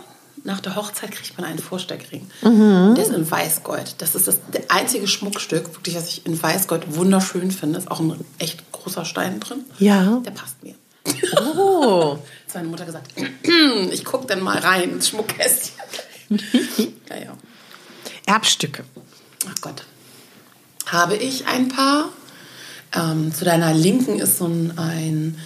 nach 0.50 0.60
der 0.60 0.76
Hochzeit, 0.76 1.12
kriegt 1.12 1.38
man 1.38 1.46
einen 1.46 1.60
Vorsteckring. 1.60 2.28
Mhm. 2.42 2.96
Der 2.96 3.06
ist 3.06 3.14
in 3.14 3.30
Weißgold. 3.30 3.96
Das 4.00 4.16
ist 4.16 4.28
das 4.28 4.40
einzige 4.68 5.08
Schmuckstück, 5.08 5.74
wirklich, 5.76 5.96
was 5.96 6.08
ich 6.10 6.26
in 6.26 6.42
Weißgold 6.42 6.96
wunderschön 6.96 7.52
finde. 7.52 7.78
Ist 7.78 7.90
auch 7.90 8.00
ein 8.00 8.26
echt 8.40 8.70
großer 8.72 9.06
Stein 9.06 9.40
drin. 9.40 9.64
Ja. 9.78 10.22
Der 10.26 10.32
passt 10.32 10.62
mir. 10.64 10.74
Oh. 11.38 12.18
Hat 12.48 12.56
meine 12.56 12.68
Mutter 12.68 12.86
gesagt, 12.86 13.12
ich 13.92 14.04
gucke 14.04 14.26
dann 14.26 14.42
mal 14.42 14.58
rein 14.58 14.90
ins 14.90 15.10
Schmuckkästchen. 15.10 15.76
ja, 17.10 17.16
ja. 17.16 17.38
Erbstücke. 18.26 18.84
Ach 19.48 19.62
Gott. 19.62 19.84
Habe 20.88 21.16
ich 21.16 21.46
ein 21.48 21.70
paar. 21.70 22.10
Ähm, 22.96 23.32
zu 23.36 23.46
deiner 23.46 23.72
Linken 23.76 24.20
ist 24.20 24.40
so 24.40 24.48
ein, 24.48 24.76
ein 24.80 25.38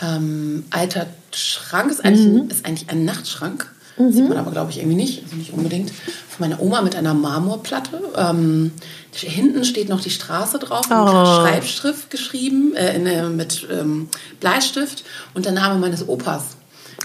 ähm, 0.00 0.64
alter 0.70 1.08
Schrank, 1.32 1.90
ist 1.90 2.04
eigentlich, 2.04 2.26
Mhm. 2.26 2.48
ist 2.50 2.64
eigentlich 2.64 2.88
ein 2.88 3.04
Nachtschrank. 3.04 3.73
Mhm. 3.96 4.12
Sieht 4.12 4.28
man 4.28 4.38
aber, 4.38 4.50
glaube 4.50 4.70
ich, 4.70 4.78
irgendwie 4.78 4.96
nicht. 4.96 5.22
Also 5.22 5.36
nicht 5.36 5.52
unbedingt. 5.52 5.90
Von 5.90 6.48
meiner 6.48 6.60
Oma 6.60 6.82
mit 6.82 6.96
einer 6.96 7.14
Marmorplatte. 7.14 8.00
Ähm, 8.16 8.72
hinten 9.12 9.64
steht 9.64 9.88
noch 9.88 10.00
die 10.00 10.10
Straße 10.10 10.58
drauf, 10.58 10.88
mit 10.88 10.98
oh. 10.98 11.24
Schreibschrift 11.24 12.10
geschrieben, 12.10 12.74
äh, 12.74 12.96
in, 12.96 13.06
äh, 13.06 13.28
mit 13.28 13.66
ähm, 13.70 14.08
Bleistift 14.40 15.04
und 15.34 15.44
der 15.44 15.52
Name 15.52 15.78
meines 15.78 16.08
Opas. 16.08 16.56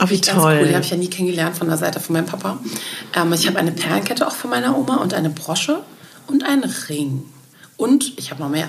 Oh, 0.02 0.10
wie 0.10 0.22
toll. 0.22 0.58
Cool. 0.60 0.68
Die 0.68 0.74
habe 0.74 0.84
ich 0.84 0.92
ja 0.92 0.98
nie 0.98 1.10
kennengelernt 1.10 1.58
von 1.58 1.68
der 1.68 1.78
Seite 1.78 2.00
von 2.00 2.14
meinem 2.14 2.26
Papa. 2.26 2.60
Ähm, 3.16 3.34
ich 3.34 3.48
habe 3.48 3.60
eine 3.60 3.72
Perlenkette 3.72 4.26
auch 4.26 4.36
von 4.36 4.50
meiner 4.50 4.78
Oma 4.78 4.98
und 4.98 5.14
eine 5.14 5.30
Brosche 5.30 5.82
und 6.28 6.46
einen 6.46 6.64
Ring. 6.88 7.24
Und 7.80 8.20
ich 8.20 8.30
habe 8.30 8.42
noch 8.44 8.50
mehr. 8.50 8.68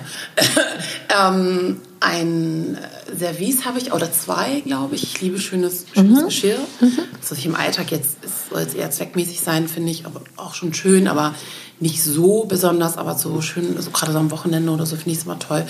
ähm, 1.21 1.81
ein 1.99 2.79
Service 3.19 3.65
habe 3.65 3.81
ich, 3.81 3.93
oder 3.93 4.13
zwei, 4.13 4.61
glaube 4.61 4.95
ich. 4.95 5.03
Ich 5.03 5.21
liebe 5.21 5.41
schönes, 5.41 5.87
schönes 5.93 6.21
mhm. 6.21 6.25
Geschirr. 6.27 6.59
Mhm. 6.81 6.93
Das, 7.21 7.33
was 7.33 7.39
ich 7.39 7.47
im 7.47 7.57
Alltag 7.57 7.91
jetzt, 7.91 8.19
soll 8.51 8.63
es 8.63 8.75
eher 8.75 8.89
zweckmäßig 8.93 9.41
sein, 9.41 9.67
finde 9.67 9.91
ich, 9.91 10.07
aber 10.07 10.21
auch 10.37 10.55
schon 10.55 10.73
schön, 10.75 11.09
aber 11.09 11.35
nicht 11.81 12.05
so 12.05 12.45
besonders, 12.45 12.97
aber 12.97 13.17
so 13.17 13.41
schön, 13.41 13.77
also 13.77 13.91
gerade 13.91 14.13
so 14.13 14.19
am 14.19 14.31
Wochenende 14.31 14.71
oder 14.71 14.87
so 14.87 14.95
finde 14.95 15.11
ich 15.11 15.19
es 15.19 15.25
immer 15.25 15.41
toll. 15.41 15.67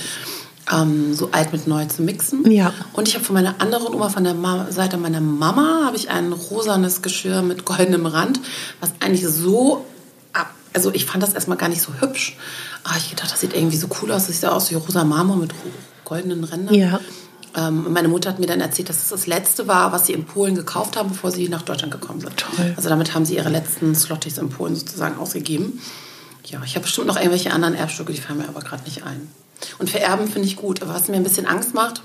Ähm, 0.71 1.15
so 1.15 1.31
alt 1.33 1.51
mit 1.55 1.67
neu 1.67 1.87
zu 1.87 2.03
mixen. 2.03 2.51
Ja. 2.53 2.75
Und 2.93 3.09
ich 3.09 3.15
habe 3.15 3.25
von 3.25 3.33
meiner 3.33 3.59
anderen 3.63 3.95
Oma, 3.95 4.11
von 4.11 4.23
der 4.23 4.35
Ma 4.35 4.71
Seite 4.71 4.99
meiner 4.99 5.23
Mama, 5.23 5.87
habe 5.87 5.97
ich 5.97 6.11
ein 6.11 6.35
rosanes 6.35 7.01
Geschirr 7.01 7.41
mit 7.41 7.65
goldenem 7.65 8.05
Rand, 8.05 8.39
was 8.81 8.93
eigentlich 9.01 9.27
so 9.27 9.87
also 10.73 10.93
ich 10.93 11.05
fand 11.07 11.23
das 11.23 11.35
erstmal 11.35 11.59
gar 11.59 11.69
nicht 11.69 11.83
so 11.83 11.93
hübsch. 12.01 12.37
Aber 12.85 12.97
ich 12.97 13.11
gedacht, 13.11 13.31
das 13.31 13.41
sieht 13.41 13.55
irgendwie 13.55 13.77
so 13.77 13.89
cool 14.01 14.13
aus. 14.13 14.27
Das 14.27 14.41
sieht 14.41 14.49
aus 14.49 14.71
wie 14.71 14.75
rosa 14.75 15.05
Marmor 15.05 15.37
mit 15.37 15.53
goldenen 16.05 16.45
Rändern. 16.45 16.75
Ja. 16.75 17.01
Ähm, 17.57 17.93
meine 17.93 18.09
Mutter 18.09 18.31
hat 18.31 18.39
mir 18.39 18.47
dann 18.47 18.61
erzählt, 18.61 18.89
dass 18.89 18.99
es 18.99 19.09
das 19.09 19.27
letzte 19.27 19.67
war, 19.67 19.93
was 19.93 20.07
sie 20.07 20.13
in 20.13 20.25
Polen 20.25 20.55
gekauft 20.55 20.97
haben, 20.97 21.09
bevor 21.11 21.31
sie 21.31 21.49
nach 21.49 21.63
Deutschland 21.63 21.93
gekommen 21.93 22.21
sind. 22.21 22.37
Toll. 22.37 22.75
Also 22.77 22.89
damit 22.89 23.15
haben 23.15 23.25
sie 23.25 23.37
ihre 23.37 23.49
letzten 23.49 23.95
Slotties 23.95 24.39
in 24.39 24.51
Polen 24.51 24.77
sozusagen 24.77 25.19
ausgegeben. 25.19 25.81
Ja, 26.45 26.63
ich 26.65 26.75
habe 26.75 26.85
bestimmt 26.85 27.07
noch 27.07 27.17
irgendwelche 27.17 27.53
anderen 27.53 27.75
Erbstücke, 27.75 28.13
die 28.13 28.21
fallen 28.21 28.39
mir 28.39 28.49
aber 28.49 28.61
gerade 28.61 28.85
nicht 28.85 29.05
ein. 29.05 29.29
Und 29.79 29.91
vererben 29.91 30.29
finde 30.29 30.49
ich 30.49 30.57
gut. 30.57 30.81
Aber 30.83 30.95
was 30.95 31.09
mir 31.09 31.17
ein 31.17 31.23
bisschen 31.23 31.47
Angst 31.47 31.75
macht, 31.75 32.03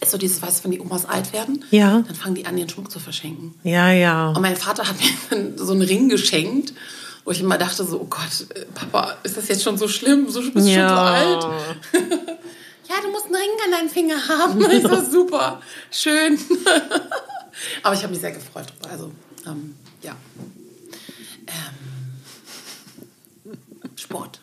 ist 0.00 0.10
so 0.10 0.18
dieses, 0.18 0.42
weißt 0.42 0.60
du, 0.60 0.64
wenn 0.64 0.70
die 0.72 0.80
Omas 0.80 1.06
alt 1.06 1.32
werden, 1.32 1.64
ja. 1.70 2.02
dann 2.06 2.14
fangen 2.14 2.34
die 2.34 2.46
an, 2.46 2.58
ihren 2.58 2.68
Schmuck 2.68 2.90
zu 2.90 2.98
verschenken. 2.98 3.54
Ja, 3.62 3.90
ja. 3.90 4.28
Und 4.28 4.42
mein 4.42 4.56
Vater 4.56 4.86
hat 4.86 4.96
mir 5.30 5.52
so 5.56 5.72
einen 5.72 5.82
Ring 5.82 6.08
geschenkt 6.08 6.74
wo 7.26 7.32
ich 7.32 7.40
immer 7.40 7.58
dachte 7.58 7.84
so, 7.84 8.00
oh 8.00 8.06
Gott, 8.08 8.46
äh, 8.54 8.64
Papa, 8.66 9.16
ist 9.24 9.36
das 9.36 9.48
jetzt 9.48 9.64
schon 9.64 9.76
so 9.76 9.88
schlimm? 9.88 10.30
So, 10.30 10.40
bist 10.40 10.68
ja. 10.68 10.88
schon 10.88 10.96
so 10.96 11.02
alt? 11.02 11.42
ja, 12.88 12.94
du 13.02 13.10
musst 13.10 13.26
einen 13.26 13.34
Ring 13.34 13.50
an 13.64 13.72
deinen 13.72 13.90
Finger 13.90 14.28
haben. 14.28 14.64
Ich 14.70 14.82
so, 14.82 15.04
super, 15.04 15.60
schön. 15.90 16.38
Aber 17.82 17.94
ich 17.96 18.02
habe 18.02 18.12
mich 18.12 18.20
sehr 18.20 18.30
gefreut. 18.30 18.72
Also, 18.88 19.10
ähm, 19.44 19.74
ja. 20.02 20.14
Ähm, 23.44 23.56
Sport. 23.96 24.40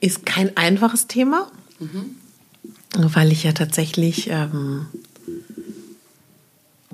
Ist 0.00 0.24
kein 0.24 0.56
einfaches 0.56 1.08
Thema, 1.08 1.50
mhm. 1.80 2.14
weil 2.94 3.32
ich 3.32 3.42
ja 3.42 3.52
tatsächlich 3.52 4.28
ähm, 4.30 4.86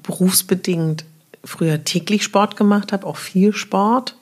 berufsbedingt 0.02 1.04
früher 1.44 1.84
täglich 1.84 2.22
Sport 2.22 2.56
gemacht 2.56 2.92
habe, 2.92 3.06
auch 3.06 3.16
viel 3.16 3.52
Sport 3.52 4.16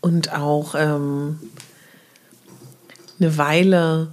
und 0.00 0.32
auch 0.32 0.74
ähm, 0.76 1.38
eine 3.18 3.36
Weile 3.38 4.08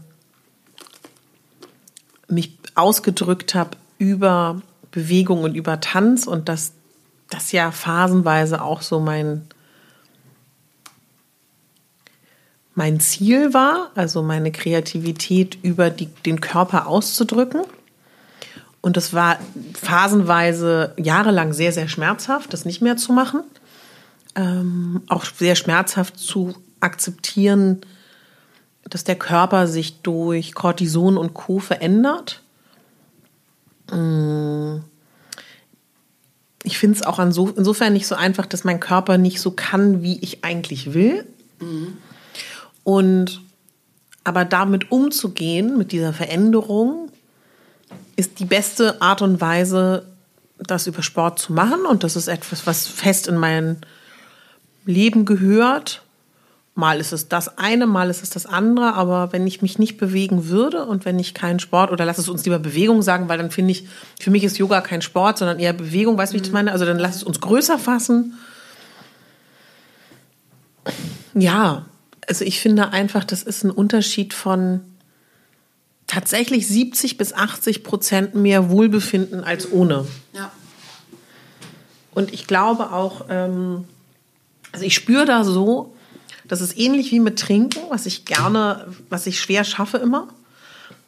mich 2.28 2.58
ausgedrückt 2.76 3.56
habe 3.56 3.78
über 3.98 4.62
Bewegung 4.92 5.44
und 5.44 5.56
über 5.56 5.80
Tanz 5.80 6.28
und 6.28 6.50
dass 6.50 6.74
das 7.30 7.52
ja 7.52 7.72
phasenweise 7.72 8.62
auch 8.62 8.82
so 8.82 9.00
mein 9.00 9.48
mein 12.78 13.00
Ziel 13.00 13.56
war, 13.56 13.90
also 13.96 14.22
meine 14.22 14.52
Kreativität 14.52 15.58
über 15.64 15.90
die, 15.90 16.06
den 16.06 16.42
Körper 16.42 16.86
auszudrücken. 16.86 17.64
Und 18.88 18.96
das 18.96 19.14
war 19.14 19.38
phasenweise 19.74 20.94
jahrelang 20.96 21.52
sehr, 21.52 21.74
sehr 21.74 21.90
schmerzhaft, 21.90 22.54
das 22.54 22.64
nicht 22.64 22.82
mehr 22.82 22.96
zu 22.96 23.12
machen. 23.12 23.44
Ähm, 24.34 25.02
auch 25.10 25.26
sehr 25.26 25.58
schmerzhaft 25.58 26.18
zu 26.18 26.56
akzeptieren, 26.80 27.82
dass 28.86 29.04
der 29.04 29.18
Körper 29.18 29.68
sich 29.68 30.04
durch 30.04 30.56
Cortison 30.56 31.18
und 31.18 31.34
Co. 31.34 31.60
verändert. 31.60 32.42
Mm. 33.92 34.78
Ich 36.64 36.78
finde 36.78 36.96
es 36.96 37.06
auch 37.06 37.20
insofern 37.20 37.92
nicht 37.92 38.08
so 38.08 38.16
einfach, 38.16 38.46
dass 38.46 38.64
mein 38.64 38.80
Körper 38.80 39.18
nicht 39.18 39.42
so 39.42 39.52
kann, 39.52 40.02
wie 40.02 40.18
ich 40.20 40.46
eigentlich 40.46 40.94
will. 40.94 41.26
Mhm. 41.60 41.98
Und 42.86 43.42
aber 44.24 44.46
damit 44.46 44.94
umzugehen, 44.94 45.78
mit 45.78 45.92
dieser 45.92 46.14
Veränderung, 46.14 47.07
ist 48.18 48.40
die 48.40 48.46
beste 48.46 49.02
Art 49.02 49.22
und 49.22 49.40
Weise, 49.40 50.06
das 50.58 50.88
über 50.88 51.04
Sport 51.04 51.40
zu 51.40 51.54
machen. 51.54 51.86
Und 51.86 52.04
das 52.04 52.18
ist 52.18 52.28
etwas, 52.28 52.68
was 52.68 52.88
fest 52.88 53.28
in 53.28 53.38
mein 53.38 53.78
Leben 54.86 55.24
gehört. 55.24 56.02
Mal 56.74 57.00
ist 57.00 57.14
es 57.14 57.30
das 57.30 57.58
eine, 57.58 57.88
mal 57.88 58.10
ist 58.10 58.24
es 58.24 58.32
das 58.32 58.46
andere. 58.48 58.96
Aber 58.96 59.32
wenn 59.32 59.46
ich 59.48 59.62
mich 59.62 59.80
nicht 59.80 59.98
bewegen 59.98 60.48
würde 60.48 60.86
und 60.86 61.06
wenn 61.06 61.20
ich 61.20 61.36
keinen 61.36 61.60
Sport 61.60 61.92
oder 61.92 62.06
lass 62.06 62.18
es 62.18 62.28
uns 62.28 62.44
lieber 62.44 62.60
Bewegung 62.60 63.04
sagen, 63.04 63.30
weil 63.30 63.38
dann 63.38 63.52
finde 63.52 63.72
ich, 63.72 63.88
für 64.20 64.32
mich 64.32 64.44
ist 64.44 64.58
Yoga 64.58 64.82
kein 64.82 65.04
Sport, 65.04 65.38
sondern 65.38 65.60
eher 65.60 65.74
Bewegung. 65.74 66.18
Weißt 66.18 66.34
du, 66.34 66.34
wie 66.34 66.38
ich 66.38 66.44
das 66.44 66.52
meine? 66.52 66.72
Also 66.72 66.86
dann 66.86 67.00
lass 67.00 67.18
es 67.18 67.24
uns 67.24 67.40
größer 67.40 67.78
fassen. 67.78 68.34
Ja, 71.36 71.86
also 72.28 72.44
ich 72.46 72.60
finde 72.60 72.90
einfach, 72.90 73.24
das 73.24 73.44
ist 73.44 73.64
ein 73.64 73.72
Unterschied 73.72 74.34
von 74.34 74.82
tatsächlich 76.08 76.68
70 76.68 77.18
bis 77.18 77.34
80 77.34 77.84
Prozent 77.84 78.34
mehr 78.36 78.70
Wohlbefinden 78.70 79.44
als 79.44 79.72
ohne. 79.72 80.08
Ja. 80.34 80.52
Und 82.14 82.34
ich 82.34 82.48
glaube 82.48 82.92
auch, 82.92 83.26
ähm, 83.30 83.84
also 84.72 84.86
ich 84.86 84.96
spüre 84.96 85.26
da 85.26 85.44
so, 85.44 85.94
das 86.48 86.62
ist 86.62 86.78
ähnlich 86.78 87.12
wie 87.12 87.20
mit 87.20 87.38
Trinken, 87.38 87.82
was 87.90 88.06
ich 88.06 88.26
gerne, 88.26 88.88
was 89.10 89.28
ich 89.28 89.40
schwer 89.40 89.64
schaffe 89.64 89.98
immer. 89.98 90.30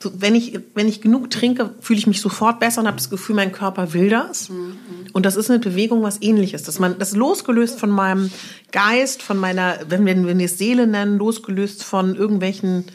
So, 0.02 0.12
wenn, 0.16 0.34
ich, 0.34 0.60
wenn 0.76 0.88
ich 0.88 1.02
genug 1.02 1.30
trinke, 1.30 1.72
fühle 1.82 2.00
ich 2.00 2.08
mich 2.08 2.22
sofort 2.22 2.60
besser 2.60 2.82
und 2.82 2.88
habe 2.88 2.98
das 2.98 3.10
Gefühl, 3.10 3.36
mein 3.36 3.52
Körper 3.52 3.94
will 3.94 4.10
das. 4.10 4.50
Mhm. 4.50 4.78
Und 5.12 5.26
das 5.26 5.36
ist 5.36 5.50
eine 5.50 5.60
Bewegung, 5.60 6.04
was 6.04 6.22
ähnliches. 6.22 6.64
Dass 6.64 6.80
man 6.80 6.98
das 7.00 7.16
losgelöst 7.16 7.80
von 7.80 7.90
meinem 7.90 8.32
Geist, 8.72 9.22
von 9.22 9.38
meiner, 9.38 9.78
wenn 9.90 10.06
wir, 10.06 10.16
wenn 10.26 10.38
wir 10.38 10.46
es 10.46 10.58
Seele 10.58 10.88
nennen, 10.88 11.18
losgelöst 11.18 11.84
von 11.84 12.16
irgendwelchen 12.16 12.86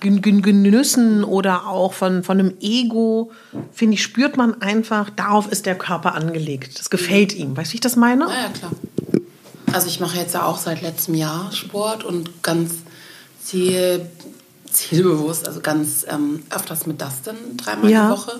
Genüssen 0.00 1.22
oder 1.22 1.68
auch 1.68 1.92
von, 1.92 2.24
von 2.24 2.38
einem 2.38 2.54
Ego, 2.60 3.30
finde 3.72 3.94
ich, 3.94 4.02
spürt 4.02 4.36
man 4.36 4.60
einfach, 4.60 5.08
darauf 5.10 5.50
ist 5.52 5.66
der 5.66 5.78
Körper 5.78 6.14
angelegt. 6.14 6.78
Das 6.80 6.90
gefällt 6.90 7.34
ihm. 7.34 7.56
Weißt 7.56 7.70
du, 7.70 7.72
wie 7.74 7.76
ich 7.76 7.80
das 7.80 7.94
meine? 7.94 8.24
Ja, 8.24 8.30
ja, 8.30 8.48
klar. 8.48 8.72
Also 9.72 9.86
ich 9.86 10.00
mache 10.00 10.18
jetzt 10.18 10.34
ja 10.34 10.44
auch 10.44 10.58
seit 10.58 10.82
letztem 10.82 11.14
Jahr 11.14 11.52
Sport 11.52 12.02
und 12.02 12.42
ganz 12.42 12.74
ziel, 13.42 14.06
zielbewusst, 14.70 15.46
also 15.46 15.60
ganz 15.60 16.04
ähm, 16.08 16.42
öfters 16.50 16.86
mit 16.86 17.00
Dustin 17.00 17.36
dreimal 17.56 17.90
ja. 17.90 18.06
die 18.06 18.12
Woche. 18.18 18.32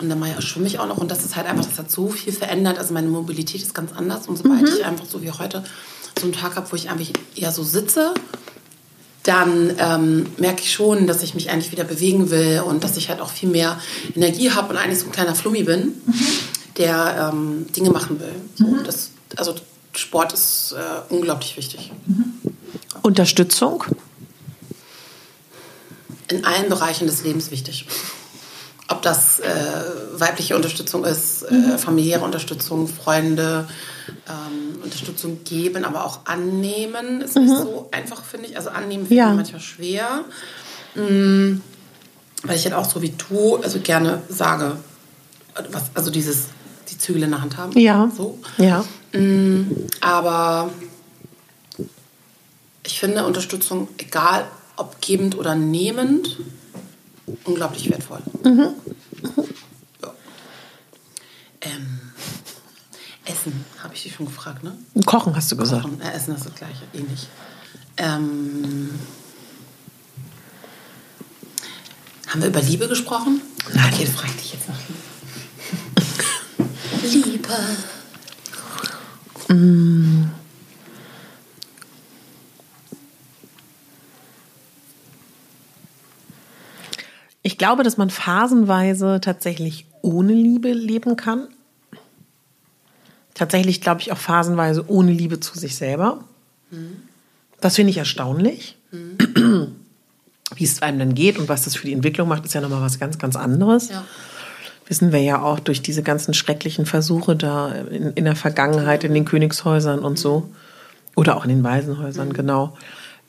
Und 0.00 0.08
dann 0.08 0.42
schwimme 0.42 0.66
ich 0.66 0.78
auch 0.78 0.86
noch 0.86 0.98
und 0.98 1.10
das 1.10 1.24
ist 1.24 1.34
halt 1.34 1.46
einfach, 1.46 1.64
das 1.64 1.78
hat 1.78 1.90
so 1.90 2.08
viel 2.08 2.32
verändert. 2.32 2.78
Also 2.78 2.94
meine 2.94 3.08
Mobilität 3.08 3.62
ist 3.62 3.74
ganz 3.74 3.92
anders 3.92 4.28
und 4.28 4.36
sobald 4.36 4.62
mhm. 4.62 4.68
ich 4.68 4.84
einfach 4.84 5.06
so 5.06 5.22
wie 5.22 5.30
heute 5.30 5.64
so 6.18 6.24
einen 6.24 6.32
Tag 6.32 6.56
habe, 6.56 6.70
wo 6.70 6.76
ich 6.76 6.90
einfach 6.90 7.06
eher 7.34 7.52
so 7.52 7.62
sitze 7.64 8.14
dann 9.22 9.74
ähm, 9.78 10.26
merke 10.38 10.62
ich 10.62 10.72
schon, 10.72 11.06
dass 11.06 11.22
ich 11.22 11.34
mich 11.34 11.50
eigentlich 11.50 11.72
wieder 11.72 11.84
bewegen 11.84 12.30
will 12.30 12.62
und 12.64 12.84
dass 12.84 12.96
ich 12.96 13.08
halt 13.08 13.20
auch 13.20 13.30
viel 13.30 13.48
mehr 13.48 13.80
Energie 14.14 14.50
habe 14.52 14.70
und 14.70 14.76
eigentlich 14.76 15.00
so 15.00 15.06
ein 15.06 15.12
kleiner 15.12 15.34
Flummi 15.34 15.64
bin, 15.64 15.86
mhm. 16.06 16.14
der 16.76 17.30
ähm, 17.32 17.66
Dinge 17.76 17.90
machen 17.90 18.20
will. 18.20 18.34
So, 18.54 18.66
mhm. 18.66 18.84
das, 18.84 19.10
also 19.36 19.54
Sport 19.92 20.32
ist 20.32 20.74
äh, 20.78 21.12
unglaublich 21.12 21.56
wichtig. 21.56 21.92
Mhm. 22.06 22.34
Unterstützung? 23.02 23.84
In 26.30 26.44
allen 26.44 26.68
Bereichen 26.68 27.06
des 27.06 27.24
Lebens 27.24 27.50
wichtig. 27.50 27.86
Ob 28.88 29.02
das 29.02 29.40
äh, 29.40 29.46
weibliche 30.14 30.56
Unterstützung 30.56 31.04
ist, 31.04 31.42
äh, 31.42 31.52
mhm. 31.52 31.78
familiäre 31.78 32.24
Unterstützung, 32.24 32.88
Freunde, 32.88 33.68
ähm, 34.28 34.82
Unterstützung 34.82 35.44
geben, 35.44 35.84
aber 35.84 36.04
auch 36.04 36.20
annehmen 36.26 37.20
ist 37.20 37.36
mhm. 37.36 37.44
nicht 37.44 37.56
so 37.56 37.88
einfach, 37.92 38.24
finde 38.24 38.48
ich. 38.48 38.56
Also 38.56 38.70
annehmen 38.70 39.06
finde 39.06 39.16
ja. 39.16 39.30
ich 39.30 39.36
manchmal 39.36 39.60
schwer. 39.60 40.24
Mhm. 40.94 41.62
Weil 42.42 42.56
ich 42.56 42.64
halt 42.64 42.74
auch 42.74 42.88
so 42.88 43.02
wie 43.02 43.10
du, 43.10 43.56
also 43.56 43.80
gerne 43.80 44.22
sage, 44.28 44.76
was, 45.70 45.84
also 45.94 46.10
dieses, 46.10 46.46
die 46.88 46.98
Zügel 46.98 47.24
in 47.24 47.30
der 47.30 47.42
Hand 47.42 47.56
haben. 47.56 47.78
Ja. 47.78 48.10
So. 48.16 48.38
Ja. 48.58 48.84
Mhm. 49.12 49.88
Aber 50.00 50.70
ich 52.84 53.00
finde 53.00 53.24
Unterstützung, 53.24 53.88
egal 53.98 54.46
ob 54.76 55.00
gebend 55.00 55.36
oder 55.36 55.54
nehmend, 55.54 56.38
unglaublich 57.44 57.90
wertvoll. 57.90 58.20
Mhm. 58.44 58.74
Ähm, 61.60 62.00
Essen, 63.28 63.64
habe 63.82 63.94
ich 63.94 64.02
dich 64.02 64.14
schon 64.14 64.26
gefragt, 64.26 64.64
ne? 64.64 64.76
Kochen 65.04 65.34
hast 65.36 65.52
du 65.52 65.56
gesagt. 65.56 65.82
Kochen, 65.82 66.00
äh, 66.00 66.12
Essen 66.12 66.34
ist 66.34 66.46
das 66.46 66.54
gleiche, 66.54 66.84
ähnlich. 66.92 67.28
Ähm, 67.96 68.90
haben 72.28 72.40
wir 72.40 72.48
über 72.48 72.62
Liebe 72.62 72.88
gesprochen? 72.88 73.40
Nein. 73.74 73.92
Okay, 73.92 74.06
frage 74.06 74.28
ich 74.30 74.42
dich 74.42 74.52
jetzt 74.54 74.68
nach 74.68 74.78
Liebe. 77.02 77.48
Liebe. 79.48 80.28
Ich 87.42 87.56
glaube, 87.56 87.82
dass 87.82 87.96
man 87.96 88.10
phasenweise 88.10 89.20
tatsächlich 89.20 89.86
ohne 90.02 90.32
Liebe 90.32 90.72
leben 90.72 91.16
kann. 91.16 91.48
Tatsächlich 93.38 93.80
glaube 93.80 94.00
ich 94.00 94.10
auch 94.10 94.18
phasenweise 94.18 94.84
ohne 94.88 95.12
Liebe 95.12 95.38
zu 95.38 95.56
sich 95.56 95.76
selber. 95.76 96.24
Das 97.60 97.76
finde 97.76 97.90
ich 97.90 97.98
erstaunlich. 97.98 98.76
Wie 98.90 100.64
es 100.64 100.82
einem 100.82 100.98
dann 100.98 101.14
geht 101.14 101.38
und 101.38 101.48
was 101.48 101.62
das 101.62 101.76
für 101.76 101.86
die 101.86 101.92
Entwicklung 101.92 102.26
macht, 102.26 102.44
ist 102.44 102.54
ja 102.54 102.60
nochmal 102.60 102.80
was 102.82 102.98
ganz, 102.98 103.18
ganz 103.18 103.36
anderes. 103.36 103.90
Ja. 103.90 104.04
Wissen 104.86 105.12
wir 105.12 105.20
ja 105.20 105.40
auch 105.40 105.60
durch 105.60 105.82
diese 105.82 106.02
ganzen 106.02 106.34
schrecklichen 106.34 106.84
Versuche 106.84 107.36
da 107.36 107.70
in, 107.70 108.14
in 108.14 108.24
der 108.24 108.34
Vergangenheit, 108.34 109.04
in 109.04 109.14
den 109.14 109.24
Königshäusern 109.24 110.00
und 110.00 110.18
so. 110.18 110.50
Oder 111.14 111.36
auch 111.36 111.44
in 111.44 111.50
den 111.50 111.62
Waisenhäusern, 111.62 112.32
genau. 112.32 112.76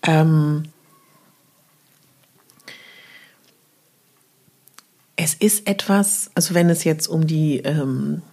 Ähm, 0.01 0.63
es 5.17 5.35
ist 5.35 5.67
etwas, 5.67 6.31
also 6.33 6.55
wenn 6.55 6.69
es 6.69 6.83
jetzt 6.83 7.07
um 7.07 7.27
die 7.27 7.57
ähm, 7.57 8.23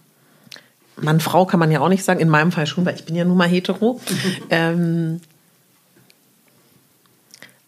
Mann, 0.99 1.19
Frau 1.19 1.45
kann 1.45 1.59
man 1.59 1.71
ja 1.71 1.79
auch 1.79 1.89
nicht 1.89 2.03
sagen, 2.03 2.19
in 2.19 2.29
meinem 2.29 2.51
Fall 2.51 2.67
schon, 2.67 2.85
weil 2.85 2.95
ich 2.95 3.05
bin 3.05 3.15
ja 3.15 3.23
nun 3.23 3.37
mal 3.37 3.47
hetero. 3.47 3.99
ähm, 4.49 5.21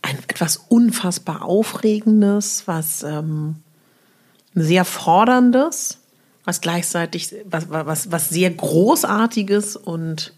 ein 0.02 0.18
etwas 0.28 0.58
unfassbar 0.68 1.44
Aufregendes, 1.44 2.64
was 2.66 3.04
ähm, 3.04 3.58
sehr 4.56 4.86
Forderndes, 4.86 6.00
was 6.46 6.62
gleichzeitig 6.62 7.36
was, 7.46 7.70
was, 7.70 8.12
was 8.12 8.30
sehr 8.30 8.50
Großartiges 8.50 9.76
und 9.76 10.34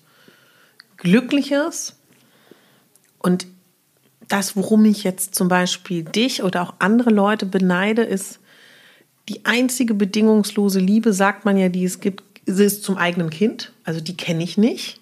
Glückliches. 0.97 1.95
Und 3.19 3.47
das, 4.27 4.55
worum 4.55 4.85
ich 4.85 5.03
jetzt 5.03 5.35
zum 5.35 5.47
Beispiel 5.47 6.03
dich 6.03 6.43
oder 6.43 6.63
auch 6.63 6.73
andere 6.79 7.09
Leute 7.09 7.45
beneide, 7.45 8.03
ist 8.03 8.39
die 9.29 9.45
einzige 9.45 9.93
bedingungslose 9.93 10.79
Liebe, 10.79 11.13
sagt 11.13 11.45
man 11.45 11.57
ja, 11.57 11.69
die 11.69 11.85
es 11.85 11.99
gibt, 11.99 12.23
ist 12.45 12.83
zum 12.83 12.97
eigenen 12.97 13.29
Kind. 13.29 13.71
Also 13.83 14.01
die 14.01 14.15
kenne 14.17 14.43
ich 14.43 14.57
nicht. 14.57 14.99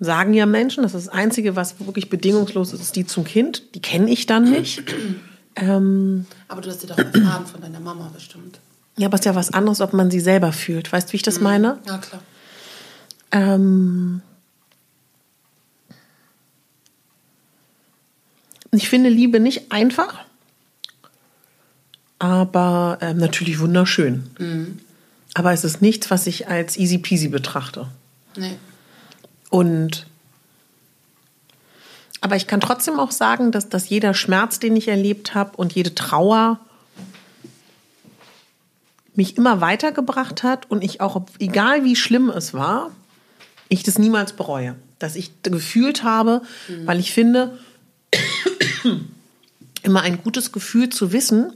Sagen 0.00 0.34
ja 0.34 0.46
Menschen, 0.46 0.82
das 0.82 0.94
ist 0.94 1.06
das 1.06 1.12
Einzige, 1.14 1.54
was 1.56 1.78
wirklich 1.80 2.08
bedingungslos 2.10 2.72
ist, 2.72 2.80
ist 2.80 2.96
die 2.96 3.06
zum 3.06 3.24
Kind. 3.24 3.74
Die 3.74 3.80
kenne 3.80 4.10
ich 4.10 4.26
dann 4.26 4.50
nicht. 4.50 4.82
ähm, 5.56 6.26
Aber 6.48 6.60
du 6.60 6.70
hast 6.70 6.80
sie 6.80 6.86
doch 6.86 6.98
erfahren 6.98 7.46
von 7.46 7.60
deiner 7.60 7.80
Mama 7.80 8.10
bestimmt. 8.12 8.58
ja, 8.96 9.06
aber 9.06 9.14
es 9.14 9.20
ist 9.20 9.26
ja 9.26 9.34
was 9.34 9.52
anderes, 9.52 9.80
ob 9.80 9.92
man 9.92 10.10
sie 10.10 10.20
selber 10.20 10.52
fühlt. 10.52 10.92
Weißt 10.92 11.08
du, 11.08 11.12
wie 11.12 11.16
ich 11.16 11.22
das 11.22 11.40
meine? 11.40 11.78
Ja, 11.86 11.98
klar. 11.98 12.22
Ähm, 13.30 14.22
ich 18.72 18.88
finde 18.88 19.08
Liebe 19.10 19.40
nicht 19.40 19.70
einfach, 19.72 20.24
aber 22.18 22.98
ähm, 23.00 23.18
natürlich 23.18 23.58
wunderschön. 23.60 24.24
Aber 25.34 25.52
es 25.52 25.64
ist 25.64 25.82
nichts, 25.82 26.10
was 26.10 26.26
ich 26.26 26.48
als 26.48 26.76
easy 26.76 26.98
peasy 26.98 27.28
betrachte. 27.28 27.88
Nee. 28.36 28.56
Und 29.50 30.06
aber 32.20 32.36
ich 32.36 32.46
kann 32.46 32.60
trotzdem 32.60 32.98
auch 32.98 33.10
sagen, 33.10 33.52
dass, 33.52 33.68
dass 33.68 33.90
jeder 33.90 34.14
Schmerz, 34.14 34.58
den 34.58 34.76
ich 34.76 34.88
erlebt 34.88 35.34
habe 35.34 35.58
und 35.58 35.74
jede 35.74 35.94
Trauer 35.94 36.58
mich 39.14 39.36
immer 39.36 39.60
weitergebracht 39.60 40.42
hat 40.42 40.70
und 40.70 40.82
ich 40.82 41.02
auch, 41.02 41.20
egal 41.38 41.84
wie 41.84 41.96
schlimm 41.96 42.30
es 42.30 42.54
war, 42.54 42.92
ich 43.68 43.82
das 43.82 43.98
niemals 43.98 44.32
bereue. 44.32 44.74
Dass 44.98 45.16
ich 45.16 45.42
gefühlt 45.42 46.02
habe, 46.02 46.40
weil 46.86 46.98
ich 46.98 47.12
finde, 47.12 47.58
immer 49.82 50.00
ein 50.00 50.22
gutes 50.22 50.50
Gefühl 50.50 50.88
zu 50.88 51.12
wissen, 51.12 51.52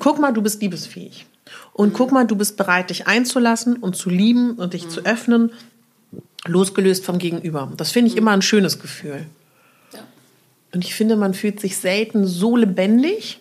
guck 0.00 0.18
mal, 0.18 0.32
du 0.32 0.42
bist 0.42 0.60
liebesfähig. 0.60 1.26
Und 1.72 1.94
guck 1.94 2.12
mal, 2.12 2.26
du 2.26 2.36
bist 2.36 2.56
bereit, 2.56 2.90
dich 2.90 3.06
einzulassen 3.06 3.76
und 3.76 3.96
zu 3.96 4.10
lieben 4.10 4.52
und 4.56 4.74
dich 4.74 4.88
zu 4.88 5.04
öffnen, 5.04 5.50
losgelöst 6.46 7.04
vom 7.04 7.18
Gegenüber. 7.18 7.72
Das 7.76 7.90
finde 7.92 8.10
ich 8.10 8.16
immer 8.16 8.32
ein 8.32 8.42
schönes 8.42 8.78
Gefühl. 8.80 9.26
Ja. 9.92 10.00
Und 10.74 10.84
ich 10.84 10.94
finde, 10.94 11.16
man 11.16 11.34
fühlt 11.34 11.60
sich 11.60 11.76
selten 11.78 12.26
so 12.26 12.56
lebendig. 12.56 13.38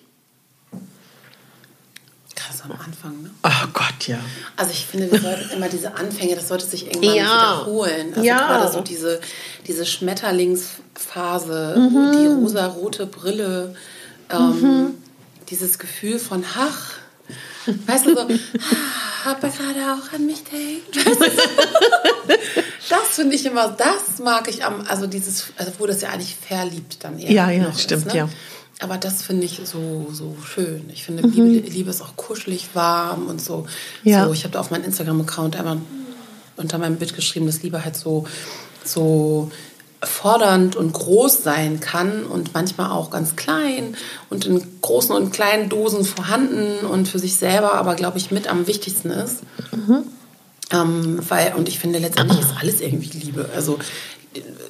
Krass 2.36 2.62
am 2.64 2.72
Anfang, 2.72 3.22
ne? 3.24 3.30
Oh 3.44 3.68
Gott, 3.74 4.08
ja. 4.08 4.18
Also 4.56 4.72
ich 4.72 4.86
finde, 4.86 5.12
wir 5.12 5.20
sollten 5.20 5.50
immer 5.52 5.68
diese 5.68 5.96
Anfänge, 5.96 6.36
das 6.36 6.48
sollte 6.48 6.66
sich 6.66 6.86
irgendwann 6.88 7.16
Ja. 7.16 7.24
wiederholen. 7.26 8.14
Also 8.14 8.26
Ja. 8.26 8.38
gerade 8.38 8.72
so 8.72 8.82
diese, 8.82 9.20
diese 9.68 9.86
Schmetterlingsphase, 9.86 11.76
Mhm. 11.78 12.12
die 12.18 12.28
rosarote 12.28 13.06
Brille, 13.06 13.76
ähm, 14.30 14.96
dieses 15.50 15.78
Gefühl 15.78 16.18
von 16.20 16.46
Ach, 16.58 16.94
weißt 17.66 18.06
du 18.06 18.16
so, 18.16 18.22
ah, 18.22 19.32
ob 19.32 19.44
er 19.44 19.50
gerade 19.50 19.80
auch 19.94 20.14
an 20.14 20.26
mich 20.26 20.44
denkt. 20.44 20.98
Das 22.90 23.16
finde 23.16 23.36
ich 23.36 23.46
immer, 23.46 23.70
das 23.70 24.20
mag 24.22 24.50
ich 24.50 24.66
am, 24.66 24.82
also 24.88 25.08
dieses, 25.08 25.46
also 25.56 25.72
wo 25.80 25.88
das 25.88 26.02
ja 26.02 26.10
eigentlich 26.10 26.36
verliebt 26.36 26.98
dann 27.02 27.18
eher 27.18 27.32
Ja, 27.32 27.50
ja, 27.50 27.74
stimmt, 27.74 28.08
ist, 28.08 28.14
ne? 28.14 28.20
ja. 28.20 28.30
Aber 28.80 28.98
das 28.98 29.22
finde 29.22 29.46
ich 29.46 29.62
so, 29.64 30.08
so 30.12 30.36
schön. 30.44 30.90
Ich 30.92 31.04
finde, 31.04 31.24
Liebe, 31.28 31.70
Liebe 31.70 31.90
ist 31.90 32.02
auch 32.02 32.16
kuschelig 32.16 32.70
warm 32.74 33.28
und 33.28 33.40
so. 33.40 33.68
Ja. 34.04 34.26
so 34.26 34.34
ich 34.34 34.44
habe 34.44 34.54
da 34.54 34.60
auf 34.60 34.72
meinem 34.72 34.84
Instagram-Account 34.86 35.56
einmal 35.56 35.78
unter 36.58 36.80
meinem 36.80 36.98
Bild 36.98 37.16
geschrieben, 37.16 37.46
dass 37.46 37.62
Liebe 37.62 37.84
halt 37.86 37.96
so, 37.96 38.26
so 38.84 39.52
fordernd 40.04 40.76
und 40.76 40.94
groß 40.94 41.44
sein 41.44 41.80
kann 41.80 42.24
und 42.26 42.54
manchmal 42.54 42.92
auch 42.92 43.12
ganz 43.12 43.36
klein 43.36 43.96
und 44.30 44.46
in 44.46 44.62
großen 44.82 45.16
und 45.16 45.32
kleinen 45.32 45.70
Dosen 45.70 46.06
vorhanden 46.06 46.86
und 46.86 47.08
für 47.08 47.20
sich 47.20 47.36
selber 47.36 47.74
aber, 47.76 47.96
glaube 47.96 48.18
ich, 48.18 48.32
mit 48.32 48.48
am 48.48 48.68
wichtigsten 48.68 49.12
ist. 49.12 49.42
Ähm, 50.74 51.20
weil, 51.28 51.54
und 51.56 51.68
ich 51.70 51.80
finde, 51.80 52.00
letztendlich 52.00 52.40
ist 52.40 52.54
alles 52.60 52.82
irgendwie 52.82 53.16
Liebe. 53.18 53.50
Also 53.56 53.78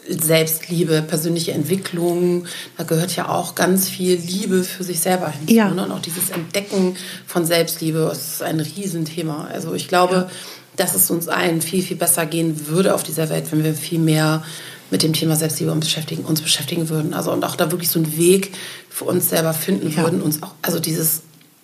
Selbstliebe, 0.09 1.03
persönliche 1.03 1.51
Entwicklung, 1.51 2.45
da 2.77 2.83
gehört 2.83 3.15
ja 3.15 3.29
auch 3.29 3.53
ganz 3.55 3.87
viel 3.87 4.15
Liebe 4.15 4.63
für 4.63 4.83
sich 4.83 4.99
selber 4.99 5.29
hinzu. 5.29 5.53
Ja. 5.53 5.69
Ne? 5.69 5.85
Und 5.85 5.91
auch 5.91 6.01
dieses 6.01 6.31
Entdecken 6.31 6.97
von 7.27 7.45
Selbstliebe, 7.45 8.07
das 8.09 8.33
ist 8.33 8.43
ein 8.43 8.59
Riesenthema. 8.59 9.47
Also 9.53 9.73
ich 9.75 9.87
glaube, 9.87 10.29
dass 10.75 10.95
es 10.95 11.11
uns 11.11 11.27
allen 11.27 11.61
viel, 11.61 11.83
viel 11.83 11.97
besser 11.97 12.25
gehen 12.25 12.67
würde 12.67 12.95
auf 12.95 13.03
dieser 13.03 13.29
Welt, 13.29 13.51
wenn 13.51 13.63
wir 13.63 13.75
viel 13.75 13.99
mehr 13.99 14.43
mit 14.91 15.03
dem 15.03 15.13
Thema 15.13 15.35
Selbstliebe 15.35 15.71
uns 15.71 15.85
beschäftigen, 15.85 16.23
uns 16.25 16.41
beschäftigen 16.41 16.89
würden. 16.89 17.13
Also 17.13 17.31
und 17.31 17.43
auch 17.43 17.55
da 17.55 17.71
wirklich 17.71 17.89
so 17.89 17.97
einen 17.99 18.17
Weg 18.17 18.51
für 18.89 19.05
uns 19.05 19.29
selber 19.29 19.53
finden 19.53 19.89
Ja. 19.89 20.03
würden. 20.03 20.21
Uns 20.21 20.43
auch, 20.43 20.53
also 20.61 20.79
dieses, 20.79 21.21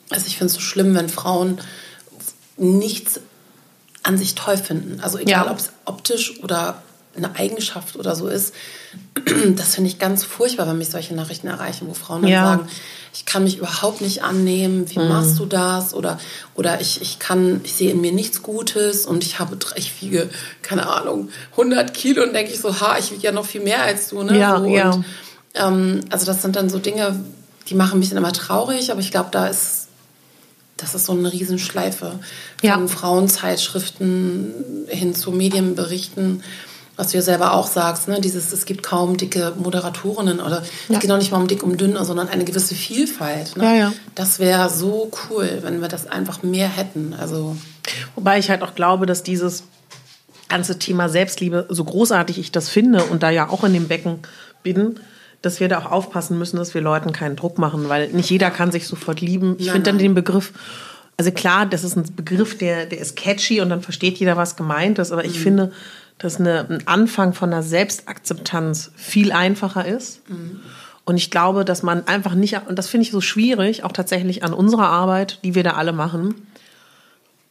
also 0.09 0.25
ich 0.28 0.38
finde 0.38 0.47
es 0.47 0.53
so 0.53 0.61
schlimm, 0.61 0.95
wenn 0.95 1.09
Frauen 1.09 1.59
nichts 2.57 3.19
an 4.03 4.17
sich 4.17 4.36
toll 4.36 4.57
finden. 4.57 4.99
Also 5.01 5.17
egal, 5.17 5.45
Ja. 5.45 5.51
ob 5.51 5.59
es 5.59 5.69
optisch 5.86 6.39
oder 6.41 6.82
eine 7.18 7.36
Eigenschaft 7.36 7.95
oder 7.97 8.15
so 8.15 8.28
ist. 8.28 8.53
Das 9.55 9.76
finde 9.76 9.89
ich 9.89 9.99
ganz 9.99 10.24
furchtbar, 10.24 10.68
wenn 10.68 10.78
mich 10.78 10.89
solche 10.89 11.13
Nachrichten 11.15 11.47
erreichen, 11.47 11.88
wo 11.88 11.93
Frauen 11.93 12.22
dann 12.22 12.32
Ja. 12.32 12.43
sagen, 12.43 12.68
ich 13.13 13.26
kann 13.26 13.43
mich 13.43 13.57
überhaupt 13.57 14.01
nicht 14.01 14.24
annehmen, 14.24 14.89
wie 14.89 14.99
machst 14.99 15.39
du 15.39 15.45
das? 15.47 15.93
Oder, 15.95 16.20
oder 16.55 16.80
ich, 16.80 17.01
ich 17.01 17.18
kann, 17.20 17.61
ich 17.63 17.74
sehe 17.74 17.91
in 17.91 17.99
mir 18.01 18.11
nichts 18.11 18.43
Gutes 18.43 19.05
und 19.07 19.24
ich 19.24 19.39
habe, 19.39 19.57
ich 19.76 20.01
wiege, 20.01 20.30
keine 20.61 20.88
Ahnung, 20.88 21.30
100 21.51 21.93
Kilo 21.93 22.24
und 22.24 22.34
denke 22.34 22.51
ich 22.53 22.59
so, 22.59 22.80
ha, 22.80 22.97
ich 22.99 23.11
wiege 23.11 23.24
ja 23.24 23.32
noch 23.32 23.45
viel 23.45 23.61
mehr 23.61 23.82
als 23.82 24.09
du, 24.09 24.22
ne? 24.24 24.38
Ja, 24.38 24.59
so, 24.59 24.65
ja. 24.65 24.91
Und, 24.91 25.05
ähm, 25.55 25.99
also 26.11 26.26
das 26.28 26.41
sind 26.43 26.55
dann 26.55 26.70
so 26.70 26.78
Dinge, 26.80 27.20
die 27.70 27.76
machen 27.76 27.99
mich 27.99 28.09
dann 28.09 28.20
immer 28.20 28.34
traurig, 28.34 28.91
aber 28.91 28.99
ich 29.01 29.09
glaube, 29.11 29.30
da 29.32 29.47
ist, 29.47 29.88
das 30.78 30.93
ist 30.93 31.05
so 31.07 31.13
eine 31.13 31.34
Riesenschleife 31.34 32.20
Ja. 32.61 32.76
von 32.76 32.88
Frauenzeitschriften 32.88 34.86
hin 34.88 35.15
zu 35.15 35.32
Medienberichten, 35.32 36.43
was 36.98 37.10
du 37.12 37.18
ja 37.18 37.22
selber 37.22 37.54
auch 37.54 37.68
sagst, 37.68 38.08
ne? 38.08 38.20
dieses, 38.20 38.52
es 38.52 38.66
gibt 38.66 38.82
kaum 38.82 39.18
dicke 39.18 39.54
Moderatorinnen 39.58 40.39
oder 40.39 40.64
Ja. 40.89 40.95
es 40.95 41.00
geht 41.00 41.12
auch 41.12 41.18
nicht 41.18 41.32
mal 41.32 41.39
um 41.39 41.48
dick 41.48 41.64
um 41.64 41.78
dünn, 41.78 41.95
sondern 42.04 42.28
eine 42.28 42.43
gewisse 42.43 42.74
Vielfalt. 42.76 43.56
Ne? 43.56 43.64
Ja, 43.64 43.74
ja. 43.74 43.93
Das 44.16 44.39
wäre 44.39 44.70
so 44.70 45.12
cool, 45.30 45.60
wenn 45.62 45.80
wir 45.80 45.88
das 45.88 46.08
einfach 46.08 46.41
mehr 46.41 46.68
hätten. 46.68 47.14
Also 47.18 47.56
Wobei 48.16 48.39
ich 48.39 48.50
halt 48.50 48.64
auch 48.64 48.74
glaube, 48.74 49.06
dass 49.06 49.22
dieses 49.24 49.64
ganze 50.50 50.80
Thema 50.80 51.08
Selbstliebe, 51.08 51.68
so 51.70 51.84
großartig 51.84 52.39
ich 52.39 52.52
das 52.52 52.68
finde 52.68 53.04
und 53.04 53.22
da 53.22 53.30
ja 53.30 53.50
auch 53.50 53.64
in 53.64 53.74
dem 53.74 53.88
Becken 53.88 54.20
bin, 54.64 55.00
dass 55.43 55.60
wir 55.60 55.70
da 55.70 55.80
auch 55.80 55.91
aufpassen 55.91 56.39
müssen, 56.39 56.58
dass 56.58 56.74
wir 56.74 56.82
Leuten 56.82 57.12
keinen 57.12 57.36
Druck 57.36 57.60
machen, 57.60 57.89
weil 57.89 58.08
nicht 58.10 58.30
jeder 58.32 58.50
kann 58.50 58.72
sich 58.72 58.88
sofort 58.88 59.22
lieben. 59.22 59.56
Ich 59.60 59.70
finde 59.70 59.91
dann 59.91 60.00
den 60.00 60.16
Begriff 60.16 60.52
also 61.18 61.32
klar, 61.32 61.66
das 61.66 61.84
ist 61.84 61.98
ein 61.98 62.06
Begriff, 62.16 62.58
der, 62.60 62.86
der 62.86 63.00
ist 63.00 63.16
catchy 63.16 63.60
und 63.60 63.70
dann 63.70 63.82
versteht 63.82 64.18
jeder, 64.18 64.38
was 64.38 64.56
gemeint 64.56 65.00
ist, 65.00 65.12
aber 65.12 65.26
ich 65.26 65.39
finde, 65.39 65.72
dass 66.18 66.39
eine, 66.39 66.68
ein 66.70 66.88
Anfang 66.88 67.34
von 67.34 67.51
einer 67.51 67.63
Selbstakzeptanz 67.63 68.91
viel 68.95 69.32
einfacher 69.32 69.86
ist. 69.86 70.22
Und 71.05 71.15
ich 71.15 71.32
glaube, 71.32 71.63
dass 71.63 71.84
man 71.84 72.07
einfach 72.07 72.34
nicht, 72.34 72.59
und 72.68 72.78
das 72.78 72.89
finde 72.89 73.03
ich 73.03 73.11
so 73.11 73.22
schwierig, 73.22 73.84
auch 73.84 73.91
tatsächlich 73.91 74.43
an 74.43 74.53
unserer 74.53 74.89
Arbeit, 74.89 75.39
die 75.43 75.55
wir 75.55 75.63
da 75.63 75.72
alle 75.72 75.93
machen, 75.93 76.36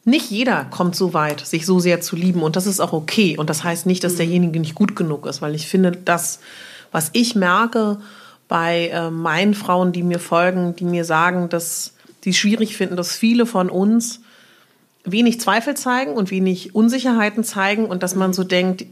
nicht 0.05 0.31
jeder 0.31 0.65
kommt 0.67 0.95
so 0.95 1.15
weit, 1.15 1.41
sich 1.41 1.67
so 1.67 1.81
sehr 1.81 2.01
zu 2.01 2.15
lieben 2.15 2.43
und 2.43 2.55
das 2.55 2.67
ist 2.67 2.81
auch 2.81 2.93
okay. 2.93 3.37
Und 3.39 3.51
das 3.51 3.65
heißt 3.65 3.87
nicht, 3.87 4.05
dass 4.05 4.15
derjenige 4.15 4.61
nicht 4.61 4.77
gut 4.77 4.95
genug 4.95 5.27
ist, 5.27 5.43
weil 5.43 5.55
ich 5.55 5.67
finde, 5.67 5.91
das, 5.91 6.39
was 6.93 7.11
ich 7.13 7.35
merke 7.35 7.99
bei 8.47 8.89
äh, 8.89 9.11
meinen 9.11 9.55
Frauen, 9.55 9.93
die 9.93 10.05
mir 10.05 10.21
folgen, 10.21 10.77
die 10.77 10.85
mir 10.85 11.05
sagen, 11.05 11.49
dass 11.49 11.95
die 12.23 12.31
es 12.31 12.37
schwierig 12.37 12.77
finden, 12.77 12.97
dass 12.97 13.17
viele 13.17 13.47
von 13.47 13.69
uns 13.69 14.21
wenig 15.07 15.41
Zweifel 15.41 15.75
zeigen 15.75 16.13
und 16.13 16.31
wenig 16.31 16.75
Unsicherheiten 16.75 17.45
zeigen 17.45 17.87
und 17.87 18.03
dass 18.03 18.15
man 18.15 18.33
so 18.33 18.45
denkt, 18.45 18.87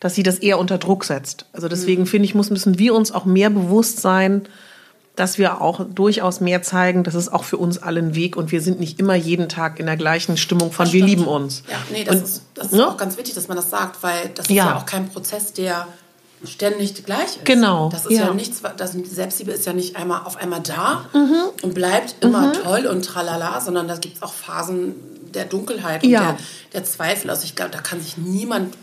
dass 0.00 0.14
sie 0.14 0.22
das 0.22 0.38
eher 0.38 0.58
unter 0.58 0.78
Druck 0.78 1.04
setzt. 1.04 1.46
Also 1.52 1.68
deswegen 1.68 2.06
finde 2.06 2.24
ich, 2.26 2.34
muss, 2.34 2.50
müssen 2.50 2.78
wir 2.78 2.94
uns 2.94 3.10
auch 3.12 3.24
mehr 3.24 3.50
bewusst 3.50 4.00
sein, 4.00 4.42
dass 5.16 5.36
wir 5.38 5.60
auch 5.60 5.84
durchaus 5.92 6.40
mehr 6.40 6.62
zeigen, 6.62 7.02
das 7.02 7.16
ist 7.16 7.28
auch 7.32 7.42
für 7.42 7.56
uns 7.56 7.78
alle 7.78 7.98
ein 8.00 8.14
Weg 8.14 8.36
und 8.36 8.52
wir 8.52 8.60
sind 8.60 8.78
nicht 8.78 9.00
immer 9.00 9.16
jeden 9.16 9.48
Tag 9.48 9.80
in 9.80 9.86
der 9.86 9.96
gleichen 9.96 10.36
Stimmung 10.36 10.70
von 10.70 10.92
wir 10.92 11.04
lieben 11.04 11.26
uns. 11.26 11.64
Ja, 11.68 11.76
nee, 11.90 12.04
das 12.04 12.16
Und- 12.16 12.22
ist, 12.24 12.42
das 12.54 12.66
ist 12.66 12.72
ne? 12.74 12.86
auch 12.88 12.96
ganz 12.96 13.16
wichtig, 13.16 13.34
dass 13.34 13.48
man 13.48 13.56
das 13.56 13.68
sagt, 13.68 14.00
weil 14.04 14.30
das 14.36 14.46
ist 14.46 14.54
Ja. 14.54 14.66
ja, 14.66 14.76
auch 14.76 14.86
kein 14.86 15.08
Prozess, 15.08 15.52
der 15.52 15.88
ständig 16.44 17.04
gleich 17.04 17.36
ist. 17.36 17.44
Genau, 17.44 17.88
Das 17.90 18.06
ist 18.06 18.12
ja, 18.12 18.26
ja. 18.26 18.34
nichts, 18.34 18.62
das 18.76 18.92
Selbstliebe 18.92 19.50
ist 19.52 19.66
ja 19.66 19.72
nicht 19.72 19.96
einmal 19.96 20.22
auf 20.24 20.36
einmal 20.36 20.60
da 20.60 21.06
Mhm. 21.12 21.34
und 21.62 21.74
bleibt 21.74 22.16
immer 22.24 22.52
toll 22.52 22.86
und 22.86 23.04
tralala, 23.04 23.60
sondern 23.60 23.88
da 23.88 23.96
gibt 23.96 24.16
es 24.16 24.22
auch 24.22 24.32
Phasen 24.32 24.94
der 25.34 25.44
Dunkelheit 25.44 26.02
und 26.04 26.10
Ja. 26.10 26.20
der, 26.32 26.36
der 26.74 26.84
Zweifel. 26.84 27.28
Also 27.30 27.44
ich 27.44 27.54
glaube, 27.56 27.70
da 27.72 27.80
kann 27.80 28.00
sich 28.00 28.16
niemand 28.16 28.74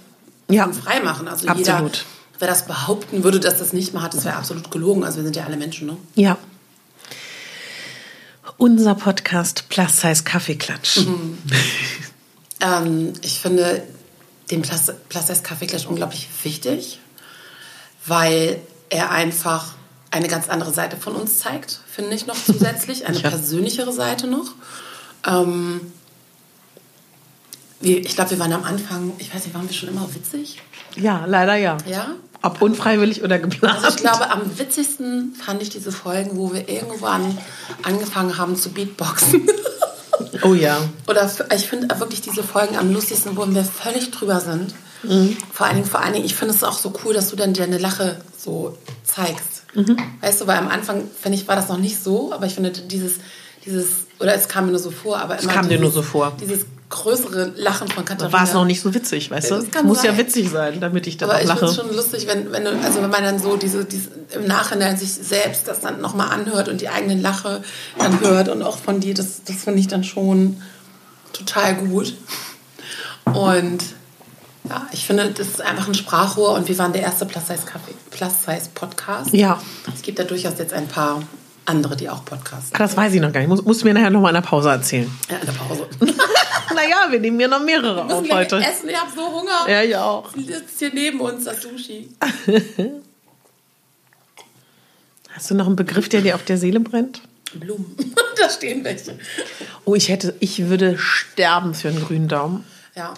Ja. 0.49 0.71
frei 0.71 0.99
machen. 0.99 1.27
Also 1.27 1.47
Absolut. 1.47 1.67
jeder, 1.67 1.91
wer 2.39 2.47
das 2.47 2.65
behaupten 2.67 3.23
würde, 3.23 3.39
dass 3.39 3.57
das 3.57 3.73
nicht 3.73 3.93
mal 3.93 4.01
hat, 4.03 4.13
das 4.13 4.25
wäre 4.25 4.35
absolut 4.35 4.69
gelogen. 4.69 5.03
Also 5.03 5.17
wir 5.17 5.23
sind 5.23 5.35
ja 5.35 5.45
alle 5.45 5.57
Menschen, 5.57 5.87
ne? 5.87 5.97
Ja. 6.15 6.37
Unser 8.57 8.95
Podcast 8.95 9.65
Plus 9.69 10.01
Size 10.01 10.23
Kaffeeklatsch. 10.23 10.99
Ähm, 12.61 13.11
ich 13.21 13.41
finde 13.41 13.83
den 14.49 14.61
Plus 14.61 14.83
Plus 15.09 15.27
Size 15.27 15.41
Kaffeeklatsch 15.43 15.85
unglaublich 15.87 16.29
wichtig, 16.43 16.99
weil 18.05 18.59
er 18.89 19.11
einfach 19.11 19.73
eine 20.11 20.27
ganz 20.27 20.47
andere 20.49 20.71
Seite 20.71 20.97
von 20.97 21.15
uns 21.15 21.39
zeigt, 21.39 21.79
finde 21.91 22.15
ich 22.15 22.25
noch 22.25 22.37
zusätzlich, 22.37 23.05
eine 23.05 23.17
Ja. 23.21 23.29
persönlichere 23.29 23.91
Seite 23.91 24.27
noch. 24.27 24.53
Ähm, 25.27 25.81
ich 27.81 28.15
glaube, 28.15 28.31
wir 28.31 28.39
waren 28.39 28.53
am 28.53 28.63
Anfang, 28.63 29.13
ich 29.19 29.33
weiß 29.33 29.45
nicht, 29.45 29.53
waren 29.53 29.67
wir 29.67 29.75
schon 29.75 29.89
immer 29.89 30.07
witzig? 30.15 30.61
Ja, 30.95 31.25
leider 31.25 31.55
ja. 31.55 31.77
Ja? 31.87 32.07
Ob 32.41 32.61
unfreiwillig 32.61 33.23
oder 33.23 33.37
geplant. 33.39 33.75
Also 33.75 33.89
ich 33.89 33.97
glaube, 33.97 34.29
am 34.31 34.57
witzigsten 34.57 35.35
fand 35.35 35.61
ich 35.61 35.69
diese 35.69 35.91
Folgen, 35.91 36.37
wo 36.37 36.53
wir 36.53 36.69
irgendwann 36.69 37.37
angefangen 37.83 38.37
haben 38.37 38.55
zu 38.55 38.69
Beatboxen. 38.71 39.47
oh 40.43 40.53
ja. 40.53 40.77
Oder 41.07 41.29
ich 41.55 41.67
finde 41.67 41.99
wirklich 41.99 42.21
diese 42.21 42.43
Folgen 42.43 42.77
am 42.77 42.93
lustigsten, 42.93 43.35
wo 43.35 43.47
wir 43.47 43.63
völlig 43.65 44.11
drüber 44.11 44.39
sind. 44.39 44.73
Vor 45.53 45.65
allen 45.65 45.75
Dingen, 45.75 45.87
vor 45.87 46.01
allen 46.01 46.13
Dingen, 46.13 46.25
ich 46.25 46.35
finde 46.35 46.53
es 46.53 46.63
auch 46.63 46.77
so 46.77 46.93
cool, 47.03 47.13
dass 47.13 47.29
du 47.29 47.35
dann 47.35 47.53
deine 47.53 47.77
Lache 47.77 48.21
so 48.37 48.77
zeigst. 49.03 49.63
Weißt 50.21 50.41
du, 50.41 50.47
weil 50.47 50.57
am 50.57 50.69
Anfang, 50.69 51.03
finde 51.21 51.37
ich, 51.37 51.47
war 51.47 51.55
das 51.55 51.67
noch 51.67 51.77
nicht 51.77 52.01
so, 52.01 52.31
aber 52.31 52.45
ich 52.45 52.55
finde 52.55 52.71
dieses, 52.71 53.15
dieses, 53.65 53.87
oder 54.19 54.33
es 54.33 54.47
kam 54.47 54.65
mir 54.65 54.71
nur 54.71 54.79
so 54.79 54.91
vor, 54.91 55.19
aber 55.19 55.37
immer 55.39 55.51
kam 55.51 55.63
dir 55.63 55.77
dieses, 55.77 55.81
nur 55.81 55.91
so 55.91 56.01
vor. 56.01 56.33
Dieses 56.39 56.65
größere 56.89 57.53
Lachen 57.57 57.87
von 57.89 58.05
Katharina. 58.05 58.37
War 58.37 58.43
es 58.43 58.53
noch 58.53 58.63
nicht 58.63 58.79
so 58.79 58.93
witzig, 58.93 59.31
weißt 59.31 59.51
du? 59.51 59.67
Kann 59.69 59.85
Muss 59.85 60.03
ja 60.03 60.11
sein. 60.11 60.19
witzig 60.19 60.49
sein, 60.49 60.79
damit 60.79 61.07
ich 61.07 61.17
dann 61.17 61.29
Aber 61.29 61.39
auch 61.39 61.43
ich 61.43 61.49
finde 61.49 61.65
es 61.65 61.75
lache. 61.77 61.87
schon 61.87 61.95
lustig, 61.95 62.27
wenn, 62.27 62.51
wenn, 62.51 62.63
du, 62.63 62.71
also 62.79 63.01
wenn 63.01 63.09
man 63.09 63.23
dann 63.23 63.39
so 63.39 63.57
diese, 63.57 63.83
diese, 63.83 64.09
im 64.33 64.45
Nachhinein 64.45 64.95
sich 64.95 65.11
selbst 65.11 65.67
das 65.67 65.81
dann 65.81 65.99
nochmal 65.99 66.29
anhört 66.29 66.69
und 66.69 66.81
die 66.81 66.89
eigenen 66.89 67.21
Lache 67.21 67.63
dann 67.97 68.21
hört 68.21 68.49
und 68.49 68.61
auch 68.61 68.77
von 68.77 68.99
dir, 68.99 69.13
das, 69.13 69.43
das 69.43 69.57
finde 69.63 69.79
ich 69.79 69.87
dann 69.87 70.03
schon 70.03 70.61
total 71.33 71.75
gut. 71.75 72.13
Und 73.25 73.83
ja, 74.69 74.87
ich 74.91 75.05
finde, 75.05 75.31
das 75.31 75.47
ist 75.47 75.61
einfach 75.61 75.87
ein 75.87 75.93
Sprachrohr 75.93 76.53
und 76.53 76.67
wir 76.67 76.77
waren 76.77 76.93
der 76.93 77.03
erste 77.03 77.25
Plus-Size-Podcast. 77.25 79.33
Ja. 79.33 79.61
Es 79.93 80.01
gibt 80.01 80.19
da 80.19 80.23
durchaus 80.23 80.57
jetzt 80.57 80.73
ein 80.73 80.87
paar 80.87 81.21
andere, 81.65 81.95
die 81.95 82.09
auch 82.09 82.23
podcasten. 82.25 82.71
Ah, 82.73 82.79
das 82.79 82.95
weiß 82.95 83.13
ich 83.13 83.21
noch 83.21 83.31
gar 83.31 83.39
nicht. 83.39 83.49
Muss, 83.49 83.63
musst 83.63 83.81
du 83.81 83.85
mir 83.85 83.93
nachher 83.93 84.09
noch 84.09 84.21
mal 84.21 84.29
in 84.29 84.35
der 84.35 84.41
Pause 84.41 84.69
erzählen. 84.69 85.11
Ja, 85.29 85.37
in 85.37 85.45
der 85.45 85.53
Pause. 85.53 85.87
naja, 86.75 87.07
wir 87.09 87.19
nehmen 87.19 87.39
ja 87.39 87.47
noch 87.47 87.63
mehrere 87.63 88.07
Wir 88.07 88.15
auf 88.15 88.29
heute. 88.29 88.57
essen, 88.57 88.89
ich 88.89 88.95
habe 88.95 89.11
so 89.15 89.21
Hunger. 89.21 89.67
Ja, 89.67 89.83
ich 89.83 89.95
auch. 89.95 90.31
Das 90.33 90.61
ist 90.61 90.79
hier 90.79 90.93
neben 90.93 91.19
uns, 91.19 91.45
das 91.45 91.61
Sushi. 91.61 92.09
Hast 95.31 95.51
du 95.51 95.55
noch 95.55 95.67
einen 95.67 95.75
Begriff, 95.75 96.07
der 96.07 96.21
dir 96.21 96.35
auf 96.35 96.43
der 96.43 96.57
Seele 96.57 96.79
brennt? 96.79 97.21
Blumen. 97.53 97.95
da 98.37 98.49
stehen 98.49 98.83
welche. 98.83 99.17
Oh, 99.83 99.95
ich 99.95 100.09
hätte, 100.09 100.35
ich 100.39 100.69
würde 100.69 100.97
sterben 100.97 101.73
für 101.73 101.89
einen 101.89 102.03
grünen 102.03 102.27
Daumen. 102.27 102.63
Ja. 102.95 103.13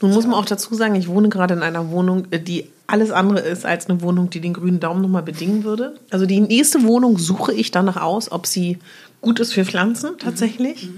Nun 0.00 0.12
muss 0.12 0.26
man 0.26 0.34
auch 0.34 0.44
dazu 0.44 0.74
sagen, 0.74 0.94
ich 0.94 1.08
wohne 1.08 1.30
gerade 1.30 1.54
in 1.54 1.62
einer 1.62 1.90
Wohnung, 1.90 2.26
äh, 2.30 2.38
die 2.38 2.68
alles 2.86 3.10
andere 3.10 3.40
ist 3.40 3.64
als 3.64 3.88
eine 3.88 4.02
Wohnung, 4.02 4.28
die 4.28 4.40
den 4.40 4.52
grünen 4.52 4.78
Daumen 4.78 5.00
nochmal 5.00 5.22
bedingen 5.22 5.64
würde. 5.64 5.98
Also 6.10 6.26
die 6.26 6.40
nächste 6.40 6.82
Wohnung 6.82 7.18
suche 7.18 7.54
ich 7.54 7.70
danach 7.70 7.96
aus, 7.96 8.30
ob 8.30 8.46
sie 8.46 8.78
gut 9.22 9.40
ist 9.40 9.54
für 9.54 9.64
Pflanzen 9.64 10.18
tatsächlich. 10.18 10.90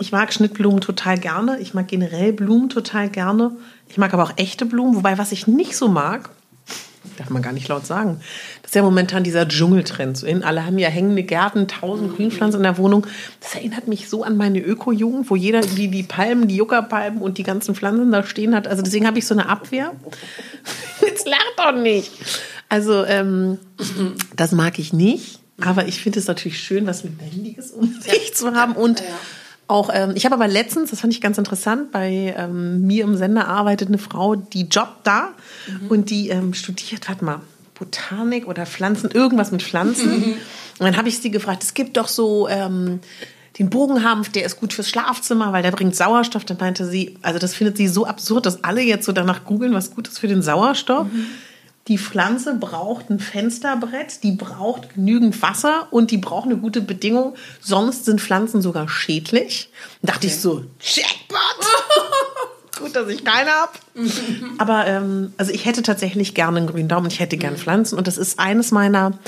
Ich 0.00 0.12
mag 0.12 0.32
Schnittblumen 0.32 0.80
total 0.80 1.18
gerne. 1.18 1.58
Ich 1.58 1.74
mag 1.74 1.88
generell 1.88 2.32
Blumen 2.32 2.70
total 2.70 3.10
gerne. 3.10 3.56
Ich 3.88 3.98
mag 3.98 4.14
aber 4.14 4.22
auch 4.22 4.32
echte 4.36 4.64
Blumen. 4.64 4.96
Wobei, 4.96 5.18
was 5.18 5.32
ich 5.32 5.46
nicht 5.46 5.76
so 5.76 5.88
mag, 5.88 6.30
darf 7.16 7.30
man 7.30 7.42
gar 7.42 7.52
nicht 7.52 7.68
laut 7.68 7.86
sagen, 7.86 8.20
das 8.62 8.70
ist 8.70 8.74
ja 8.74 8.82
momentan 8.82 9.24
dieser 9.24 9.46
Dschungeltrend. 9.46 10.16
So 10.16 10.26
in, 10.26 10.42
alle 10.42 10.64
haben 10.66 10.78
ja 10.78 10.88
hängende 10.88 11.22
Gärten, 11.22 11.68
tausend 11.68 12.16
Grünpflanzen 12.16 12.60
in 12.60 12.64
der 12.64 12.78
Wohnung. 12.78 13.06
Das 13.40 13.54
erinnert 13.54 13.88
mich 13.88 14.08
so 14.08 14.22
an 14.22 14.36
meine 14.36 14.60
Öko-Jugend, 14.60 15.30
wo 15.30 15.36
jeder 15.36 15.60
die, 15.60 15.88
die 15.88 16.02
Palmen, 16.02 16.48
die 16.48 16.56
Juckerpalmen 16.56 17.20
und 17.20 17.38
die 17.38 17.42
ganzen 17.42 17.74
Pflanzen 17.74 18.10
da 18.12 18.22
stehen 18.22 18.54
hat. 18.54 18.68
Also 18.68 18.82
deswegen 18.82 19.06
habe 19.06 19.18
ich 19.18 19.26
so 19.26 19.34
eine 19.34 19.48
Abwehr. 19.48 19.92
Jetzt 21.00 21.26
lach 21.26 21.38
doch 21.56 21.80
nicht. 21.80 22.10
Also 22.68 23.04
ähm, 23.04 23.58
das 24.36 24.52
mag 24.52 24.78
ich 24.78 24.92
nicht. 24.92 25.40
Aber 25.60 25.88
ich 25.88 26.00
finde 26.00 26.20
es 26.20 26.28
natürlich 26.28 26.60
schön, 26.60 26.86
was 26.86 27.02
Lebendiges 27.02 27.72
um 27.72 27.92
sich 28.00 28.34
zu 28.34 28.54
haben. 28.54 28.74
Und 28.74 29.00
Ja. 29.00 29.06
Auch, 29.68 29.90
ähm, 29.92 30.12
ich 30.14 30.24
habe 30.24 30.34
aber 30.34 30.48
letztens, 30.48 30.90
das 30.90 31.00
fand 31.00 31.12
ich 31.12 31.20
ganz 31.20 31.38
interessant, 31.38 31.92
bei 31.92 32.34
ähm, 32.36 32.86
mir 32.86 33.04
im 33.04 33.16
Sender 33.16 33.46
arbeitet 33.46 33.88
eine 33.88 33.98
Frau, 33.98 34.34
die 34.34 34.62
jobbt 34.62 35.06
da 35.06 35.28
und 35.88 36.10
die 36.10 36.30
ähm, 36.30 36.54
studiert, 36.54 37.08
warte 37.08 37.24
mal, 37.24 37.40
Botanik 37.78 38.48
oder 38.48 38.66
Pflanzen, 38.66 39.10
irgendwas 39.10 39.52
mit 39.52 39.62
Pflanzen. 39.62 40.36
Und 40.78 40.84
dann 40.84 40.96
habe 40.96 41.08
ich 41.08 41.18
sie 41.18 41.30
gefragt, 41.30 41.62
es 41.62 41.74
gibt 41.74 41.96
doch 41.96 42.08
so 42.08 42.48
ähm, 42.48 43.00
den 43.58 43.70
Bogenhanf, 43.70 44.28
der 44.28 44.44
ist 44.44 44.60
gut 44.60 44.72
fürs 44.72 44.88
Schlafzimmer, 44.88 45.52
weil 45.52 45.62
der 45.62 45.72
bringt 45.72 45.96
Sauerstoff. 45.96 46.44
Dann 46.44 46.58
meinte 46.58 46.86
sie, 46.86 47.16
also 47.22 47.38
das 47.38 47.54
findet 47.54 47.76
sie 47.76 47.88
so 47.88 48.06
absurd, 48.06 48.46
dass 48.46 48.62
alle 48.62 48.82
jetzt 48.82 49.04
so 49.04 49.12
danach 49.12 49.44
googeln, 49.44 49.74
was 49.74 49.90
gut 49.90 50.06
ist 50.08 50.18
für 50.18 50.28
den 50.28 50.42
Sauerstoff. 50.42 51.08
Die 51.88 51.96
Pflanze 51.96 52.54
braucht 52.54 53.08
ein 53.08 53.18
Fensterbrett, 53.18 54.22
die 54.22 54.32
braucht 54.32 54.94
genügend 54.94 55.40
Wasser 55.40 55.88
und 55.90 56.10
die 56.10 56.18
braucht 56.18 56.44
eine 56.44 56.58
gute 56.58 56.82
Bedingung. 56.82 57.34
Sonst 57.62 58.04
sind 58.04 58.20
Pflanzen 58.20 58.60
sogar 58.60 58.88
schädlich. 58.88 59.70
Da 60.02 60.12
dachte 60.12 60.26
ich 60.26 60.38
so, 60.38 60.64
Jackpot! 60.80 61.38
Gut, 62.78 62.94
dass 62.94 63.08
ich 63.08 63.24
keine 63.24 63.50
habe. 63.50 63.72
Aber 64.58 64.86
ähm, 64.86 65.32
also 65.38 65.50
ich 65.50 65.64
hätte 65.64 65.82
tatsächlich 65.82 66.34
gerne 66.34 66.58
einen 66.58 66.66
grünen 66.66 66.88
Daumen. 66.88 67.08
Ich 67.08 67.20
hätte 67.20 67.38
gerne 67.38 67.56
Pflanzen 67.56 67.98
und 67.98 68.06
das 68.06 68.18
ist 68.18 68.38
eines 68.38 68.70
meiner 68.70 69.18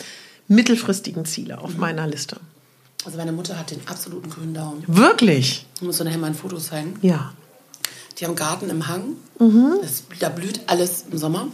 mittelfristigen 0.46 1.24
Ziele 1.24 1.58
auf 1.58 1.76
meiner 1.76 2.06
Liste. 2.06 2.36
Also 3.06 3.16
meine 3.16 3.32
Mutter 3.32 3.58
hat 3.58 3.70
den 3.70 3.80
absoluten 3.86 4.28
grünen 4.28 4.52
Daumen. 4.52 4.84
Wirklich? 4.86 5.66
Ich 5.76 5.82
muss 5.82 5.96
dir 5.96 6.04
nachher 6.04 6.18
mal 6.18 6.26
ein 6.28 6.34
Foto 6.34 6.58
zeigen. 6.58 6.98
Ja. 7.00 7.32
Die 8.18 8.24
haben 8.24 8.32
einen 8.32 8.36
Garten 8.36 8.68
im 8.68 8.86
Hang. 8.86 9.16
Mhm. 9.38 9.78
Das, 9.80 10.04
da 10.18 10.28
blüht 10.28 10.60
alles 10.66 11.06
im 11.10 11.16
Sommer. 11.16 11.48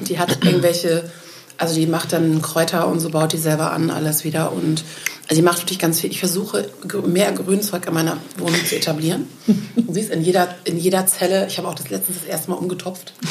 Die 0.00 0.18
hat 0.18 0.44
irgendwelche, 0.44 1.10
also 1.58 1.74
die 1.74 1.86
macht 1.86 2.12
dann 2.12 2.40
Kräuter 2.42 2.88
und 2.88 3.00
so 3.00 3.10
baut 3.10 3.32
die 3.32 3.38
selber 3.38 3.72
an, 3.72 3.90
alles 3.90 4.24
wieder. 4.24 4.52
Und 4.52 4.84
also 5.28 5.36
die 5.36 5.42
macht 5.42 5.60
wirklich 5.60 5.78
ganz 5.78 6.00
viel. 6.00 6.10
Ich 6.10 6.18
versuche 6.20 6.68
mehr 7.06 7.32
Grünzeug 7.32 7.86
in 7.86 7.94
meiner 7.94 8.16
Wohnung 8.38 8.64
zu 8.66 8.76
etablieren. 8.76 9.26
Du 9.76 9.92
siehst 9.94 10.10
in 10.10 10.22
jeder, 10.22 10.54
in 10.64 10.78
jeder 10.78 11.06
Zelle, 11.06 11.46
ich 11.48 11.58
habe 11.58 11.68
auch 11.68 11.74
das 11.74 11.90
letztens 11.90 12.18
das 12.20 12.28
erste 12.28 12.50
Mal 12.50 12.56
umgetopft. 12.56 13.12
Das 13.20 13.30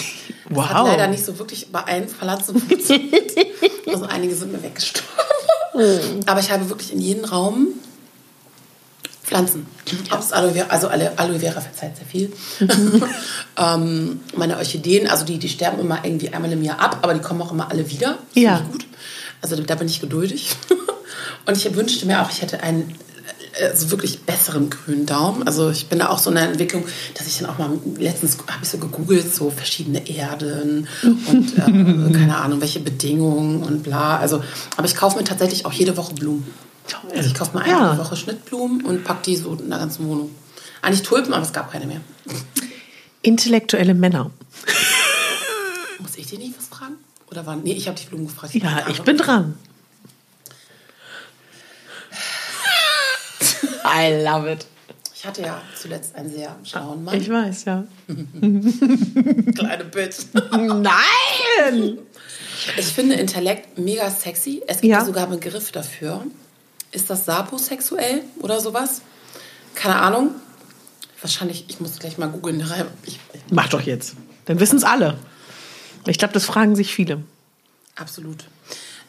Wow. 0.57 0.69
hat 0.69 0.85
leider 0.87 1.07
nicht 1.07 1.23
so 1.25 1.39
wirklich 1.39 1.71
bei 1.71 1.81
allen 1.81 2.07
Pflanzen 2.09 2.59
funktioniert. 2.59 3.31
Also 3.87 4.05
einige 4.05 4.35
sind 4.35 4.51
mir 4.53 4.61
weggestorben. 4.63 5.09
Aber 6.25 6.39
ich 6.39 6.51
habe 6.51 6.69
wirklich 6.69 6.93
in 6.93 6.99
jedem 7.01 7.25
Raum 7.25 7.69
Pflanzen. 9.31 9.65
Ob 10.11 10.19
es 10.19 10.33
Aloe 10.33 10.51
Vera, 10.51 10.67
also 10.67 10.89
alle 10.89 11.17
Aloe 11.17 11.39
Vera 11.39 11.61
verzeiht 11.61 11.95
sehr 11.95 12.05
viel. 12.05 12.33
ähm, 13.57 14.19
meine 14.35 14.57
Orchideen, 14.57 15.07
also 15.07 15.23
die, 15.23 15.37
die 15.37 15.47
sterben 15.47 15.79
immer 15.79 16.03
irgendwie 16.03 16.33
einmal 16.33 16.51
im 16.51 16.61
Jahr 16.61 16.81
ab, 16.81 16.97
aber 17.01 17.13
die 17.13 17.21
kommen 17.21 17.41
auch 17.41 17.53
immer 17.53 17.71
alle 17.71 17.89
wieder. 17.89 18.17
Das 18.35 18.43
Ja. 18.43 18.59
gut. 18.69 18.85
Also 19.41 19.55
da 19.55 19.75
bin 19.75 19.87
ich 19.87 20.01
geduldig. 20.01 20.57
Und 21.45 21.55
ich 21.55 21.73
wünschte 21.73 22.05
mir 22.05 22.21
auch, 22.21 22.29
ich 22.29 22.41
hätte 22.41 22.61
einen 22.61 22.93
also 23.61 23.91
wirklich 23.91 24.19
besseren 24.21 24.69
grünen 24.69 25.05
Daumen. 25.05 25.43
Also 25.43 25.69
ich 25.69 25.87
bin 25.87 25.99
da 25.99 26.09
auch 26.09 26.19
so 26.19 26.29
in 26.29 26.35
der 26.35 26.49
Entwicklung, 26.49 26.83
dass 27.17 27.25
ich 27.25 27.39
dann 27.39 27.49
auch 27.49 27.57
mal 27.57 27.69
letztens 27.97 28.37
habe 28.47 28.63
ich 28.63 28.69
so 28.69 28.79
gegoogelt, 28.79 29.33
so 29.33 29.49
verschiedene 29.49 30.07
Erden 30.09 30.87
und 31.03 31.57
äh, 31.57 31.61
keine 32.13 32.37
Ahnung, 32.37 32.59
welche 32.59 32.81
Bedingungen 32.81 33.63
und 33.63 33.83
bla. 33.83 34.17
Also, 34.17 34.43
aber 34.75 34.87
ich 34.87 34.95
kaufe 34.95 35.17
mir 35.17 35.23
tatsächlich 35.23 35.65
auch 35.65 35.73
jede 35.73 35.95
Woche 35.95 36.13
Blumen. 36.13 36.45
Also 37.15 37.27
ich 37.29 37.33
kaufe 37.35 37.57
mir 37.57 37.63
einmal 37.63 37.79
Ja. 37.81 37.91
eine 37.91 37.99
Woche 37.99 38.15
Schnittblumen 38.15 38.85
und 38.85 39.03
pack 39.03 39.23
die 39.23 39.35
so 39.35 39.53
in 39.55 39.69
der 39.69 39.79
ganzen 39.79 40.07
Wohnung. 40.07 40.31
Eigentlich 40.81 41.03
Tulpen, 41.03 41.33
aber 41.33 41.43
es 41.43 41.53
gab 41.53 41.71
keine 41.71 41.85
mehr. 41.85 42.01
Intellektuelle 43.21 43.93
Männer. 43.93 44.31
Muss 45.99 46.17
ich 46.17 46.25
dir 46.27 46.39
nicht 46.39 46.57
was 46.57 46.67
fragen? 46.67 46.95
Oder 47.29 47.45
war, 47.45 47.55
nee, 47.55 47.73
ich 47.73 47.87
habe 47.87 47.97
die 47.99 48.05
Blumen 48.07 48.27
gefragt. 48.27 48.53
Ja, 48.55 48.85
ich 48.89 49.01
bin 49.03 49.17
dran. 49.17 49.57
I 53.85 54.23
love 54.23 54.51
it. 54.51 54.65
Ich 55.15 55.25
hatte 55.25 55.41
ja 55.43 55.61
zuletzt 55.79 56.15
einen 56.15 56.31
sehr 56.31 56.55
schlauen 56.63 57.03
Mann. 57.03 57.15
Ich 57.15 57.29
weiß, 57.29 57.65
ja. 57.65 57.83
Kleine 58.07 59.85
Bitch. 59.85 60.17
Nein! 60.51 61.99
Ich 62.77 62.85
finde 62.87 63.15
Intellekt 63.15 63.77
mega 63.77 64.09
sexy. 64.09 64.63
Es 64.67 64.81
gibt 64.81 64.91
Ja. 64.91 64.99
ja 64.99 65.05
sogar 65.05 65.23
einen 65.27 65.39
Begriff 65.39 65.71
dafür. 65.71 66.25
Ist 66.91 67.09
das 67.09 67.25
saposexuell 67.25 68.23
oder 68.39 68.59
sowas? 68.59 69.01
Keine 69.75 69.95
Ahnung. 69.95 70.31
Wahrscheinlich, 71.21 71.65
ich 71.69 71.79
muss 71.79 71.99
gleich 71.99 72.17
mal 72.17 72.27
googeln. 72.29 72.59
Ich, 73.05 73.19
ich, 73.33 73.41
Mach 73.51 73.69
doch 73.69 73.81
jetzt. 73.81 74.15
Dann 74.45 74.59
wissen 74.59 74.77
es 74.77 74.83
alle. 74.83 75.17
Ich 76.07 76.17
glaube, 76.17 76.33
das 76.33 76.45
fragen 76.45 76.75
sich 76.75 76.93
viele. 76.93 77.23
absolut. 77.95 78.45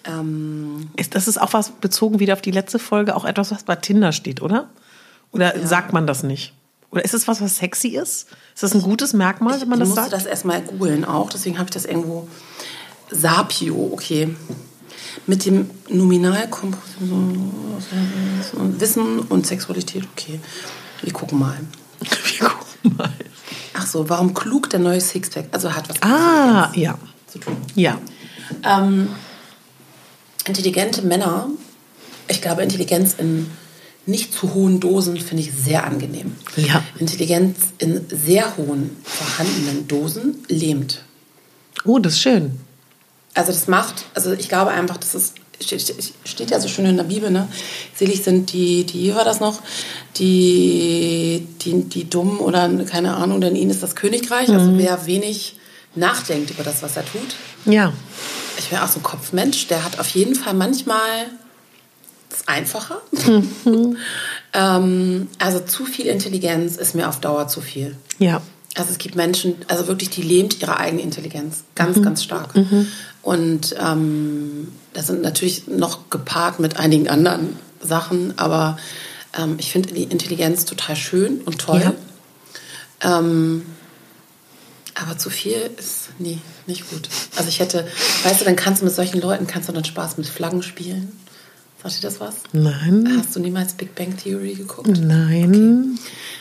Ähm, 0.05 0.91
Ist, 0.97 1.15
das 1.15 1.29
ist 1.29 1.41
auch 1.41 1.53
was 1.53 1.71
bezogen 1.71 2.19
wieder 2.19 2.33
auf 2.35 2.43
die 2.43 2.51
letzte 2.51 2.79
Folge, 2.81 3.15
auch 3.15 3.25
etwas, 3.25 3.53
was 3.53 3.63
bei 3.63 3.77
Tinder 3.77 4.13
steht, 4.13 4.43
oder? 4.43 4.69
Oder 5.31 5.55
sagt 5.67 5.93
man 5.93 6.07
das 6.07 6.23
nicht? 6.25 6.53
Oder 6.91 7.05
ist 7.05 7.15
es 7.15 7.27
was, 7.29 7.41
was 7.41 7.57
sexy 7.57 7.89
ist? 7.89 8.29
Ist 8.55 8.63
das 8.63 8.75
ein 8.75 8.83
gutes 8.83 9.13
Merkmal, 9.13 9.61
wenn 9.61 9.69
man 9.69 9.79
ich 9.79 9.89
das 9.89 9.89
musste 9.89 10.03
sagt? 10.03 10.13
das 10.13 10.27
erstmal 10.27 10.61
googeln 10.61 11.05
auch, 11.05 11.31
deswegen 11.31 11.59
habe 11.59 11.67
ich 11.69 11.75
das 11.75 11.85
irgendwo. 11.85 12.29
Sapio, 13.11 13.91
okay. 13.93 14.35
Mit 15.27 15.45
dem 15.45 15.71
Nominalkomposition 15.89 17.53
Wissen 18.79 19.21
und 19.21 19.47
Sexualität, 19.47 20.05
okay. 20.13 20.41
Wir 21.03 21.13
gucken 21.13 21.39
mal. 21.39 21.59
Wir 22.01 22.49
gucken 22.49 22.97
mal. 22.97 23.13
Ach 23.75 23.87
so, 23.87 24.09
warum 24.09 24.35
klug 24.35 24.71
der 24.71 24.81
neue 24.81 25.01
Sixpack? 25.01 25.47
Also 25.53 25.73
hat 25.75 25.89
was 25.89 26.03
Ah, 26.03 26.71
ja. 26.75 26.99
zu 27.27 27.39
tun. 27.39 27.57
Ja. 27.75 27.99
Ähm, 28.65 29.09
intelligente 30.47 31.03
Männer, 31.03 31.49
ich 32.29 32.41
glaube, 32.43 32.63
Intelligenz 32.63 33.15
in 33.19 33.47
nicht 34.05 34.35
zu 34.35 34.53
hohen 34.55 34.81
Dosen 34.81 35.17
finde 35.17 35.45
ich 35.45 35.53
sehr 35.53 35.85
angenehm. 35.85 36.35
Ja. 36.57 36.83
Intelligenz 36.99 37.59
in 37.79 38.05
sehr 38.09 38.57
hohen 38.57 38.97
vorhandenen 39.05 39.87
Dosen 39.87 40.39
lähmt. 40.49 41.05
Oh, 41.85 41.99
das 42.01 42.15
ist 42.15 42.21
schön. 42.21 42.59
Also 43.35 43.53
das 43.53 43.67
macht, 43.67 44.05
also 44.15 44.33
ich 44.33 44.49
glaube 44.49 44.71
einfach, 44.73 44.99
das 44.99 45.15
ist, 45.15 45.35
steht, 45.61 46.51
ja 46.51 46.61
so 46.61 46.69
schön 46.69 46.87
in 46.87 46.97
der 46.97 47.05
Bibel, 47.05 47.31
ne? 47.31 47.49
Selig 47.95 48.23
sind 48.23 48.53
die, 48.53 48.85
die, 48.85 49.05
wie 49.05 49.15
war 49.15 49.25
das 49.25 49.41
noch? 49.41 49.61
Die, 50.17 51.47
die, 51.63 51.85
die 51.85 52.11
Dummen 52.11 52.39
oder 52.39 52.69
keine 52.85 53.15
Ahnung, 53.15 53.41
denn 53.41 53.57
ihnen 53.57 53.71
ist 53.71 53.83
das 53.83 53.97
Königreich. 53.97 54.49
Also 54.51 54.77
wer 54.77 55.07
wenig 55.07 55.57
nachdenkt 55.95 56.51
über 56.51 56.63
das, 56.63 56.83
was 56.83 56.97
er 56.97 57.05
tut. 57.05 57.21
Ja. 57.65 57.93
Ich 58.59 58.69
bin 58.69 58.79
auch 58.79 58.89
so 58.89 58.99
ein 58.99 59.03
Kopfmensch, 59.03 59.67
der 59.69 59.85
hat 59.85 59.99
auf 59.99 60.09
jeden 60.09 60.35
Fall 60.35 60.55
manchmal 60.55 61.27
das 62.29 62.49
einfacher. 62.49 63.01
ähm, 64.55 65.29
also 65.39 65.61
zu 65.61 65.85
viel 65.85 66.07
Intelligenz 66.07 66.77
ist 66.77 66.95
mir 66.95 67.09
auf 67.09 67.21
Dauer 67.21 67.49
zu 67.49 67.61
viel. 67.61 67.97
Ja. 68.19 68.43
Also 68.75 68.91
es 68.91 68.99
gibt 68.99 69.17
Menschen, 69.17 69.57
also 69.69 69.87
wirklich, 69.87 70.09
die 70.11 70.23
lähmt 70.23 70.61
ihre 70.63 70.79
eigene 70.79 71.03
Intelligenz 71.03 71.65
ganz, 71.75 72.01
ganz 72.01 72.23
stark. 72.23 72.55
Und 73.23 73.77
ähm, 73.81 74.69
das 74.93 75.07
sind 75.07 75.23
natürlich 75.23 75.69
noch 75.69 76.11
gepaart 76.11 76.59
mit 76.59 76.77
einigen 76.77 77.09
anderen 77.09 77.57
Sachen, 77.81 78.37
aber 78.39 78.77
ähm, 79.39 79.57
ich 79.59 79.71
finde 79.71 79.95
die 79.95 80.03
Intelligenz 80.05 80.65
total 80.65 80.97
schön 80.97 81.41
und 81.43 81.59
toll. 81.59 81.95
Ähm, 83.01 83.65
aber 84.95 85.17
zu 85.19 85.31
viel 85.31 85.71
ist 85.79 86.11
nee, 86.19 86.39
nicht 86.67 86.91
gut. 86.91 87.09
Also 87.37 87.49
ich 87.49 87.61
hätte, 87.61 87.87
weißt 88.25 88.41
du, 88.41 88.45
dann 88.45 88.57
kannst 88.57 88.83
du 88.83 88.87
mit 88.87 88.95
solchen 88.95 89.21
Leuten 89.21 89.47
kannst 89.47 89.69
du 89.69 89.73
dann 89.73 89.85
Spaß 89.85 90.19
mit 90.19 90.27
Flaggen 90.27 90.63
spielen. 90.63 91.17
Sagt 91.83 91.99
dir 91.99 92.03
das 92.03 92.21
was? 92.21 92.37
Nein. 92.53 93.17
Hast 93.19 93.35
du 93.35 93.41
niemals 93.41 93.75
Big 93.75 93.95
Bang 93.95 94.17
Theory 94.17 94.55
geguckt? 94.55 94.89
Nein. 95.01 95.99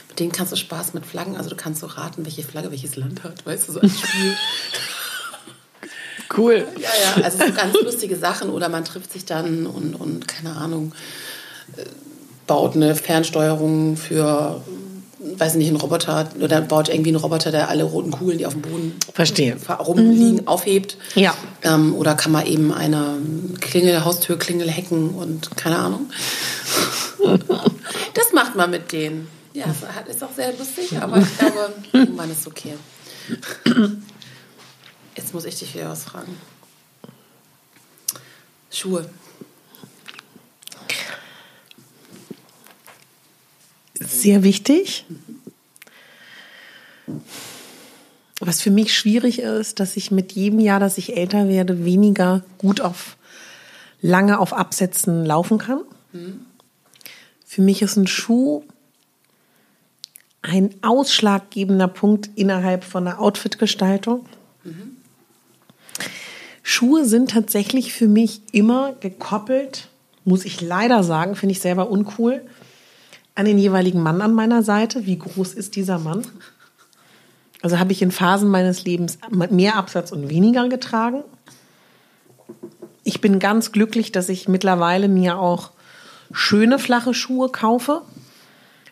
Mit 0.10 0.20
denen 0.20 0.32
kannst 0.32 0.52
du 0.52 0.58
Spaß 0.58 0.94
mit 0.94 1.06
Flaggen, 1.06 1.38
also 1.38 1.50
du 1.50 1.56
kannst 1.56 1.82
so 1.82 1.88
raten, 1.88 2.26
welche 2.26 2.44
Flagge 2.44 2.70
welches 2.70 2.98
Land 2.98 3.24
hat, 3.24 3.46
weißt 3.46 3.70
du, 3.70 3.74
so 3.74 3.80
ein 3.80 3.90
Spiel. 3.90 4.36
Cool. 6.36 6.68
ja, 6.78 6.90
ja, 7.18 7.24
also 7.24 7.38
so 7.40 7.54
ganz 7.54 7.74
lustige 7.84 8.16
Sachen 8.16 8.50
oder 8.50 8.70
man 8.70 8.86
trifft 8.86 9.12
sich 9.12 9.26
dann 9.26 9.66
und, 9.66 9.96
und 9.96 10.28
keine 10.28 10.56
Ahnung, 10.56 10.94
äh, 11.78 11.84
baut 12.48 12.76
eine 12.76 12.96
Fernsteuerung 12.96 13.98
für, 13.98 14.62
weiß 15.20 15.56
nicht, 15.56 15.68
einen 15.68 15.78
Roboter 15.78 16.30
oder 16.42 16.62
baut 16.62 16.90
irgendwie 16.90 17.10
einen 17.12 17.18
Roboter, 17.18 17.52
der 17.52 17.70
alle 17.70 17.84
roten 17.84 18.12
Kugeln, 18.12 18.38
die 18.38 18.46
auf 18.46 18.54
dem 18.54 18.62
Boden 18.62 18.96
Verstehe. 19.14 19.58
rumliegen, 19.80 20.48
aufhebt. 20.48 20.98
Ja. 21.16 21.34
Ähm, 21.64 21.96
oder 21.96 22.16
kann 22.16 22.32
man 22.32 22.46
eben 22.46 22.74
eine 22.74 23.18
Klingel, 23.60 24.04
Haustürklingel 24.04 24.70
hacken 24.70 25.10
und 25.10 25.56
keine 25.58 25.78
Ahnung. 25.78 26.10
Das 28.14 28.34
macht 28.34 28.56
man 28.56 28.72
mit 28.72 28.92
denen. 28.92 29.28
Ja, 29.54 29.66
ist 30.10 30.24
auch 30.24 30.34
sehr 30.36 30.54
lustig, 30.58 30.98
aber 31.00 31.18
ich 31.18 31.38
glaube, 31.38 31.74
irgendwann 31.94 32.32
ist 32.32 32.48
okay. 32.48 32.74
Jetzt 35.16 35.34
muss 35.34 35.46
ich 35.46 35.58
dich 35.60 35.74
wieder 35.74 35.90
was 35.90 36.04
fragen. 36.04 36.36
Schuhe. 38.70 39.10
Sehr 44.00 44.44
wichtig. 44.44 45.06
Was 48.40 48.62
für 48.62 48.72
mich 48.72 48.96
schwierig 48.96 49.40
ist, 49.40 49.80
dass 49.80 49.98
ich 49.98 50.10
mit 50.10 50.32
jedem 50.32 50.60
Jahr, 50.60 50.80
dass 50.80 50.98
ich 50.98 51.16
älter 51.16 51.48
werde, 51.48 51.86
weniger 51.86 52.44
gut 52.58 52.82
auf 52.82 53.18
lange 54.02 54.40
auf 54.40 54.54
Absätzen 54.54 55.26
laufen 55.26 55.60
kann. 55.60 55.82
Für 57.46 57.62
mich 57.62 57.82
ist 57.82 57.98
ein 57.98 58.08
Schuh 58.08 58.64
ein 60.42 60.74
ausschlaggebender 60.82 61.88
Punkt 61.88 62.32
innerhalb 62.36 62.84
von 62.84 63.06
der 63.06 63.22
Outfitgestaltung. 63.22 64.26
Schuhe 66.64 67.06
sind 67.06 67.32
tatsächlich 67.32 67.94
für 67.94 68.08
mich 68.08 68.42
immer 68.52 68.94
gekoppelt, 69.00 69.88
muss 70.26 70.46
ich 70.46 70.62
leider 70.62 71.04
sagen, 71.04 71.36
finde 71.36 71.54
ich 71.54 71.60
selber 71.62 71.90
uncool, 71.90 72.42
an 73.34 73.46
den 73.46 73.58
jeweiligen 73.58 74.02
Mann 74.04 74.22
an 74.22 74.34
meiner 74.34 74.62
Seite. 74.62 75.06
Wie 75.06 75.18
groß 75.18 75.54
ist 75.54 75.76
dieser 75.76 75.98
Mann? 76.00 76.26
Also 77.62 77.80
habe 77.80 77.92
ich 77.92 78.02
in 78.02 78.12
Phasen 78.12 78.50
meines 78.50 78.84
Lebens 78.86 79.18
mehr 79.50 79.76
Absatz 79.78 80.12
und 80.12 80.30
weniger 80.30 80.68
getragen. 80.70 81.24
Ich 83.04 83.22
bin 83.22 83.40
ganz 83.40 83.72
glücklich, 83.72 84.12
dass 84.12 84.30
ich 84.30 84.48
mittlerweile 84.48 85.08
mir 85.08 85.38
auch 85.40 85.72
schöne 86.32 86.78
flache 86.80 87.14
Schuhe 87.14 87.50
kaufe, 87.50 88.02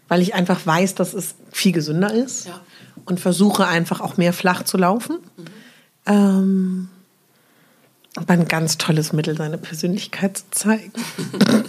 weil 0.08 0.22
ich 0.22 0.34
einfach 0.34 0.66
weiß, 0.66 0.96
dass 0.96 1.14
es 1.14 1.36
viel 1.52 1.72
gesünder 1.72 2.12
ist 2.14 2.48
Ja. 2.48 2.60
und 3.06 3.20
versuche 3.20 3.68
einfach 3.68 4.02
auch 4.02 4.18
mehr 4.18 4.34
flach 4.34 4.64
zu 4.64 4.78
laufen. 4.78 5.18
Ähm, 6.06 6.90
aber 8.16 8.34
ein 8.34 8.48
ganz 8.48 8.78
tolles 8.78 9.14
Mittel, 9.14 9.38
seine 9.38 9.58
Persönlichkeit 9.58 10.38
zu 10.38 10.44
zeigen. 10.52 10.92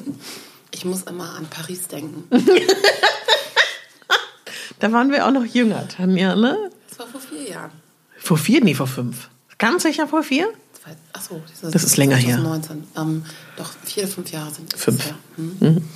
Ich 0.73 0.85
muss 0.85 1.03
immer 1.03 1.35
an 1.35 1.47
Paris 1.51 1.89
denken. 1.89 2.25
Da 4.79 4.93
waren 4.93 5.11
wir 5.13 5.27
auch 5.27 5.31
noch 5.31 5.45
jünger, 5.45 5.87
Tanja, 5.89 6.35
ne? 6.37 6.71
Das 6.89 6.99
war 7.01 7.07
vor 7.07 7.21
vier 7.21 7.43
Jahren. 7.51 7.71
Vor 8.17 8.39
vier? 8.39 8.65
Nee, 8.65 8.75
vor 8.75 8.87
fünf. 8.87 9.29
Ganz 9.59 9.83
sicher 9.83 10.09
vor 10.09 10.23
vier? 10.23 10.49
Zwei- 10.83 10.97
Ach 11.13 11.21
so, 11.21 11.43
Das 11.71 11.85
ist 11.85 11.99
länger 11.99 12.17
her. 12.17 12.37
2019. 12.37 12.85
Ähm, 12.97 13.25
doch, 13.59 13.71
vier 13.85 14.09
fünf 14.09 14.31
Jahre 14.33 14.51
sind 14.55 14.73
es 14.73 14.81
Fünf. 14.83 15.05
her. 15.05 15.17
Hm? 15.37 15.83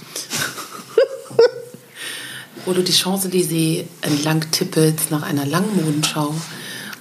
Wo 2.66 2.72
du 2.72 2.82
die 2.82 2.92
Champs-Élysées 2.92 3.84
entlang 4.02 4.50
tippelst 4.50 5.10
nach 5.10 5.22
einer 5.22 5.46
langen 5.46 5.74
Modenschau 5.76 6.34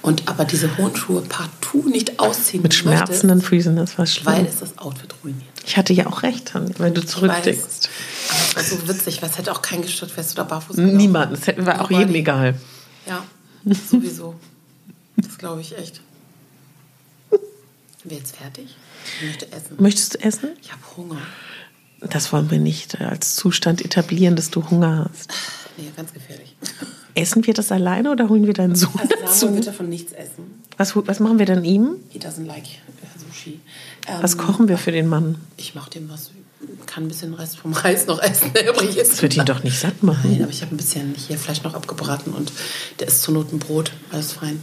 und 0.04 0.28
aber 0.28 0.44
diese 0.44 0.76
hohen 0.76 0.94
Schuhe 0.94 1.22
partout 1.22 1.88
nicht 1.88 2.20
ausziehen 2.20 2.62
Mit 2.62 2.74
schmerzenden 2.74 3.40
Füßen, 3.40 3.74
das 3.74 3.96
war 3.96 4.04
möchtest, 4.04 4.26
weil 4.26 4.34
schlimm. 4.34 4.46
es 4.46 4.60
das 4.60 4.76
Outfit 4.78 5.14
ruiniert. 5.24 5.42
Ich 5.66 5.78
hatte 5.78 5.94
ja 5.94 6.06
auch 6.06 6.22
recht, 6.22 6.52
wenn 6.78 6.92
du 6.92 7.04
zurückdenkst. 7.04 7.88
Aber 8.28 8.60
es 8.60 8.70
war 8.70 8.78
so 8.78 8.86
witzig, 8.88 9.22
weil 9.22 9.30
es 9.30 9.38
hätte 9.38 9.50
auch 9.50 9.62
kein 9.62 9.80
gestört, 9.80 10.14
wärst 10.14 10.32
du 10.32 10.34
da 10.36 10.44
barfuß 10.44 10.76
gelaufen. 10.76 10.96
Niemand, 10.98 11.32
das 11.32 11.46
hätten 11.46 11.64
wir 11.64 11.76
auch 11.76 11.88
Nobody. 11.88 12.00
jedem 12.00 12.14
egal. 12.16 12.60
Ja, 13.06 13.24
sowieso. 13.90 14.34
Das 15.16 15.38
glaube 15.38 15.62
ich 15.62 15.76
echt. 15.78 16.02
Sind 17.30 17.40
wir 18.04 18.18
jetzt 18.18 18.36
fertig? 18.36 18.76
Ich 19.20 19.26
möchte 19.26 19.52
essen. 19.52 19.76
Möchtest 19.78 20.14
du 20.14 20.20
essen? 20.20 20.50
Ich 20.60 20.70
habe 20.70 20.82
Hunger. 20.98 21.18
Das 22.00 22.30
wollen 22.30 22.50
wir 22.50 22.58
nicht 22.58 23.00
als 23.00 23.36
Zustand 23.36 23.82
etablieren, 23.82 24.36
dass 24.36 24.50
du 24.50 24.68
Hunger 24.68 25.08
hast. 25.10 25.32
Nee, 25.78 25.90
ganz 25.96 26.12
gefährlich. 26.12 26.56
Essen 27.14 27.46
wir 27.46 27.54
das 27.54 27.70
alleine 27.70 28.10
oder 28.10 28.28
holen 28.28 28.46
wir 28.46 28.54
deinen 28.54 28.74
Sohn 28.74 28.90
Also 28.98 29.14
dazu? 29.20 29.54
wird 29.54 29.66
davon 29.68 29.88
nichts 29.88 30.12
essen. 30.12 30.62
Was, 30.76 30.96
was 30.96 31.20
machen 31.20 31.38
wir 31.38 31.46
dann 31.46 31.64
ihm? 31.64 31.96
He 32.10 32.18
doesn't 32.18 32.44
like 32.46 32.64
äh, 32.64 33.18
Sushi. 33.18 33.60
Ähm, 34.08 34.18
Was 34.22 34.36
kochen 34.36 34.66
wir 34.68 34.78
für 34.78 34.90
den 34.92 35.06
Mann? 35.06 35.36
Ich 35.56 35.74
mache 35.74 35.90
dem 35.90 36.08
was. 36.10 36.30
Kann 36.86 37.04
ein 37.04 37.08
bisschen 37.08 37.34
Rest 37.34 37.58
vom 37.58 37.72
Reis 37.74 38.06
noch 38.06 38.20
essen, 38.22 38.52
der 38.54 38.68
übrig 38.70 38.96
ist. 38.96 39.12
Das 39.12 39.22
wird 39.22 39.36
ihn 39.36 39.44
doch 39.44 39.62
nicht 39.62 39.78
satt 39.78 40.02
machen. 40.02 40.30
Nein, 40.32 40.42
aber 40.42 40.50
ich 40.50 40.62
habe 40.62 40.74
ein 40.74 40.78
bisschen 40.78 41.14
hier 41.14 41.36
Fleisch 41.38 41.62
noch 41.62 41.74
abgebraten 41.74 42.32
und 42.32 42.50
der 43.00 43.08
ist 43.08 43.22
zur 43.22 43.34
Not 43.34 43.52
ein 43.52 43.58
Brot. 43.58 43.92
Alles 44.10 44.32
fein. 44.32 44.62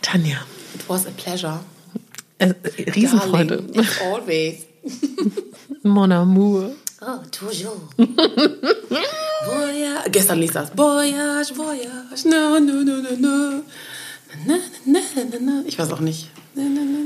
Tanja, 0.00 0.36
It 0.74 0.88
was 0.88 1.06
a 1.06 1.10
pleasure. 1.16 1.60
äh, 2.38 2.52
Riesenfreude. 2.94 3.62
Darling, 3.62 3.88
always. 4.12 4.54
Mon 5.82 6.10
amour. 6.12 6.70
Oh, 7.04 7.18
toujours. 7.32 7.80
Voyage. 9.44 10.10
Gestern 10.10 10.38
lief 10.38 10.52
das. 10.52 10.70
Voyage, 10.76 11.52
Voyage. 11.56 12.24
No, 12.28 12.58
no, 12.60 12.82
no, 12.84 13.02
no, 13.02 13.16
no. 13.18 13.62
Na, 14.46 14.54
na, 14.86 15.00
na, 15.16 15.38
na. 15.40 15.62
Ich 15.66 15.78
weiß 15.78 15.92
auch 15.92 16.00
nicht. 16.00 16.30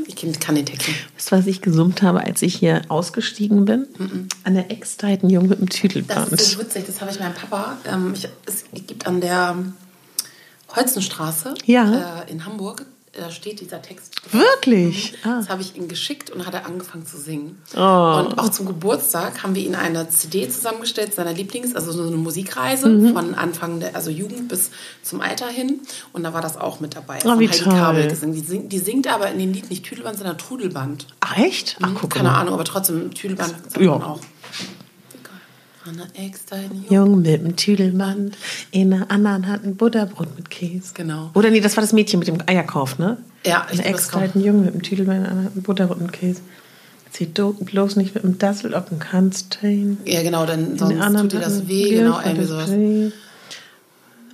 Ich 0.07 0.17
kann 0.41 0.55
den 0.57 0.67
Text 0.67 0.89
nicht. 0.89 1.07
Weißt 1.17 1.33
du, 1.33 1.37
was 1.37 1.47
ich 1.47 1.61
gesummt 1.63 2.03
habe, 2.03 2.21
als 2.21 2.43
ich 2.43 2.57
hier 2.57 2.83
ausgestiegen 2.89 3.65
bin? 3.65 3.87
An 4.45 4.55
der 4.55 4.71
Ecksteitenjung 4.71 5.49
mit 5.49 5.61
dem 5.61 5.69
Das 5.69 5.79
Tüdelband. 5.79 6.33
ist 6.33 6.51
so 6.53 6.59
witzig, 6.61 6.85
das 6.87 7.01
habe 7.01 7.11
ich 7.13 7.21
meinem 7.21 7.35
Papa. 7.35 7.77
Ähm, 7.87 8.13
ich, 8.15 8.29
es 8.47 8.65
gibt 8.87 9.07
an 9.07 9.21
der 9.21 9.57
Holzenstraße 10.75 11.55
Ja. 11.65 12.23
äh, 12.27 12.31
in 12.31 12.45
Hamburg, 12.45 12.85
da 13.17 13.31
steht 13.31 13.61
dieser 13.61 13.81
Text. 13.83 14.15
Wirklich? 14.33 15.15
Ah. 15.25 15.39
Das 15.39 15.49
habe 15.49 15.63
ich 15.63 15.77
ihm 15.77 15.89
geschickt 15.89 16.31
und 16.31 16.47
hat 16.47 16.55
er 16.55 16.67
angefangen 16.67 17.07
zu 17.07 17.17
singen. 17.19 17.61
Oh. 17.75 17.79
Und 17.79 18.39
auch 18.39 18.49
zum 18.51 18.67
Geburtstag 18.67 19.43
haben 19.43 19.55
wir 19.55 19.63
ihm 19.65 19.75
eine 19.75 20.09
CD 20.09 20.49
zusammengestellt, 20.49 21.15
seiner 21.15 21.33
Lieblings-, 21.33 21.75
also 21.75 21.93
so 21.93 22.03
eine 22.07 22.17
Musikreise 22.17 22.89
Mhm. 22.89 23.13
von 23.15 23.35
Anfang 23.35 23.81
der, 23.81 23.95
also 23.97 24.11
Jugend 24.11 24.49
bis 24.49 24.71
zum 25.03 25.21
Alter 25.21 25.49
hin. 25.49 25.81
Und 26.13 26.23
da 26.25 26.33
war 26.35 26.41
das 26.43 26.57
auch 26.57 26.81
mit 26.81 26.95
dabei. 26.97 27.19
Oh, 27.25 27.39
wie 27.39 27.49
Heidi 27.49 27.59
toll. 27.65 27.73
Kabel 27.73 28.09
gesungen. 28.09 28.35
Die, 28.35 28.41
singt, 28.43 28.73
die 28.73 28.79
singt 28.79 29.07
aber 29.13 29.31
in 29.31 29.39
dem 29.39 29.53
Lied 29.53 29.71
nicht 29.71 29.85
Tüdelband, 29.85 30.19
sondern 30.19 30.39
Trudelband. 30.39 31.07
Ach, 31.21 31.37
echt? 31.39 31.77
Ach, 31.83 31.91
guck 31.99 32.11
Keine 32.11 32.29
mal. 32.31 32.41
Ahnung, 32.41 32.55
aber 32.55 32.65
trotzdem 32.65 33.13
Tüdelband 33.15 33.55
sagt 33.71 33.81
Ja. 33.81 33.93
man 33.93 34.03
auch. 34.03 34.21
Egal. 35.87 36.03
An 36.03 36.11
der 36.15 36.25
Eckstein, 36.25 36.85
Jung 36.89 37.23
mit 37.23 37.43
dem 37.43 37.57
Tüdelband, 37.57 38.37
in 38.71 38.91
der 38.91 39.11
anderen 39.11 39.47
Hand 39.47 39.65
ein 39.65 39.77
Butterbrot 39.77 40.37
mit 40.37 40.51
Käse. 40.51 40.93
Genau. 40.95 41.31
Oder 41.35 41.51
nee, 41.51 41.61
das 41.61 41.77
war 41.77 41.81
das 41.81 41.93
Mädchen 41.93 42.19
mit 42.19 42.29
dem 42.29 42.39
Eierkauf, 42.47 42.99
ne? 42.99 43.19
Ja, 43.45 43.67
ich 43.71 43.81
glaub, 43.81 43.93
das 43.93 43.95
Ecksteiten 43.95 44.41
Jung 44.43 44.65
mit 44.65 44.75
dem 44.75 44.83
Tüdelband, 44.83 45.19
in 45.19 45.23
der 45.23 45.31
anderen 45.33 45.47
Hand 45.47 45.57
ein 45.57 45.63
Butterbrot 45.63 46.01
mit 46.01 46.13
Käse. 46.13 46.41
Zieh 47.13 47.27
bloß 47.27 47.97
nicht 47.97 48.15
mit 48.15 48.25
dem 48.25 48.39
Dassel 48.39 48.75
auf 48.75 48.89
den 48.89 48.99
Kanstein. 48.99 49.99
Ja, 50.05 50.23
genau, 50.23 50.45
der 50.45 50.59
sonst 50.77 51.21
tut 51.21 51.33
dir 51.33 51.41
das 51.41 51.67
weh, 51.67 51.91
genau, 51.91 52.21
irgendwie 52.21 52.45
sowas. 52.45 52.69
Tee. 52.69 53.13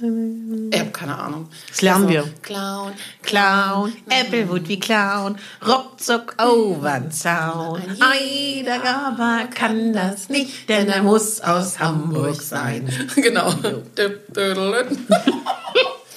Ich 0.02 0.80
habe 0.80 0.90
keine 0.90 1.16
Ahnung. 1.16 1.48
Das 1.68 1.80
lernen 1.80 2.08
wir. 2.08 2.24
Clown, 2.42 2.92
Clown, 3.22 3.92
Applewood 4.10 4.66
wie 4.68 4.80
Clown, 4.80 5.36
ruckzuck 5.64 6.34
over'n 6.38 7.10
Zaun. 7.10 7.82
Jeder 8.20 8.82
aber 8.84 9.46
kann 9.54 9.92
das 9.92 10.28
nicht, 10.28 10.68
denn 10.68 10.88
er 10.88 11.04
muss 11.04 11.40
aus 11.40 11.78
Hamburg 11.78 12.42
sein. 12.42 12.88
genau. 13.14 13.52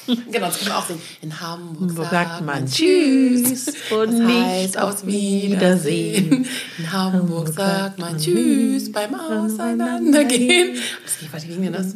genau, 0.07 0.47
das 0.47 0.57
können 0.57 0.69
wir 0.69 0.77
auch 0.77 0.86
singen. 0.88 1.01
In 1.21 1.39
Hamburg 1.39 2.09
sagt 2.09 2.43
man 2.43 2.65
Tschüss 2.65 3.71
und 3.91 4.25
nicht 4.25 4.45
heißt 4.45 4.79
auf 4.79 4.95
auf 4.95 5.05
Wiedersehen. 5.05 6.47
In 6.79 6.91
Hamburg 6.91 7.49
sagt 7.49 7.99
man 7.99 8.17
Tschüss 8.17 8.91
beim 8.91 9.13
Auseinandergehen. 9.13 10.75
Das 11.03 11.19
geht, 11.19 11.33
was 11.33 11.43
ging 11.43 11.61
denn 11.61 11.73
das? 11.73 11.93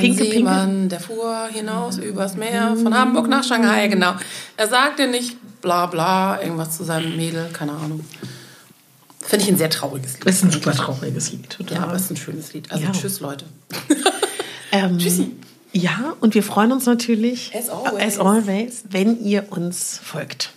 Pinke. 0.00 0.24
Seemann, 0.24 0.88
der 0.88 1.00
fuhr 1.00 1.48
hinaus 1.52 1.98
übers 1.98 2.36
Meer 2.36 2.76
von 2.82 2.94
Hamburg 2.94 3.28
nach 3.28 3.44
Shanghai, 3.44 3.88
genau. 3.88 4.14
Er 4.56 4.68
sagte 4.68 5.08
nicht 5.08 5.36
bla 5.60 5.86
bla, 5.86 6.40
irgendwas 6.42 6.76
zu 6.76 6.84
seinem 6.84 7.16
Mädel, 7.16 7.48
keine 7.52 7.72
Ahnung. 7.72 8.04
Finde 9.20 9.44
ich 9.44 9.50
ein 9.52 9.56
sehr 9.58 9.70
trauriges 9.70 10.14
Lied. 10.18 10.26
Ist 10.26 10.42
ein 10.44 10.50
super 10.50 10.72
trauriges 10.72 11.30
Lied, 11.32 11.48
total. 11.50 11.76
Ja, 11.76 11.82
aber 11.84 11.94
es 11.94 12.02
ist 12.02 12.10
ein 12.10 12.16
schönes 12.16 12.52
Lied. 12.52 12.70
Also 12.72 12.84
Ja. 12.84 12.92
tschüss, 12.92 13.20
Leute. 13.20 13.44
Ähm, 14.74 14.96
Tschüssi. 14.98 15.30
Ja, 15.74 16.14
und 16.20 16.34
wir 16.34 16.42
freuen 16.42 16.72
uns 16.72 16.86
natürlich, 16.86 17.52
As 17.54 17.68
always. 17.68 18.02
as 18.02 18.18
always 18.18 18.84
wenn 18.88 19.22
ihr 19.22 19.46
uns 19.52 20.00
folgt. 20.02 20.50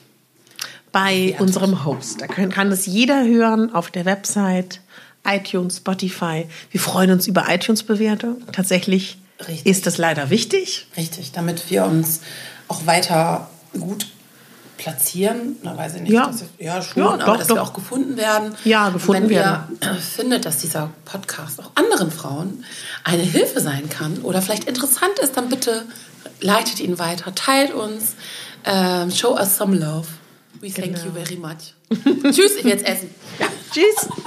Bei 0.93 1.15
Bewertet. 1.17 1.41
unserem 1.41 1.83
Host. 1.85 2.21
Da 2.21 2.27
kann, 2.27 2.49
kann 2.49 2.69
das 2.69 2.85
jeder 2.85 3.25
hören 3.25 3.73
auf 3.75 3.91
der 3.91 4.05
Website, 4.05 4.79
iTunes, 5.27 5.77
Spotify. 5.77 6.45
Wir 6.71 6.79
freuen 6.79 7.11
uns 7.11 7.27
über 7.27 7.45
iTunes-Bewertung. 7.49 8.41
Tatsächlich 8.53 9.17
Richtig. 9.39 9.65
ist 9.65 9.85
das 9.85 9.97
leider 9.97 10.29
wichtig. 10.29 10.87
Richtig, 10.97 11.31
damit 11.33 11.69
wir 11.69 11.85
uns 11.85 12.21
auch 12.67 12.85
weiter 12.85 13.49
gut 13.73 14.07
platzieren. 14.77 15.55
Na, 15.63 15.75
weiß 15.77 15.95
ich 15.95 16.01
nicht. 16.01 16.11
Ja. 16.11 16.27
Dass, 16.27 16.43
ja, 16.59 16.81
schon, 16.81 17.03
Ja, 17.03 17.09
aber 17.11 17.25
doch, 17.25 17.37
dass 17.37 17.47
doch. 17.47 17.55
wir 17.55 17.63
auch 17.63 17.73
gefunden 17.73 18.17
werden. 18.17 18.55
Ja, 18.65 18.89
gefunden 18.89 19.23
Und 19.23 19.29
wenn 19.29 19.35
werden. 19.37 19.77
ihr 19.81 19.91
äh, 19.91 19.95
findet, 19.95 20.45
dass 20.45 20.57
dieser 20.57 20.91
Podcast 21.05 21.61
auch 21.61 21.71
anderen 21.75 22.11
Frauen 22.11 22.63
eine 23.03 23.23
Hilfe 23.23 23.59
sein 23.61 23.89
kann 23.89 24.19
oder 24.19 24.41
vielleicht 24.41 24.65
interessant 24.65 25.17
ist, 25.21 25.37
dann 25.37 25.49
bitte 25.49 25.85
leitet 26.41 26.79
ihn 26.79 26.99
weiter, 26.99 27.33
teilt 27.35 27.73
uns, 27.73 28.15
ähm, 28.65 29.11
show 29.11 29.35
us 29.37 29.57
some 29.57 29.75
love. 29.77 30.07
We 30.59 30.71
thank 30.71 30.95
Genau. 30.95 31.05
you 31.05 31.11
very 31.11 31.37
much. 31.37 31.73
Tschüss, 32.33 32.55
ich 32.57 32.63
will 32.63 32.71
jetzt 32.71 32.85
essen. 32.85 33.09
Ja, 33.39 33.47
tschüss. 33.73 34.09